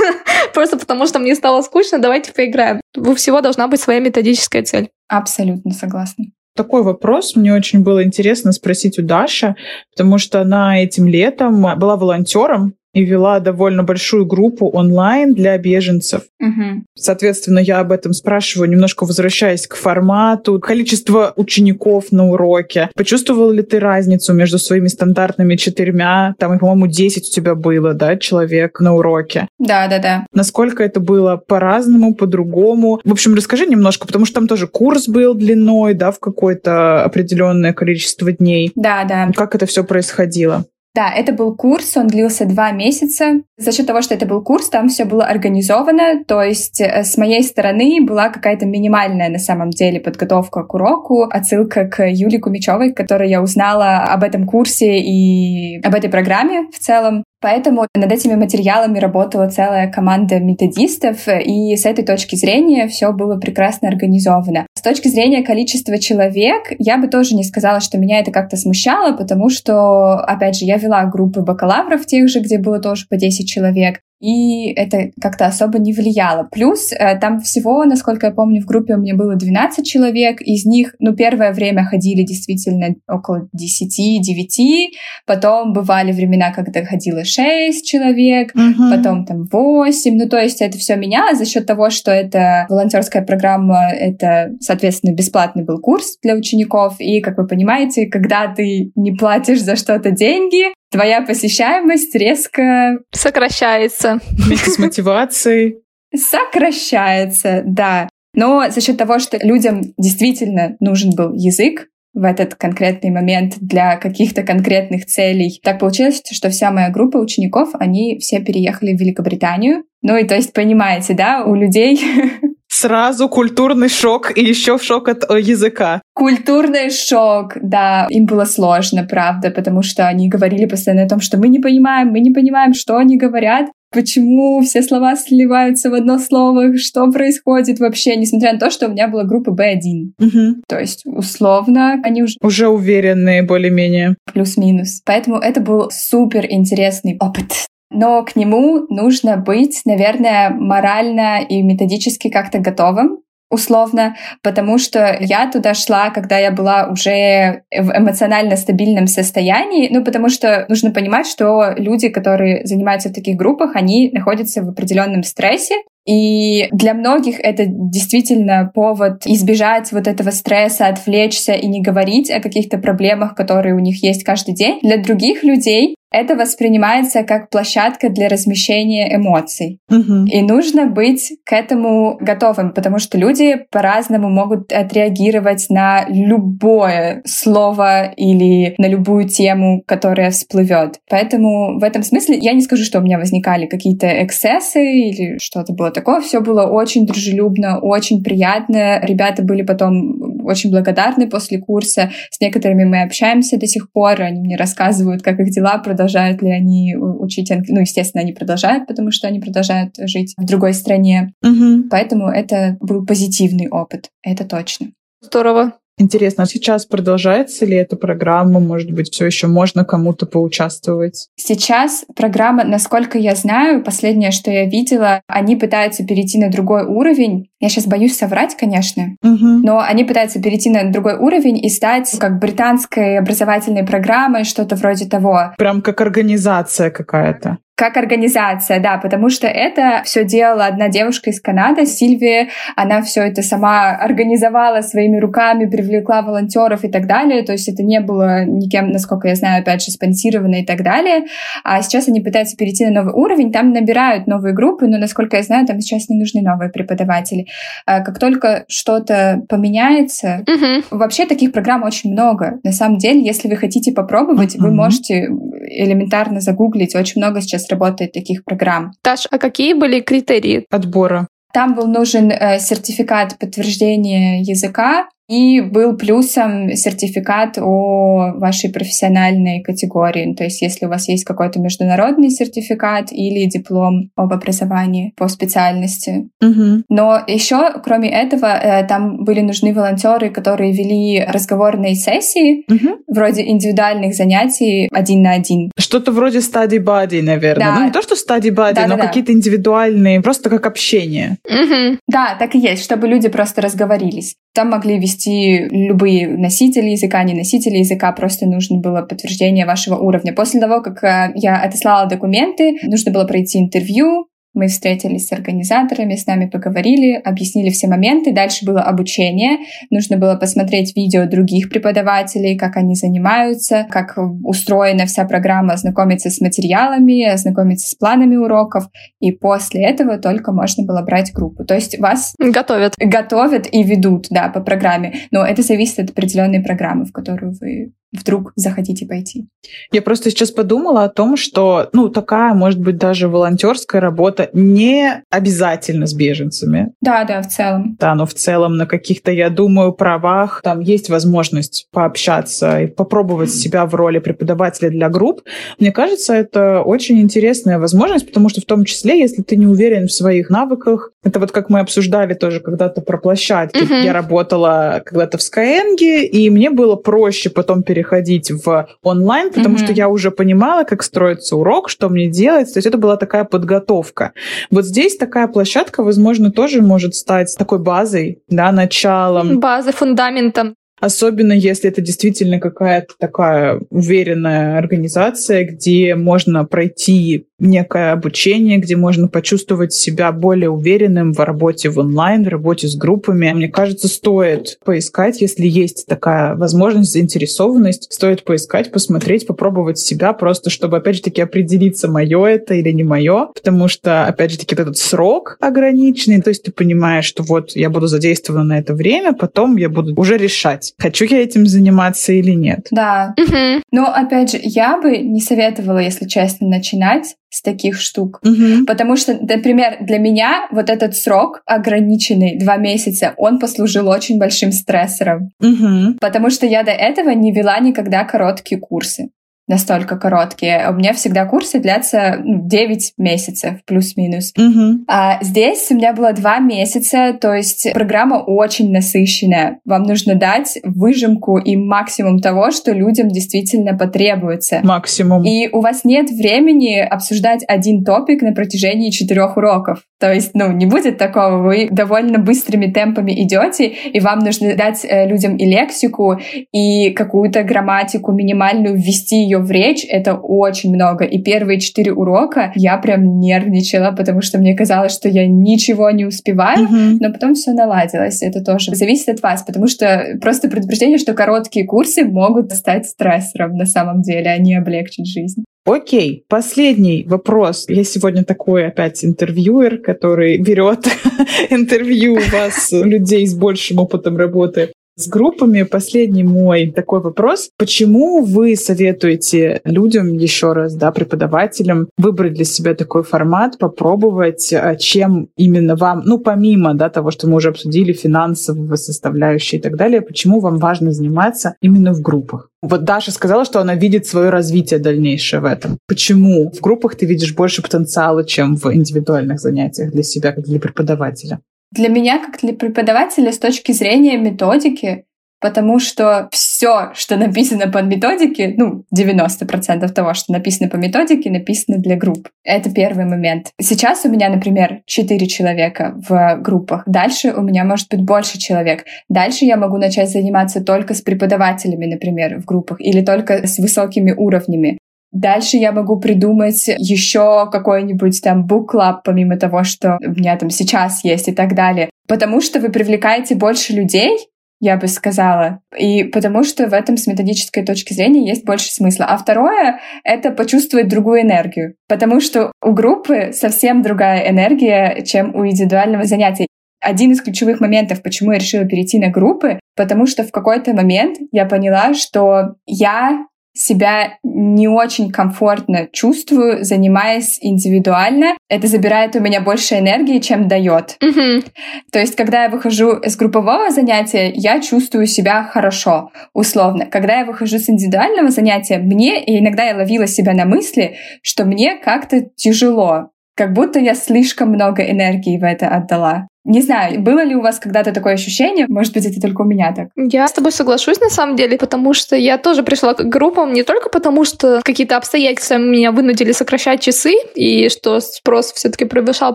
просто 0.54 0.78
потому 0.78 1.06
что 1.06 1.18
мне 1.18 1.34
стало 1.34 1.60
скучно, 1.60 1.98
давайте 1.98 2.32
поиграем. 2.32 2.80
У 2.96 3.14
всего 3.14 3.42
должна 3.42 3.68
быть 3.68 3.80
своя 3.80 4.00
методическая 4.00 4.62
цель. 4.62 4.88
Абсолютно 5.08 5.72
согласна 5.72 6.24
такой 6.56 6.82
вопрос 6.82 7.36
мне 7.36 7.52
очень 7.54 7.82
было 7.82 8.02
интересно 8.02 8.50
спросить 8.50 8.98
у 8.98 9.02
Даши, 9.02 9.54
потому 9.94 10.18
что 10.18 10.40
она 10.40 10.82
этим 10.82 11.06
летом 11.06 11.60
была 11.78 11.96
волонтером 11.96 12.74
и 12.96 13.04
вела 13.04 13.40
довольно 13.40 13.82
большую 13.82 14.24
группу 14.24 14.70
онлайн 14.70 15.34
для 15.34 15.58
беженцев. 15.58 16.22
Угу. 16.40 16.84
Соответственно, 16.94 17.58
я 17.58 17.80
об 17.80 17.92
этом 17.92 18.14
спрашиваю, 18.14 18.70
немножко 18.70 19.04
возвращаясь 19.04 19.66
к 19.66 19.76
формату, 19.76 20.58
количество 20.60 21.34
учеников 21.36 22.10
на 22.10 22.28
уроке. 22.28 22.88
Почувствовал 22.96 23.50
ли 23.50 23.62
ты 23.62 23.80
разницу 23.80 24.32
между 24.32 24.58
своими 24.58 24.88
стандартными 24.88 25.56
четырьмя, 25.56 26.34
там, 26.38 26.54
и, 26.54 26.58
по-моему, 26.58 26.86
десять 26.86 27.28
у 27.28 27.32
тебя 27.32 27.54
было, 27.54 27.92
да, 27.92 28.16
человек 28.16 28.80
на 28.80 28.94
уроке? 28.94 29.46
Да, 29.58 29.88
да, 29.88 29.98
да. 29.98 30.26
Насколько 30.32 30.82
это 30.82 30.98
было 30.98 31.36
по-разному, 31.36 32.14
по-другому? 32.14 33.02
В 33.04 33.12
общем, 33.12 33.34
расскажи 33.34 33.66
немножко, 33.66 34.06
потому 34.06 34.24
что 34.24 34.36
там 34.36 34.48
тоже 34.48 34.68
курс 34.68 35.06
был 35.06 35.34
длиной, 35.34 35.92
да, 35.92 36.12
в 36.12 36.18
какое-то 36.18 37.04
определенное 37.04 37.74
количество 37.74 38.32
дней. 38.32 38.72
Да, 38.74 39.04
да. 39.04 39.30
Как 39.34 39.54
это 39.54 39.66
все 39.66 39.84
происходило? 39.84 40.64
Да, 40.96 41.12
это 41.14 41.32
был 41.34 41.54
курс, 41.54 41.94
он 41.98 42.06
длился 42.06 42.46
два 42.46 42.70
месяца. 42.70 43.42
За 43.58 43.70
счет 43.70 43.86
того, 43.86 44.00
что 44.00 44.14
это 44.14 44.24
был 44.24 44.42
курс, 44.42 44.70
там 44.70 44.88
все 44.88 45.04
было 45.04 45.26
организовано, 45.26 46.24
то 46.24 46.42
есть 46.42 46.80
э, 46.80 47.04
с 47.04 47.18
моей 47.18 47.42
стороны 47.42 47.98
была 48.00 48.30
какая-то 48.30 48.64
минимальная 48.64 49.28
на 49.28 49.38
самом 49.38 49.68
деле 49.68 50.00
подготовка 50.00 50.64
к 50.64 50.72
уроку, 50.72 51.24
отсылка 51.24 51.86
к 51.86 52.02
Юлии 52.08 52.38
Кумичевой, 52.38 52.94
которой 52.94 53.28
я 53.28 53.42
узнала 53.42 54.04
об 54.04 54.22
этом 54.22 54.46
курсе 54.46 54.98
и 54.98 55.82
об 55.84 55.94
этой 55.94 56.08
программе 56.08 56.66
в 56.72 56.78
целом. 56.78 57.24
Поэтому 57.46 57.86
над 57.94 58.10
этими 58.10 58.34
материалами 58.34 58.98
работала 58.98 59.48
целая 59.48 59.88
команда 59.88 60.40
методистов, 60.40 61.28
и 61.28 61.76
с 61.76 61.86
этой 61.86 62.04
точки 62.04 62.34
зрения 62.34 62.88
все 62.88 63.12
было 63.12 63.38
прекрасно 63.38 63.86
организовано. 63.86 64.66
С 64.76 64.82
точки 64.82 65.06
зрения 65.06 65.44
количества 65.44 65.96
человек, 65.98 66.72
я 66.80 66.98
бы 66.98 67.06
тоже 67.06 67.36
не 67.36 67.44
сказала, 67.44 67.78
что 67.78 67.98
меня 67.98 68.18
это 68.18 68.32
как-то 68.32 68.56
смущало, 68.56 69.16
потому 69.16 69.48
что, 69.48 70.14
опять 70.14 70.56
же, 70.56 70.64
я 70.64 70.76
вела 70.76 71.04
группы 71.04 71.40
бакалавров 71.40 72.04
тех 72.04 72.28
же, 72.28 72.40
где 72.40 72.58
было 72.58 72.80
тоже 72.80 73.06
по 73.08 73.16
10 73.16 73.48
человек, 73.48 74.00
и 74.20 74.72
это 74.72 75.10
как-то 75.20 75.46
особо 75.46 75.78
не 75.78 75.92
влияло. 75.92 76.48
Плюс 76.50 76.92
э, 76.92 77.18
там 77.18 77.40
всего, 77.40 77.84
насколько 77.84 78.26
я 78.26 78.32
помню, 78.32 78.62
в 78.62 78.66
группе 78.66 78.94
у 78.94 78.98
меня 78.98 79.14
было 79.14 79.36
12 79.36 79.86
человек, 79.86 80.40
из 80.40 80.64
них, 80.64 80.94
ну, 80.98 81.14
первое 81.14 81.52
время 81.52 81.84
ходили 81.84 82.22
действительно 82.22 82.94
около 83.08 83.48
10-9, 83.56 84.92
потом 85.26 85.72
бывали 85.72 86.12
времена, 86.12 86.52
когда 86.52 86.84
ходило 86.84 87.24
6 87.24 87.86
человек, 87.86 88.52
угу. 88.54 88.90
потом 88.90 89.26
там 89.26 89.46
8, 89.52 90.16
ну, 90.16 90.28
то 90.28 90.38
есть 90.38 90.62
это 90.62 90.78
все 90.78 90.96
менялось 90.96 91.38
за 91.38 91.44
счет 91.44 91.66
того, 91.66 91.90
что 91.90 92.10
это 92.10 92.66
волонтерская 92.68 93.22
программа, 93.22 93.90
это, 93.92 94.52
соответственно, 94.60 95.14
бесплатный 95.14 95.64
был 95.64 95.78
курс 95.80 96.16
для 96.22 96.34
учеников, 96.34 96.96
и, 97.00 97.20
как 97.20 97.36
вы 97.36 97.46
понимаете, 97.46 98.06
когда 98.06 98.52
ты 98.52 98.92
не 98.94 99.12
платишь 99.12 99.60
за 99.60 99.76
что-то 99.76 100.10
деньги, 100.10 100.72
твоя 100.90 101.22
посещаемость 101.22 102.14
резко 102.14 102.98
сокращается. 103.12 104.20
Вместе 104.38 104.70
с 104.70 104.78
мотивацией. 104.78 105.76
Сокращается, 106.14 107.62
да. 107.64 108.08
Но 108.34 108.68
за 108.70 108.80
счет 108.80 108.96
того, 108.96 109.18
что 109.18 109.38
людям 109.38 109.82
действительно 109.98 110.76
нужен 110.80 111.14
был 111.14 111.32
язык, 111.34 111.88
в 112.16 112.24
этот 112.24 112.54
конкретный 112.54 113.10
момент 113.10 113.58
для 113.60 113.96
каких-то 113.96 114.42
конкретных 114.42 115.04
целей. 115.04 115.60
Так 115.62 115.78
получилось, 115.78 116.22
что 116.32 116.48
вся 116.48 116.72
моя 116.72 116.88
группа 116.88 117.18
учеников, 117.18 117.70
они 117.74 118.18
все 118.20 118.40
переехали 118.40 118.96
в 118.96 119.00
Великобританию. 119.00 119.84
Ну 120.00 120.16
и 120.16 120.24
то 120.24 120.34
есть, 120.34 120.54
понимаете, 120.54 121.12
да, 121.12 121.44
у 121.44 121.54
людей 121.54 122.00
Сразу 122.68 123.28
культурный 123.28 123.88
шок 123.88 124.36
и 124.36 124.44
еще 124.44 124.78
шок 124.78 125.08
от 125.08 125.30
э, 125.30 125.40
языка. 125.40 126.02
Культурный 126.14 126.90
шок, 126.90 127.56
да. 127.62 128.06
Им 128.10 128.26
было 128.26 128.44
сложно, 128.44 129.04
правда, 129.04 129.50
потому 129.50 129.82
что 129.82 130.06
они 130.06 130.28
говорили 130.28 130.66
постоянно 130.66 131.04
о 131.04 131.08
том, 131.08 131.20
что 131.20 131.38
мы 131.38 131.48
не 131.48 131.58
понимаем, 131.58 132.08
мы 132.08 132.20
не 132.20 132.32
понимаем, 132.32 132.74
что 132.74 132.96
они 132.96 133.16
говорят 133.16 133.66
почему 133.96 134.60
все 134.60 134.82
слова 134.82 135.16
сливаются 135.16 135.90
в 135.90 135.94
одно 135.94 136.18
слово, 136.18 136.76
что 136.76 137.10
происходит 137.10 137.78
вообще, 137.78 138.16
несмотря 138.16 138.52
на 138.52 138.58
то, 138.58 138.70
что 138.70 138.88
у 138.88 138.90
меня 138.90 139.08
была 139.08 139.24
группа 139.24 139.50
B1. 139.50 140.12
Угу. 140.18 140.62
То 140.68 140.78
есть, 140.78 141.06
условно, 141.06 141.98
они 142.04 142.22
уже... 142.22 142.34
Уже 142.42 142.68
уверенные 142.68 143.42
более-менее. 143.42 144.16
Плюс-минус. 144.32 145.00
Поэтому 145.06 145.38
это 145.38 145.60
был 145.60 145.90
супер 145.90 146.44
интересный 146.48 147.16
опыт. 147.18 147.66
Но 147.96 148.22
к 148.24 148.36
нему 148.36 148.86
нужно 148.90 149.38
быть, 149.38 149.80
наверное, 149.86 150.50
морально 150.50 151.40
и 151.40 151.62
методически 151.62 152.28
как-то 152.28 152.58
готовым, 152.58 153.20
условно, 153.50 154.16
потому 154.42 154.76
что 154.76 155.16
я 155.18 155.50
туда 155.50 155.72
шла, 155.72 156.10
когда 156.10 156.36
я 156.36 156.50
была 156.50 156.88
уже 156.88 157.62
в 157.74 157.90
эмоционально 157.96 158.56
стабильном 158.56 159.06
состоянии, 159.06 159.88
ну, 159.90 160.04
потому 160.04 160.28
что 160.28 160.66
нужно 160.68 160.90
понимать, 160.90 161.26
что 161.26 161.72
люди, 161.78 162.10
которые 162.10 162.66
занимаются 162.66 163.08
в 163.08 163.14
таких 163.14 163.36
группах, 163.36 163.76
они 163.76 164.10
находятся 164.12 164.62
в 164.62 164.68
определенном 164.68 165.22
стрессе, 165.22 165.76
и 166.06 166.68
для 166.70 166.94
многих 166.94 167.40
это 167.40 167.64
действительно 167.66 168.70
повод 168.72 169.26
избежать 169.26 169.90
вот 169.92 170.06
этого 170.06 170.30
стресса, 170.30 170.86
отвлечься 170.86 171.52
и 171.52 171.66
не 171.66 171.82
говорить 171.82 172.30
о 172.30 172.40
каких-то 172.40 172.78
проблемах, 172.78 173.34
которые 173.34 173.74
у 173.74 173.80
них 173.80 174.02
есть 174.02 174.22
каждый 174.22 174.54
день. 174.54 174.78
Для 174.82 175.02
других 175.02 175.42
людей 175.42 175.96
это 176.10 176.34
воспринимается 176.36 177.24
как 177.24 177.50
площадка 177.50 178.08
для 178.08 178.28
размещения 178.28 179.14
эмоций. 179.14 179.80
Угу. 179.90 180.26
И 180.32 180.40
нужно 180.42 180.86
быть 180.86 181.32
к 181.44 181.52
этому 181.52 182.16
готовым, 182.20 182.72
потому 182.72 182.98
что 182.98 183.18
люди 183.18 183.66
по-разному 183.70 184.30
могут 184.30 184.72
отреагировать 184.72 185.66
на 185.68 186.06
любое 186.08 187.22
слово 187.26 188.12
или 188.16 188.74
на 188.78 188.86
любую 188.86 189.28
тему, 189.28 189.82
которая 189.86 190.30
всплывет. 190.30 191.00
Поэтому 191.10 191.78
в 191.78 191.84
этом 191.84 192.02
смысле 192.02 192.38
я 192.40 192.52
не 192.52 192.62
скажу, 192.62 192.84
что 192.84 193.00
у 193.00 193.02
меня 193.02 193.18
возникали 193.18 193.66
какие-то 193.66 194.06
эксцессы 194.24 194.82
или 194.82 195.38
что-то 195.38 195.72
было 195.72 195.90
такое. 195.96 196.20
Все 196.20 196.40
было 196.40 196.66
очень 196.66 197.06
дружелюбно, 197.06 197.80
очень 197.80 198.22
приятно. 198.22 199.00
Ребята 199.02 199.42
были 199.42 199.62
потом 199.62 200.44
очень 200.44 200.70
благодарны 200.70 201.28
после 201.28 201.58
курса. 201.58 202.10
С 202.30 202.40
некоторыми 202.40 202.84
мы 202.84 203.02
общаемся 203.02 203.58
до 203.58 203.66
сих 203.66 203.90
пор. 203.90 204.20
Они 204.22 204.40
мне 204.40 204.56
рассказывают, 204.56 205.22
как 205.22 205.40
их 205.40 205.50
дела, 205.50 205.78
продолжают 205.78 206.42
ли 206.42 206.50
они 206.50 206.94
учить 206.96 207.50
английский. 207.50 207.74
Ну, 207.74 207.80
естественно, 207.80 208.22
они 208.22 208.32
продолжают, 208.32 208.86
потому 208.86 209.10
что 209.10 209.26
они 209.26 209.40
продолжают 209.40 209.94
жить 209.98 210.34
в 210.36 210.44
другой 210.44 210.74
стране. 210.74 211.32
Угу. 211.42 211.88
Поэтому 211.90 212.28
это 212.28 212.76
был 212.80 213.04
позитивный 213.04 213.68
опыт. 213.68 214.10
Это 214.22 214.44
точно. 214.44 214.88
Здорово. 215.20 215.72
Интересно, 215.98 216.44
а 216.44 216.46
сейчас 216.46 216.84
продолжается 216.84 217.64
ли 217.64 217.74
эта 217.74 217.96
программа? 217.96 218.60
Может 218.60 218.90
быть, 218.90 219.10
все 219.10 219.24
еще 219.24 219.46
можно 219.46 219.82
кому-то 219.82 220.26
поучаствовать? 220.26 221.28
Сейчас 221.36 222.04
программа, 222.14 222.64
насколько 222.64 223.16
я 223.16 223.34
знаю, 223.34 223.82
последнее, 223.82 224.30
что 224.30 224.50
я 224.50 224.66
видела, 224.66 225.22
они 225.26 225.56
пытаются 225.56 226.04
перейти 226.04 226.38
на 226.38 226.50
другой 226.50 226.84
уровень. 226.84 227.48
Я 227.58 227.70
сейчас 227.70 227.86
боюсь 227.86 228.16
соврать, 228.16 228.54
конечно, 228.54 229.16
угу. 229.22 229.46
но 229.64 229.78
они 229.78 230.04
пытаются 230.04 230.42
перейти 230.42 230.68
на 230.68 230.90
другой 230.90 231.16
уровень 231.16 231.64
и 231.64 231.70
стать 231.70 232.14
как 232.18 232.38
британской 232.38 233.18
образовательной 233.18 233.84
программой, 233.84 234.44
что-то 234.44 234.76
вроде 234.76 235.06
того. 235.06 235.54
Прям 235.56 235.80
как 235.80 236.00
организация 236.02 236.90
какая-то. 236.90 237.58
Как 237.78 237.98
организация, 237.98 238.80
да, 238.80 238.96
потому 238.96 239.28
что 239.28 239.46
это 239.46 240.00
все 240.06 240.24
делала 240.24 240.64
одна 240.64 240.88
девушка 240.88 241.28
из 241.28 241.42
Канады, 241.42 241.84
Сильвия, 241.84 242.48
она 242.74 243.02
все 243.02 243.20
это 243.20 243.42
сама 243.42 243.90
организовала 243.90 244.80
своими 244.80 245.18
руками, 245.18 245.66
привлекла 245.66 246.22
волонтеров 246.22 246.84
и 246.84 246.88
так 246.88 247.06
далее, 247.06 247.42
то 247.44 247.52
есть 247.52 247.68
это 247.68 247.82
не 247.82 248.00
было 248.00 248.46
никем, 248.46 248.92
насколько 248.92 249.28
я 249.28 249.34
знаю, 249.34 249.60
опять 249.60 249.84
же, 249.84 249.92
спонсировано 249.92 250.62
и 250.62 250.64
так 250.64 250.82
далее, 250.82 251.26
а 251.64 251.82
сейчас 251.82 252.08
они 252.08 252.22
пытаются 252.22 252.56
перейти 252.56 252.86
на 252.86 253.02
новый 253.02 253.12
уровень, 253.12 253.52
там 253.52 253.72
набирают 253.72 254.26
новые 254.26 254.54
группы, 254.54 254.86
но, 254.86 254.96
насколько 254.96 255.36
я 255.36 255.42
знаю, 255.42 255.66
там 255.66 255.78
сейчас 255.80 256.08
не 256.08 256.18
нужны 256.18 256.40
новые 256.40 256.70
преподаватели. 256.70 257.45
А 257.86 258.00
как 258.00 258.18
только 258.18 258.64
что-то 258.68 259.42
поменяется, 259.48 260.44
угу. 260.46 260.98
вообще 260.98 261.26
таких 261.26 261.52
программ 261.52 261.82
очень 261.82 262.12
много. 262.12 262.58
На 262.62 262.72
самом 262.72 262.98
деле, 262.98 263.24
если 263.24 263.48
вы 263.48 263.56
хотите 263.56 263.92
попробовать, 263.92 264.54
угу. 264.56 264.64
вы 264.64 264.70
можете 264.72 265.28
элементарно 265.68 266.40
загуглить, 266.40 266.94
очень 266.94 267.20
много 267.20 267.40
сейчас 267.40 267.68
работает 267.68 268.12
таких 268.12 268.44
программ. 268.44 268.92
Таш, 269.02 269.26
а 269.30 269.38
какие 269.38 269.74
были 269.74 270.00
критерии 270.00 270.66
отбора? 270.70 271.28
Там 271.52 271.74
был 271.74 271.86
нужен 271.86 272.30
э, 272.30 272.58
сертификат 272.58 273.38
подтверждения 273.38 274.42
языка, 274.42 275.08
и 275.28 275.60
был 275.60 275.96
плюсом 275.96 276.74
сертификат 276.74 277.58
о 277.58 278.34
вашей 278.36 278.70
профессиональной 278.70 279.62
категории. 279.62 280.34
То 280.34 280.44
есть 280.44 280.62
если 280.62 280.86
у 280.86 280.88
вас 280.88 281.08
есть 281.08 281.24
какой-то 281.24 281.60
международный 281.60 282.30
сертификат 282.30 283.12
или 283.12 283.46
диплом 283.46 284.10
об 284.16 284.32
образовании 284.32 285.12
по 285.16 285.28
специальности. 285.28 286.28
Угу. 286.40 286.84
Но 286.88 287.20
еще, 287.26 287.80
кроме 287.84 288.10
этого, 288.10 288.46
э, 288.46 288.86
там 288.86 289.24
были 289.24 289.40
нужны 289.40 289.74
волонтеры, 289.74 290.30
которые 290.30 290.72
вели 290.72 291.24
разговорные 291.26 291.94
сессии, 291.94 292.64
угу. 292.70 293.02
вроде 293.08 293.42
индивидуальных 293.42 294.14
занятий 294.14 294.88
один 294.92 295.22
на 295.22 295.32
один. 295.32 295.70
Что-то 295.78 296.12
вроде 296.12 296.38
study 296.38 296.78
body, 296.82 297.22
наверное. 297.22 297.66
Да. 297.66 297.78
Ну, 297.78 297.84
не 297.86 297.90
то, 297.90 298.02
что 298.02 298.14
study 298.14 298.50
body, 298.50 298.74
да, 298.74 298.86
но 298.86 298.96
да, 298.96 299.06
какие-то 299.06 299.32
индивидуальные, 299.32 300.20
просто 300.20 300.50
как 300.50 300.66
общение. 300.66 301.38
Угу. 301.44 301.98
Да, 302.08 302.36
так 302.38 302.54
и 302.54 302.58
есть, 302.58 302.84
чтобы 302.84 303.08
люди 303.08 303.28
просто 303.28 303.60
разговорились. 303.60 304.36
Там 304.54 304.70
могли 304.70 304.98
вести 304.98 305.15
любые 305.24 306.28
носители 306.28 306.90
языка, 306.90 307.22
не 307.24 307.34
носители 307.34 307.78
языка, 307.78 308.12
просто 308.12 308.46
нужно 308.46 308.78
было 308.78 309.02
подтверждение 309.02 309.66
вашего 309.66 309.96
уровня. 309.96 310.32
После 310.32 310.60
того, 310.60 310.82
как 310.82 311.02
э, 311.04 311.32
я 311.34 311.56
отослала 311.62 312.08
документы, 312.08 312.76
нужно 312.82 313.12
было 313.12 313.24
пройти 313.24 313.58
интервью, 313.58 314.28
мы 314.56 314.68
встретились 314.68 315.28
с 315.28 315.32
организаторами, 315.32 316.16
с 316.16 316.26
нами 316.26 316.48
поговорили, 316.48 317.14
объяснили 317.14 317.70
все 317.70 317.86
моменты. 317.86 318.32
Дальше 318.32 318.64
было 318.64 318.80
обучение. 318.80 319.58
Нужно 319.90 320.16
было 320.16 320.34
посмотреть 320.36 320.96
видео 320.96 321.26
других 321.26 321.68
преподавателей, 321.68 322.56
как 322.56 322.76
они 322.76 322.94
занимаются, 322.94 323.86
как 323.88 324.18
устроена 324.42 325.06
вся 325.06 325.24
программа, 325.26 325.74
ознакомиться 325.74 326.30
с 326.30 326.40
материалами, 326.40 327.22
ознакомиться 327.24 327.88
с 327.88 327.94
планами 327.94 328.36
уроков. 328.36 328.88
И 329.20 329.30
после 329.30 329.84
этого 329.84 330.18
только 330.18 330.52
можно 330.52 330.84
было 330.84 331.02
брать 331.02 331.32
группу. 331.32 331.64
То 331.64 331.74
есть 331.74 331.98
вас 331.98 332.34
готовят. 332.38 332.94
Готовят 332.98 333.68
и 333.70 333.82
ведут, 333.82 334.28
да, 334.30 334.48
по 334.48 334.60
программе. 334.60 335.14
Но 335.30 335.44
это 335.44 335.62
зависит 335.62 335.98
от 335.98 336.10
определенной 336.10 336.62
программы, 336.62 337.04
в 337.04 337.12
которую 337.12 337.54
вы 337.60 337.92
вдруг 338.20 338.52
захотите 338.56 339.06
пойти. 339.06 339.48
Я 339.92 340.02
просто 340.02 340.30
сейчас 340.30 340.50
подумала 340.50 341.04
о 341.04 341.08
том, 341.08 341.36
что, 341.36 341.88
ну, 341.92 342.08
такая, 342.08 342.54
может 342.54 342.80
быть, 342.80 342.96
даже 342.96 343.28
волонтерская 343.28 344.00
работа 344.00 344.48
не 344.52 345.22
обязательно 345.30 346.06
с 346.06 346.14
беженцами. 346.14 346.92
Да, 347.00 347.24
да, 347.24 347.42
в 347.42 347.48
целом. 347.48 347.96
Да, 347.98 348.14
но 348.14 348.26
в 348.26 348.34
целом 348.34 348.76
на 348.76 348.86
каких-то, 348.86 349.30
я 349.32 349.50
думаю, 349.50 349.92
правах 349.92 350.60
там 350.62 350.80
есть 350.80 351.08
возможность 351.08 351.86
пообщаться 351.92 352.82
и 352.82 352.86
попробовать 352.86 353.52
себя 353.52 353.86
в 353.86 353.94
роли 353.94 354.18
преподавателя 354.18 354.90
для 354.90 355.08
групп. 355.08 355.42
Мне 355.78 355.92
кажется, 355.92 356.34
это 356.34 356.82
очень 356.82 357.20
интересная 357.20 357.78
возможность, 357.78 358.26
потому 358.26 358.48
что 358.48 358.60
в 358.60 358.64
том 358.64 358.84
числе, 358.84 359.18
если 359.18 359.42
ты 359.42 359.56
не 359.56 359.66
уверен 359.66 360.06
в 360.06 360.12
своих 360.12 360.50
навыках, 360.50 361.12
это 361.24 361.40
вот 361.40 361.52
как 361.52 361.70
мы 361.70 361.80
обсуждали 361.80 362.34
тоже 362.34 362.60
когда-то 362.60 363.00
про 363.00 363.18
площадки. 363.18 363.84
Мгм. 363.84 364.02
Я 364.02 364.12
работала 364.12 365.02
когда-то 365.04 365.38
в 365.38 365.40
Skyeng, 365.40 365.96
и 365.96 366.50
мне 366.50 366.70
было 366.70 366.96
проще 366.96 367.50
потом 367.50 367.82
переходить 367.82 368.05
в 368.10 368.86
онлайн, 369.02 369.50
потому 369.52 369.76
Мгм. 369.76 369.84
что 369.84 369.92
я 369.92 370.08
уже 370.08 370.30
понимала, 370.30 370.84
как 370.84 371.02
строится 371.02 371.56
урок, 371.56 371.88
что 371.88 372.08
мне 372.08 372.28
делать. 372.28 372.72
То 372.72 372.78
есть 372.78 372.86
это 372.86 372.98
была 372.98 373.16
такая 373.16 373.44
подготовка. 373.44 374.32
Вот 374.70 374.84
здесь 374.84 375.16
такая 375.16 375.48
площадка, 375.48 376.02
возможно, 376.02 376.50
тоже 376.50 376.82
может 376.82 377.14
стать 377.14 377.54
такой 377.58 377.78
базой, 377.78 378.40
да, 378.48 378.72
началом. 378.72 379.60
Базы, 379.60 379.92
фундаментом. 379.92 380.74
Особенно 380.98 381.52
если 381.52 381.90
это 381.90 382.00
действительно 382.00 382.58
какая-то 382.58 383.14
такая 383.18 383.80
уверенная 383.90 384.78
организация, 384.78 385.64
где 385.64 386.14
можно 386.14 386.64
пройти 386.64 387.46
некое 387.58 388.12
обучение, 388.12 388.78
где 388.78 388.96
можно 388.96 389.28
почувствовать 389.28 389.92
себя 389.92 390.32
более 390.32 390.70
уверенным 390.70 391.32
в 391.32 391.40
работе 391.40 391.88
в 391.88 391.98
онлайн, 391.98 392.44
в 392.44 392.48
работе 392.48 392.88
с 392.88 392.96
группами. 392.96 393.52
Мне 393.52 393.68
кажется, 393.68 394.08
стоит 394.08 394.78
поискать, 394.84 395.40
если 395.40 395.66
есть 395.66 396.06
такая 396.06 396.54
возможность, 396.54 397.12
заинтересованность, 397.12 398.12
стоит 398.12 398.44
поискать, 398.44 398.92
посмотреть, 398.92 399.46
попробовать 399.46 399.98
себя, 399.98 400.32
просто 400.32 400.70
чтобы, 400.70 400.98
опять 400.98 401.16
же 401.16 401.22
таки, 401.22 401.40
определиться, 401.40 402.08
мое 402.08 402.44
это 402.46 402.74
или 402.74 402.90
не 402.90 403.04
мое, 403.04 403.46
потому 403.54 403.88
что, 403.88 404.26
опять 404.26 404.52
же 404.52 404.58
таки, 404.58 404.74
этот 404.74 404.98
срок 404.98 405.56
ограниченный, 405.60 406.42
то 406.42 406.50
есть 406.50 406.64
ты 406.64 406.72
понимаешь, 406.72 407.24
что 407.24 407.42
вот 407.42 407.70
я 407.72 407.88
буду 407.90 408.06
задействована 408.06 408.64
на 408.64 408.78
это 408.78 408.94
время, 408.94 409.32
потом 409.32 409.76
я 409.76 409.88
буду 409.88 410.14
уже 410.20 410.36
решать, 410.36 410.94
хочу 410.98 411.24
я 411.24 411.42
этим 411.42 411.66
заниматься 411.66 412.32
или 412.32 412.52
нет. 412.52 412.88
Да. 412.90 413.34
Угу. 413.38 413.82
Но, 413.92 414.06
опять 414.06 414.52
же, 414.52 414.58
я 414.62 415.00
бы 415.00 415.18
не 415.18 415.40
советовала, 415.40 415.98
если 415.98 416.26
честно, 416.26 416.68
начинать 416.68 417.36
с 417.56 417.62
таких 417.62 417.98
штук. 417.98 418.40
Угу. 418.44 418.84
Потому 418.86 419.16
что, 419.16 419.34
например, 419.40 419.96
для 420.00 420.18
меня 420.18 420.68
вот 420.70 420.90
этот 420.90 421.16
срок 421.16 421.62
ограниченный, 421.64 422.58
два 422.58 422.76
месяца, 422.76 423.32
он 423.38 423.58
послужил 423.58 424.08
очень 424.08 424.38
большим 424.38 424.72
стрессором. 424.72 425.52
Угу. 425.60 426.18
Потому 426.20 426.50
что 426.50 426.66
я 426.66 426.82
до 426.82 426.90
этого 426.90 427.30
не 427.30 427.52
вела 427.52 427.78
никогда 427.78 428.24
короткие 428.24 428.78
курсы 428.78 429.30
настолько 429.68 430.16
короткие. 430.16 430.88
У 430.90 430.94
меня 430.94 431.12
всегда 431.12 431.44
курсы 431.44 431.80
длятся 431.80 432.38
9 432.44 433.12
ну, 433.16 433.24
месяцев, 433.24 433.84
плюс-минус. 433.84 434.52
Угу. 434.56 435.04
А 435.08 435.42
здесь 435.42 435.86
у 435.90 435.94
меня 435.94 436.12
было 436.12 436.32
2 436.32 436.60
месяца, 436.60 437.36
то 437.40 437.52
есть 437.52 437.92
программа 437.92 438.36
очень 438.36 438.92
насыщенная. 438.92 439.80
Вам 439.84 440.04
нужно 440.04 440.34
дать 440.34 440.78
выжимку 440.84 441.58
и 441.58 441.76
максимум 441.76 442.40
того, 442.40 442.70
что 442.70 442.92
людям 442.92 443.28
действительно 443.28 443.96
потребуется. 443.96 444.80
Максимум. 444.84 445.44
И 445.44 445.68
у 445.72 445.80
вас 445.80 446.04
нет 446.04 446.30
времени 446.30 446.98
обсуждать 446.98 447.64
один 447.66 448.04
топик 448.04 448.42
на 448.42 448.52
протяжении 448.52 449.10
четырех 449.10 449.56
уроков. 449.56 450.02
То 450.18 450.32
есть, 450.32 450.52
ну, 450.54 450.72
не 450.72 450.86
будет 450.86 451.18
такого. 451.18 451.62
Вы 451.62 451.88
довольно 451.90 452.38
быстрыми 452.38 452.86
темпами 452.86 453.32
идете, 453.44 453.86
и 453.86 454.20
вам 454.20 454.38
нужно 454.38 454.74
дать 454.74 455.04
э, 455.04 455.28
людям 455.28 455.56
и 455.56 455.66
лексику, 455.66 456.38
и 456.72 457.10
какую-то 457.10 457.62
грамматику 457.64 458.32
минимальную, 458.32 458.96
ввести 458.96 459.36
ее 459.36 459.55
в 459.58 459.70
речь. 459.70 460.04
Это 460.08 460.34
очень 460.34 460.94
много. 460.94 461.24
И 461.24 461.42
первые 461.42 461.80
четыре 461.80 462.12
урока 462.12 462.72
я 462.74 462.96
прям 462.98 463.38
нервничала, 463.38 464.12
потому 464.12 464.42
что 464.42 464.58
мне 464.58 464.76
казалось, 464.76 465.14
что 465.14 465.28
я 465.28 465.46
ничего 465.46 466.10
не 466.10 466.24
успеваю, 466.24 466.86
mm-hmm. 466.86 467.16
но 467.20 467.32
потом 467.32 467.54
все 467.54 467.72
наладилось. 467.72 468.42
Это 468.42 468.62
тоже 468.62 468.94
зависит 468.94 469.28
от 469.28 469.42
вас, 469.42 469.62
потому 469.62 469.86
что 469.86 470.38
просто 470.40 470.68
предупреждение, 470.68 471.18
что 471.18 471.34
короткие 471.34 471.86
курсы 471.86 472.24
могут 472.24 472.72
стать 472.72 473.06
стрессором 473.06 473.76
на 473.76 473.86
самом 473.86 474.22
деле, 474.22 474.50
а 474.50 474.58
не 474.58 474.74
облегчить 474.74 475.28
жизнь. 475.28 475.64
Окей, 475.86 476.44
последний 476.48 477.24
вопрос. 477.28 477.86
Я 477.88 478.02
сегодня 478.02 478.44
такой 478.44 478.88
опять 478.88 479.24
интервьюер, 479.24 479.98
который 479.98 480.58
берет 480.58 481.06
интервью 481.70 482.34
у 482.34 482.56
вас, 482.56 482.90
людей 482.90 483.46
с 483.46 483.54
большим 483.54 484.00
опытом 484.00 484.36
работы 484.36 484.90
с 485.16 485.28
группами. 485.28 485.82
Последний 485.82 486.44
мой 486.44 486.92
такой 486.94 487.20
вопрос. 487.20 487.70
Почему 487.78 488.44
вы 488.44 488.76
советуете 488.76 489.80
людям, 489.84 490.34
еще 490.34 490.72
раз, 490.72 490.94
да, 490.94 491.10
преподавателям, 491.10 492.08
выбрать 492.18 492.54
для 492.54 492.64
себя 492.64 492.94
такой 492.94 493.22
формат, 493.22 493.78
попробовать, 493.78 494.72
а, 494.72 494.94
чем 494.96 495.48
именно 495.56 495.96
вам, 495.96 496.22
ну, 496.24 496.38
помимо, 496.38 496.94
да, 496.94 497.08
того, 497.08 497.30
что 497.30 497.48
мы 497.48 497.56
уже 497.56 497.70
обсудили, 497.70 498.12
финансового 498.12 498.96
составляющей 498.96 499.78
и 499.78 499.80
так 499.80 499.96
далее, 499.96 500.20
почему 500.20 500.60
вам 500.60 500.76
важно 500.76 501.12
заниматься 501.12 501.76
именно 501.80 502.12
в 502.12 502.20
группах? 502.20 502.68
Вот 502.82 503.04
Даша 503.04 503.32
сказала, 503.32 503.64
что 503.64 503.80
она 503.80 503.94
видит 503.94 504.26
свое 504.26 504.50
развитие 504.50 505.00
дальнейшее 505.00 505.60
в 505.60 505.64
этом. 505.64 505.98
Почему 506.06 506.70
в 506.70 506.80
группах 506.80 507.16
ты 507.16 507.26
видишь 507.26 507.54
больше 507.54 507.82
потенциала, 507.82 508.44
чем 508.44 508.76
в 508.76 508.92
индивидуальных 508.92 509.60
занятиях 509.60 510.12
для 510.12 510.22
себя, 510.22 510.52
как 510.52 510.64
для 510.64 510.78
преподавателя? 510.78 511.60
Для 511.96 512.08
меня, 512.08 512.38
как 512.38 512.60
для 512.60 512.74
преподавателя, 512.74 513.50
с 513.50 513.58
точки 513.58 513.92
зрения 513.92 514.36
методики, 514.36 515.24
потому 515.60 515.98
что 515.98 516.48
все, 516.52 517.12
что 517.14 517.36
написано 517.36 517.90
по 517.90 518.02
методике, 518.02 518.74
ну, 518.76 519.04
90% 519.16 520.06
того, 520.12 520.34
что 520.34 520.52
написано 520.52 520.90
по 520.90 520.96
методике, 520.96 521.50
написано 521.50 521.96
для 521.98 522.16
групп. 522.16 522.50
Это 522.62 522.90
первый 522.90 523.24
момент. 523.24 523.68
Сейчас 523.80 524.26
у 524.26 524.28
меня, 524.28 524.50
например, 524.50 525.00
4 525.06 525.46
человека 525.46 526.14
в 526.28 526.58
группах. 526.60 527.02
Дальше 527.06 527.52
у 527.52 527.62
меня 527.62 527.84
может 527.84 528.08
быть 528.10 528.22
больше 528.22 528.58
человек. 528.58 529.06
Дальше 529.30 529.64
я 529.64 529.78
могу 529.78 529.96
начать 529.96 530.28
заниматься 530.30 530.84
только 530.84 531.14
с 531.14 531.22
преподавателями, 531.22 532.04
например, 532.04 532.60
в 532.60 532.66
группах, 532.66 533.00
или 533.00 533.22
только 533.22 533.66
с 533.66 533.78
высокими 533.78 534.32
уровнями. 534.32 534.98
Дальше 535.32 535.76
я 535.76 535.92
могу 535.92 536.18
придумать 536.18 536.88
еще 536.98 537.68
какой-нибудь 537.70 538.40
там 538.42 538.66
club, 538.66 539.18
помимо 539.24 539.58
того, 539.58 539.84
что 539.84 540.18
у 540.24 540.30
меня 540.30 540.56
там 540.56 540.70
сейчас 540.70 541.24
есть 541.24 541.48
и 541.48 541.52
так 541.52 541.74
далее. 541.74 542.10
Потому 542.28 542.60
что 542.60 542.80
вы 542.80 542.88
привлекаете 542.90 543.54
больше 543.54 543.92
людей, 543.92 544.36
я 544.80 544.96
бы 544.96 545.08
сказала. 545.08 545.80
И 545.98 546.24
потому 546.24 546.62
что 546.64 546.88
в 546.88 546.92
этом 546.92 547.16
с 547.16 547.26
методической 547.26 547.84
точки 547.84 548.12
зрения 548.12 548.46
есть 548.46 548.64
больше 548.64 548.90
смысла. 548.90 549.26
А 549.26 549.36
второе— 549.36 550.00
это 550.24 550.50
почувствовать 550.50 551.08
другую 551.08 551.42
энергию. 551.42 551.94
Потому 552.08 552.40
что 552.40 552.72
у 552.82 552.92
группы 552.92 553.52
совсем 553.52 554.02
другая 554.02 554.50
энергия, 554.50 555.22
чем 555.24 555.54
у 555.54 555.66
индивидуального 555.66 556.24
занятия. 556.24 556.66
Один 557.00 557.32
из 557.32 557.42
ключевых 557.42 557.80
моментов, 557.80 558.22
почему 558.22 558.52
я 558.52 558.58
решила 558.58 558.84
перейти 558.84 559.18
на 559.18 559.28
группы, 559.28 559.78
потому 559.96 560.26
что 560.26 560.44
в 560.44 560.50
какой-то 560.50 560.92
момент 560.92 561.38
я 561.52 561.66
поняла, 561.66 562.14
что 562.14 562.74
я 562.86 563.46
себя 563.76 564.38
не 564.42 564.88
очень 564.88 565.30
комфортно 565.30 566.08
чувствую, 566.10 566.84
занимаясь 566.84 567.58
индивидуально. 567.60 568.56
Это 568.68 568.86
забирает 568.86 569.36
у 569.36 569.40
меня 569.40 569.60
больше 569.60 569.96
энергии, 569.96 570.38
чем 570.38 570.66
дает. 570.66 571.16
Mm-hmm. 571.22 571.66
То 572.10 572.18
есть, 572.18 572.36
когда 572.36 572.64
я 572.64 572.68
выхожу 572.70 573.20
с 573.22 573.36
группового 573.36 573.90
занятия, 573.90 574.50
я 574.54 574.80
чувствую 574.80 575.26
себя 575.26 575.62
хорошо, 575.64 576.30
условно. 576.54 577.06
Когда 577.06 577.40
я 577.40 577.44
выхожу 577.44 577.78
с 577.78 577.88
индивидуального 577.88 578.50
занятия, 578.50 578.98
мне, 578.98 579.44
и 579.44 579.58
иногда 579.58 579.84
я 579.84 579.96
ловила 579.96 580.26
себя 580.26 580.54
на 580.54 580.64
мысли, 580.64 581.16
что 581.42 581.64
мне 581.64 581.96
как-то 581.96 582.48
тяжело, 582.56 583.30
как 583.54 583.72
будто 583.72 583.98
я 583.98 584.14
слишком 584.14 584.70
много 584.70 585.02
энергии 585.02 585.58
в 585.58 585.64
это 585.64 585.88
отдала. 585.88 586.48
Не 586.66 586.82
знаю, 586.82 587.20
было 587.20 587.44
ли 587.44 587.54
у 587.54 587.60
вас 587.62 587.78
когда-то 587.78 588.12
такое 588.12 588.34
ощущение? 588.34 588.86
Может 588.88 589.14
быть, 589.14 589.24
это 589.24 589.40
только 589.40 589.62
у 589.62 589.64
меня 589.64 589.94
так. 589.94 590.08
Я 590.16 590.48
с 590.48 590.52
тобой 590.52 590.72
соглашусь 590.72 591.20
на 591.20 591.30
самом 591.30 591.54
деле, 591.54 591.78
потому 591.78 592.12
что 592.12 592.34
я 592.34 592.58
тоже 592.58 592.82
пришла 592.82 593.14
к 593.14 593.22
группам 593.24 593.72
не 593.72 593.84
только 593.84 594.08
потому, 594.08 594.44
что 594.44 594.80
какие-то 594.82 595.16
обстоятельства 595.16 595.76
меня 595.76 596.10
вынудили 596.10 596.50
сокращать 596.50 597.00
часы, 597.00 597.34
и 597.54 597.88
что 597.88 598.18
спрос 598.18 598.72
все-таки 598.72 599.04
превышал 599.04 599.54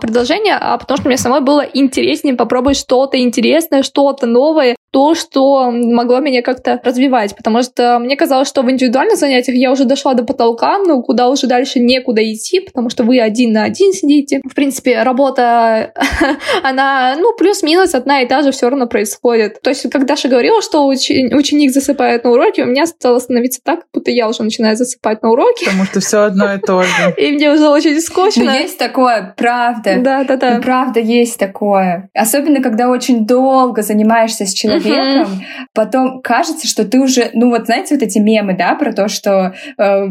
предложение, 0.00 0.56
а 0.58 0.78
потому 0.78 0.96
что 0.96 1.08
мне 1.08 1.18
самой 1.18 1.42
было 1.42 1.60
интереснее 1.60 2.34
попробовать 2.34 2.78
что-то 2.78 3.20
интересное, 3.20 3.82
что-то 3.82 4.26
новое, 4.26 4.74
то, 4.92 5.14
что 5.14 5.70
могло 5.70 6.20
меня 6.20 6.42
как-то 6.42 6.80
развивать, 6.84 7.34
потому 7.34 7.62
что 7.62 7.98
мне 7.98 8.14
казалось, 8.14 8.46
что 8.46 8.62
в 8.62 8.70
индивидуальных 8.70 9.16
занятиях 9.16 9.56
я 9.56 9.72
уже 9.72 9.84
дошла 9.84 10.12
до 10.12 10.22
потолка, 10.22 10.78
но 10.78 11.02
куда 11.02 11.30
уже 11.30 11.46
дальше 11.46 11.80
некуда 11.80 12.22
идти, 12.22 12.60
потому 12.60 12.90
что 12.90 13.02
вы 13.02 13.18
один 13.18 13.52
на 13.52 13.64
один 13.64 13.92
сидите. 13.94 14.40
В 14.44 14.54
принципе, 14.54 15.02
работа, 15.02 15.94
она, 16.62 17.01
ну, 17.16 17.34
плюс-минус 17.36 17.94
одна 17.94 18.22
и 18.22 18.26
та 18.26 18.42
же 18.42 18.50
все 18.50 18.68
равно 18.68 18.86
происходит. 18.86 19.60
То 19.62 19.70
есть, 19.70 19.82
когда 19.90 20.06
Даша 20.06 20.28
говорила, 20.28 20.62
что 20.62 20.86
учи- 20.86 21.34
ученик 21.34 21.72
засыпает 21.72 22.24
на 22.24 22.30
уроке, 22.30 22.64
у 22.64 22.66
меня 22.66 22.86
стало 22.86 23.18
становиться 23.18 23.60
так, 23.62 23.80
будто 23.92 24.10
я 24.10 24.28
уже 24.28 24.42
начинаю 24.42 24.76
засыпать 24.76 25.22
на 25.22 25.30
уроке. 25.30 25.66
Потому 25.66 25.84
что 25.84 26.00
все 26.00 26.22
одно 26.22 26.54
и 26.54 26.58
то 26.58 26.82
же. 26.82 27.14
И 27.16 27.32
мне 27.32 27.50
уже 27.52 27.68
очень 27.68 28.00
скучно. 28.00 28.44
Но 28.44 28.54
есть 28.54 28.78
такое, 28.78 29.34
правда. 29.36 29.98
Да, 30.00 30.24
да, 30.24 30.36
да. 30.36 30.60
Правда, 30.62 31.00
есть 31.00 31.38
такое. 31.38 32.10
Особенно, 32.14 32.62
когда 32.62 32.88
очень 32.88 33.26
долго 33.26 33.82
занимаешься 33.82 34.46
с 34.46 34.52
человеком, 34.52 35.42
потом 35.74 36.22
кажется, 36.22 36.66
что 36.66 36.84
ты 36.84 37.00
уже, 37.00 37.30
ну 37.34 37.50
вот 37.50 37.66
знаете, 37.66 37.94
вот 37.94 38.02
эти 38.02 38.18
мемы, 38.18 38.56
да, 38.56 38.74
про 38.74 38.92
то, 38.92 39.08
что 39.08 39.54
э, 39.78 40.06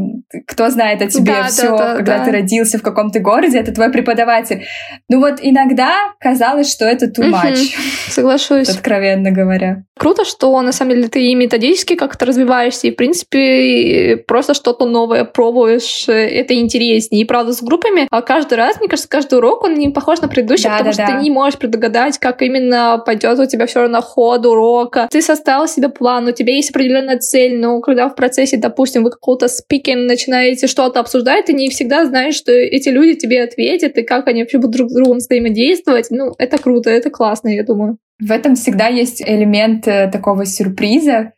кто 0.48 0.70
знает 0.70 1.02
о 1.02 1.08
тебе 1.08 1.34
да, 1.34 1.44
все, 1.48 1.70
да, 1.70 1.78
да, 1.78 1.96
когда 1.96 2.18
да. 2.20 2.26
ты 2.26 2.32
родился 2.32 2.78
в 2.78 2.82
каком-то 2.82 3.20
городе, 3.20 3.60
это 3.60 3.74
твой 3.74 3.92
преподаватель. 3.92 4.66
Ну 5.10 5.20
вот 5.20 5.40
иногда 5.42 5.96
казалось, 6.20 6.72
что 6.72 6.81
это 6.86 7.06
too 7.06 7.32
much. 7.32 7.76
Соглашусь. 8.10 8.70
Откровенно 8.70 9.32
говоря. 9.32 9.84
Круто, 9.98 10.26
что 10.26 10.60
на 10.62 10.72
самом 10.72 10.96
деле 10.96 11.08
ты 11.08 11.24
и 11.28 11.36
методически 11.36 11.96
как-то 11.96 12.26
развиваешься, 12.26 12.88
и 12.88 12.92
в 12.92 12.96
принципе 12.96 14.18
просто 14.28 14.54
что-то 14.54 14.86
новое 14.86 15.26
пробуешь, 15.26 16.06
это 16.08 16.56
интереснее. 16.56 17.22
И 17.22 17.26
правда 17.26 17.54
с 17.54 17.62
группами, 17.62 18.08
а 18.10 18.22
каждый 18.22 18.56
раз, 18.56 18.80
мне 18.80 18.88
кажется, 18.88 19.10
каждый 19.10 19.36
урок, 19.36 19.64
он 19.64 19.76
не 19.76 19.90
похож 19.90 20.22
на 20.22 20.28
предыдущий, 20.28 20.66
да, 20.66 20.72
потому 20.72 20.90
да, 20.90 20.94
что 20.94 21.06
да. 21.06 21.18
ты 21.18 21.24
не 21.24 21.30
можешь 21.30 21.60
предугадать, 21.60 22.18
как 22.18 22.42
именно 22.42 23.02
пойдет 23.06 23.38
у 23.38 23.46
тебя 23.46 23.68
все 23.68 23.82
равно 23.82 24.02
ход 24.02 24.46
урока. 24.46 25.08
Ты 25.12 25.22
составил 25.22 25.68
себе 25.68 25.90
план, 25.90 26.28
у 26.28 26.32
тебя 26.32 26.56
есть 26.56 26.72
определенная 26.72 27.20
цель, 27.20 27.60
но 27.60 27.80
когда 27.82 28.10
в 28.10 28.16
процессе, 28.16 28.58
допустим, 28.58 29.04
вы 29.04 29.12
какого-то 29.12 29.48
спикинг 29.48 30.08
начинаете 30.08 30.68
что-то 30.68 31.00
обсуждать, 31.00 31.46
ты 31.46 31.54
не 31.54 31.70
всегда 31.70 32.06
знаешь, 32.06 32.36
что 32.36 32.52
эти 32.52 32.90
люди 32.90 33.16
тебе 33.16 33.44
ответят, 33.44 33.98
и 33.98 34.02
как 34.02 34.28
они 34.28 34.42
вообще 34.42 34.58
будут 34.58 34.72
друг 34.72 34.90
с 34.90 34.96
другом 34.96 35.18
взаимодействовать. 35.18 36.08
Ну, 36.10 36.34
это 36.38 36.58
круто, 36.58 36.71
это 36.80 37.10
классно, 37.10 37.50
я 37.50 37.64
думаю. 37.64 37.98
В 38.22 38.32
этом 38.32 38.56
всегда 38.56 38.88
есть 38.88 39.22
элемент 39.22 39.88
э, 39.88 40.08
такого 40.12 40.46
сюрприза. 40.46 41.34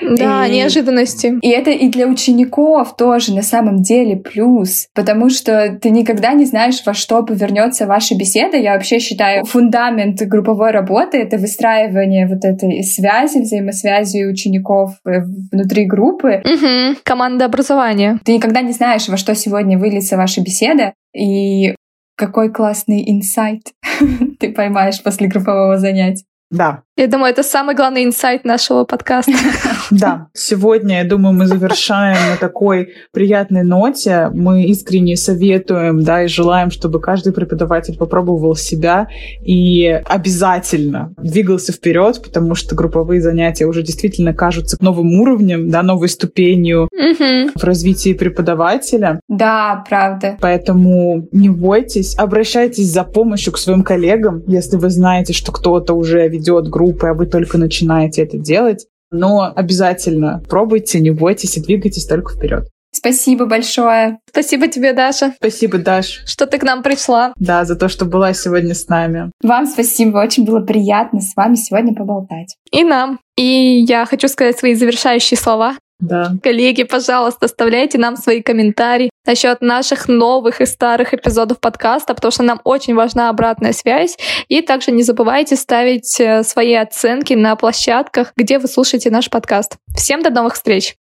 Да, 0.00 0.46
и... 0.46 0.52
неожиданности. 0.52 1.34
И 1.42 1.48
это 1.48 1.70
и 1.72 1.88
для 1.88 2.06
учеников 2.06 2.96
тоже 2.96 3.34
на 3.34 3.42
самом 3.42 3.82
деле 3.82 4.14
плюс, 4.14 4.86
потому 4.94 5.30
что 5.30 5.76
ты 5.82 5.90
никогда 5.90 6.32
не 6.34 6.44
знаешь, 6.44 6.80
во 6.86 6.94
что 6.94 7.24
повернется 7.24 7.86
ваша 7.86 8.16
беседа. 8.16 8.56
Я 8.56 8.74
вообще 8.74 9.00
считаю, 9.00 9.44
фундамент 9.44 10.22
групповой 10.22 10.70
работы— 10.70 11.16
это 11.18 11.38
выстраивание 11.38 12.28
вот 12.28 12.44
этой 12.44 12.84
связи, 12.84 13.40
взаимосвязи 13.40 14.24
учеников 14.24 14.92
э, 15.04 15.22
внутри 15.50 15.86
группы. 15.86 16.40
Угу. 16.44 16.98
Команда 17.02 17.46
образования. 17.46 18.20
Ты 18.24 18.34
никогда 18.34 18.60
не 18.60 18.72
знаешь, 18.72 19.08
во 19.08 19.16
что 19.16 19.34
сегодня 19.34 19.76
выльется 19.76 20.16
ваша 20.16 20.40
беседа, 20.40 20.92
и 21.12 21.74
какой 22.18 22.52
классный 22.52 23.08
инсайт 23.08 23.62
ты 24.40 24.52
поймаешь 24.52 25.02
после 25.02 25.28
группового 25.28 25.78
занятия. 25.78 26.24
Да. 26.50 26.82
Я 26.96 27.06
думаю, 27.06 27.30
это 27.30 27.44
самый 27.44 27.76
главный 27.76 28.04
инсайт 28.04 28.44
нашего 28.44 28.84
подкаста. 28.84 29.32
Да, 29.90 30.26
сегодня, 30.34 30.98
я 30.98 31.08
думаю, 31.08 31.32
мы 31.32 31.46
завершаем 31.46 32.18
на 32.30 32.36
такой 32.36 32.90
приятной 33.12 33.62
ноте. 33.62 34.28
Мы 34.34 34.64
искренне 34.64 35.16
советуем, 35.16 36.02
да, 36.02 36.24
и 36.24 36.28
желаем, 36.28 36.70
чтобы 36.70 37.00
каждый 37.00 37.32
преподаватель 37.32 37.96
попробовал 37.96 38.54
себя 38.54 39.08
и 39.40 39.86
обязательно 39.86 41.14
двигался 41.16 41.72
вперед, 41.72 42.20
потому 42.22 42.54
что 42.54 42.74
групповые 42.74 43.22
занятия 43.22 43.64
уже 43.64 43.82
действительно 43.82 44.34
кажутся 44.34 44.76
новым 44.80 45.20
уровнем, 45.20 45.70
да, 45.70 45.82
новой 45.82 46.08
ступенью 46.08 46.88
в 46.90 47.64
развитии 47.64 48.12
преподавателя. 48.12 49.20
Да, 49.28 49.84
правда. 49.88 50.36
Поэтому 50.40 51.28
не 51.32 51.48
бойтесь, 51.48 52.18
обращайтесь 52.18 52.92
за 52.92 53.04
помощью 53.04 53.52
к 53.52 53.58
своим 53.58 53.82
коллегам, 53.82 54.42
если 54.46 54.76
вы 54.76 54.90
знаете, 54.90 55.32
что 55.32 55.52
кто-то 55.52 55.94
уже 55.94 56.28
ведет 56.38 56.68
группы, 56.68 57.08
а 57.08 57.14
вы 57.14 57.26
только 57.26 57.58
начинаете 57.58 58.22
это 58.22 58.38
делать. 58.38 58.86
Но 59.10 59.52
обязательно 59.54 60.42
пробуйте, 60.48 61.00
не 61.00 61.10
бойтесь 61.10 61.56
и 61.56 61.62
двигайтесь 61.62 62.06
только 62.06 62.34
вперед. 62.34 62.68
Спасибо 62.90 63.46
большое. 63.46 64.18
Спасибо 64.30 64.66
тебе, 64.68 64.92
Даша. 64.92 65.34
Спасибо, 65.36 65.78
Даш. 65.78 66.22
Что 66.26 66.46
ты 66.46 66.58
к 66.58 66.62
нам 66.62 66.82
пришла. 66.82 67.32
Да, 67.36 67.64
за 67.64 67.76
то, 67.76 67.88
что 67.88 68.06
была 68.06 68.32
сегодня 68.32 68.74
с 68.74 68.88
нами. 68.88 69.30
Вам 69.42 69.66
спасибо. 69.66 70.18
Очень 70.18 70.44
было 70.44 70.60
приятно 70.60 71.20
с 71.20 71.36
вами 71.36 71.54
сегодня 71.54 71.94
поболтать. 71.94 72.56
И 72.72 72.84
нам. 72.84 73.20
И 73.36 73.84
я 73.86 74.06
хочу 74.06 74.26
сказать 74.28 74.58
свои 74.58 74.74
завершающие 74.74 75.38
слова. 75.38 75.76
Да. 76.00 76.32
Коллеги, 76.42 76.84
пожалуйста, 76.84 77.46
оставляйте 77.46 77.98
нам 77.98 78.16
свои 78.16 78.40
комментарии 78.40 79.10
насчет 79.28 79.60
наших 79.60 80.08
новых 80.08 80.60
и 80.60 80.66
старых 80.66 81.14
эпизодов 81.14 81.60
подкаста, 81.60 82.14
потому 82.14 82.32
что 82.32 82.42
нам 82.42 82.60
очень 82.64 82.94
важна 82.94 83.28
обратная 83.28 83.72
связь. 83.72 84.16
И 84.48 84.62
также 84.62 84.90
не 84.90 85.02
забывайте 85.02 85.54
ставить 85.54 86.18
э, 86.18 86.42
свои 86.42 86.74
оценки 86.74 87.34
на 87.34 87.54
площадках, 87.54 88.32
где 88.36 88.58
вы 88.58 88.66
слушаете 88.68 89.10
наш 89.10 89.28
подкаст. 89.28 89.76
Всем 89.94 90.22
до 90.22 90.30
новых 90.30 90.54
встреч! 90.54 90.96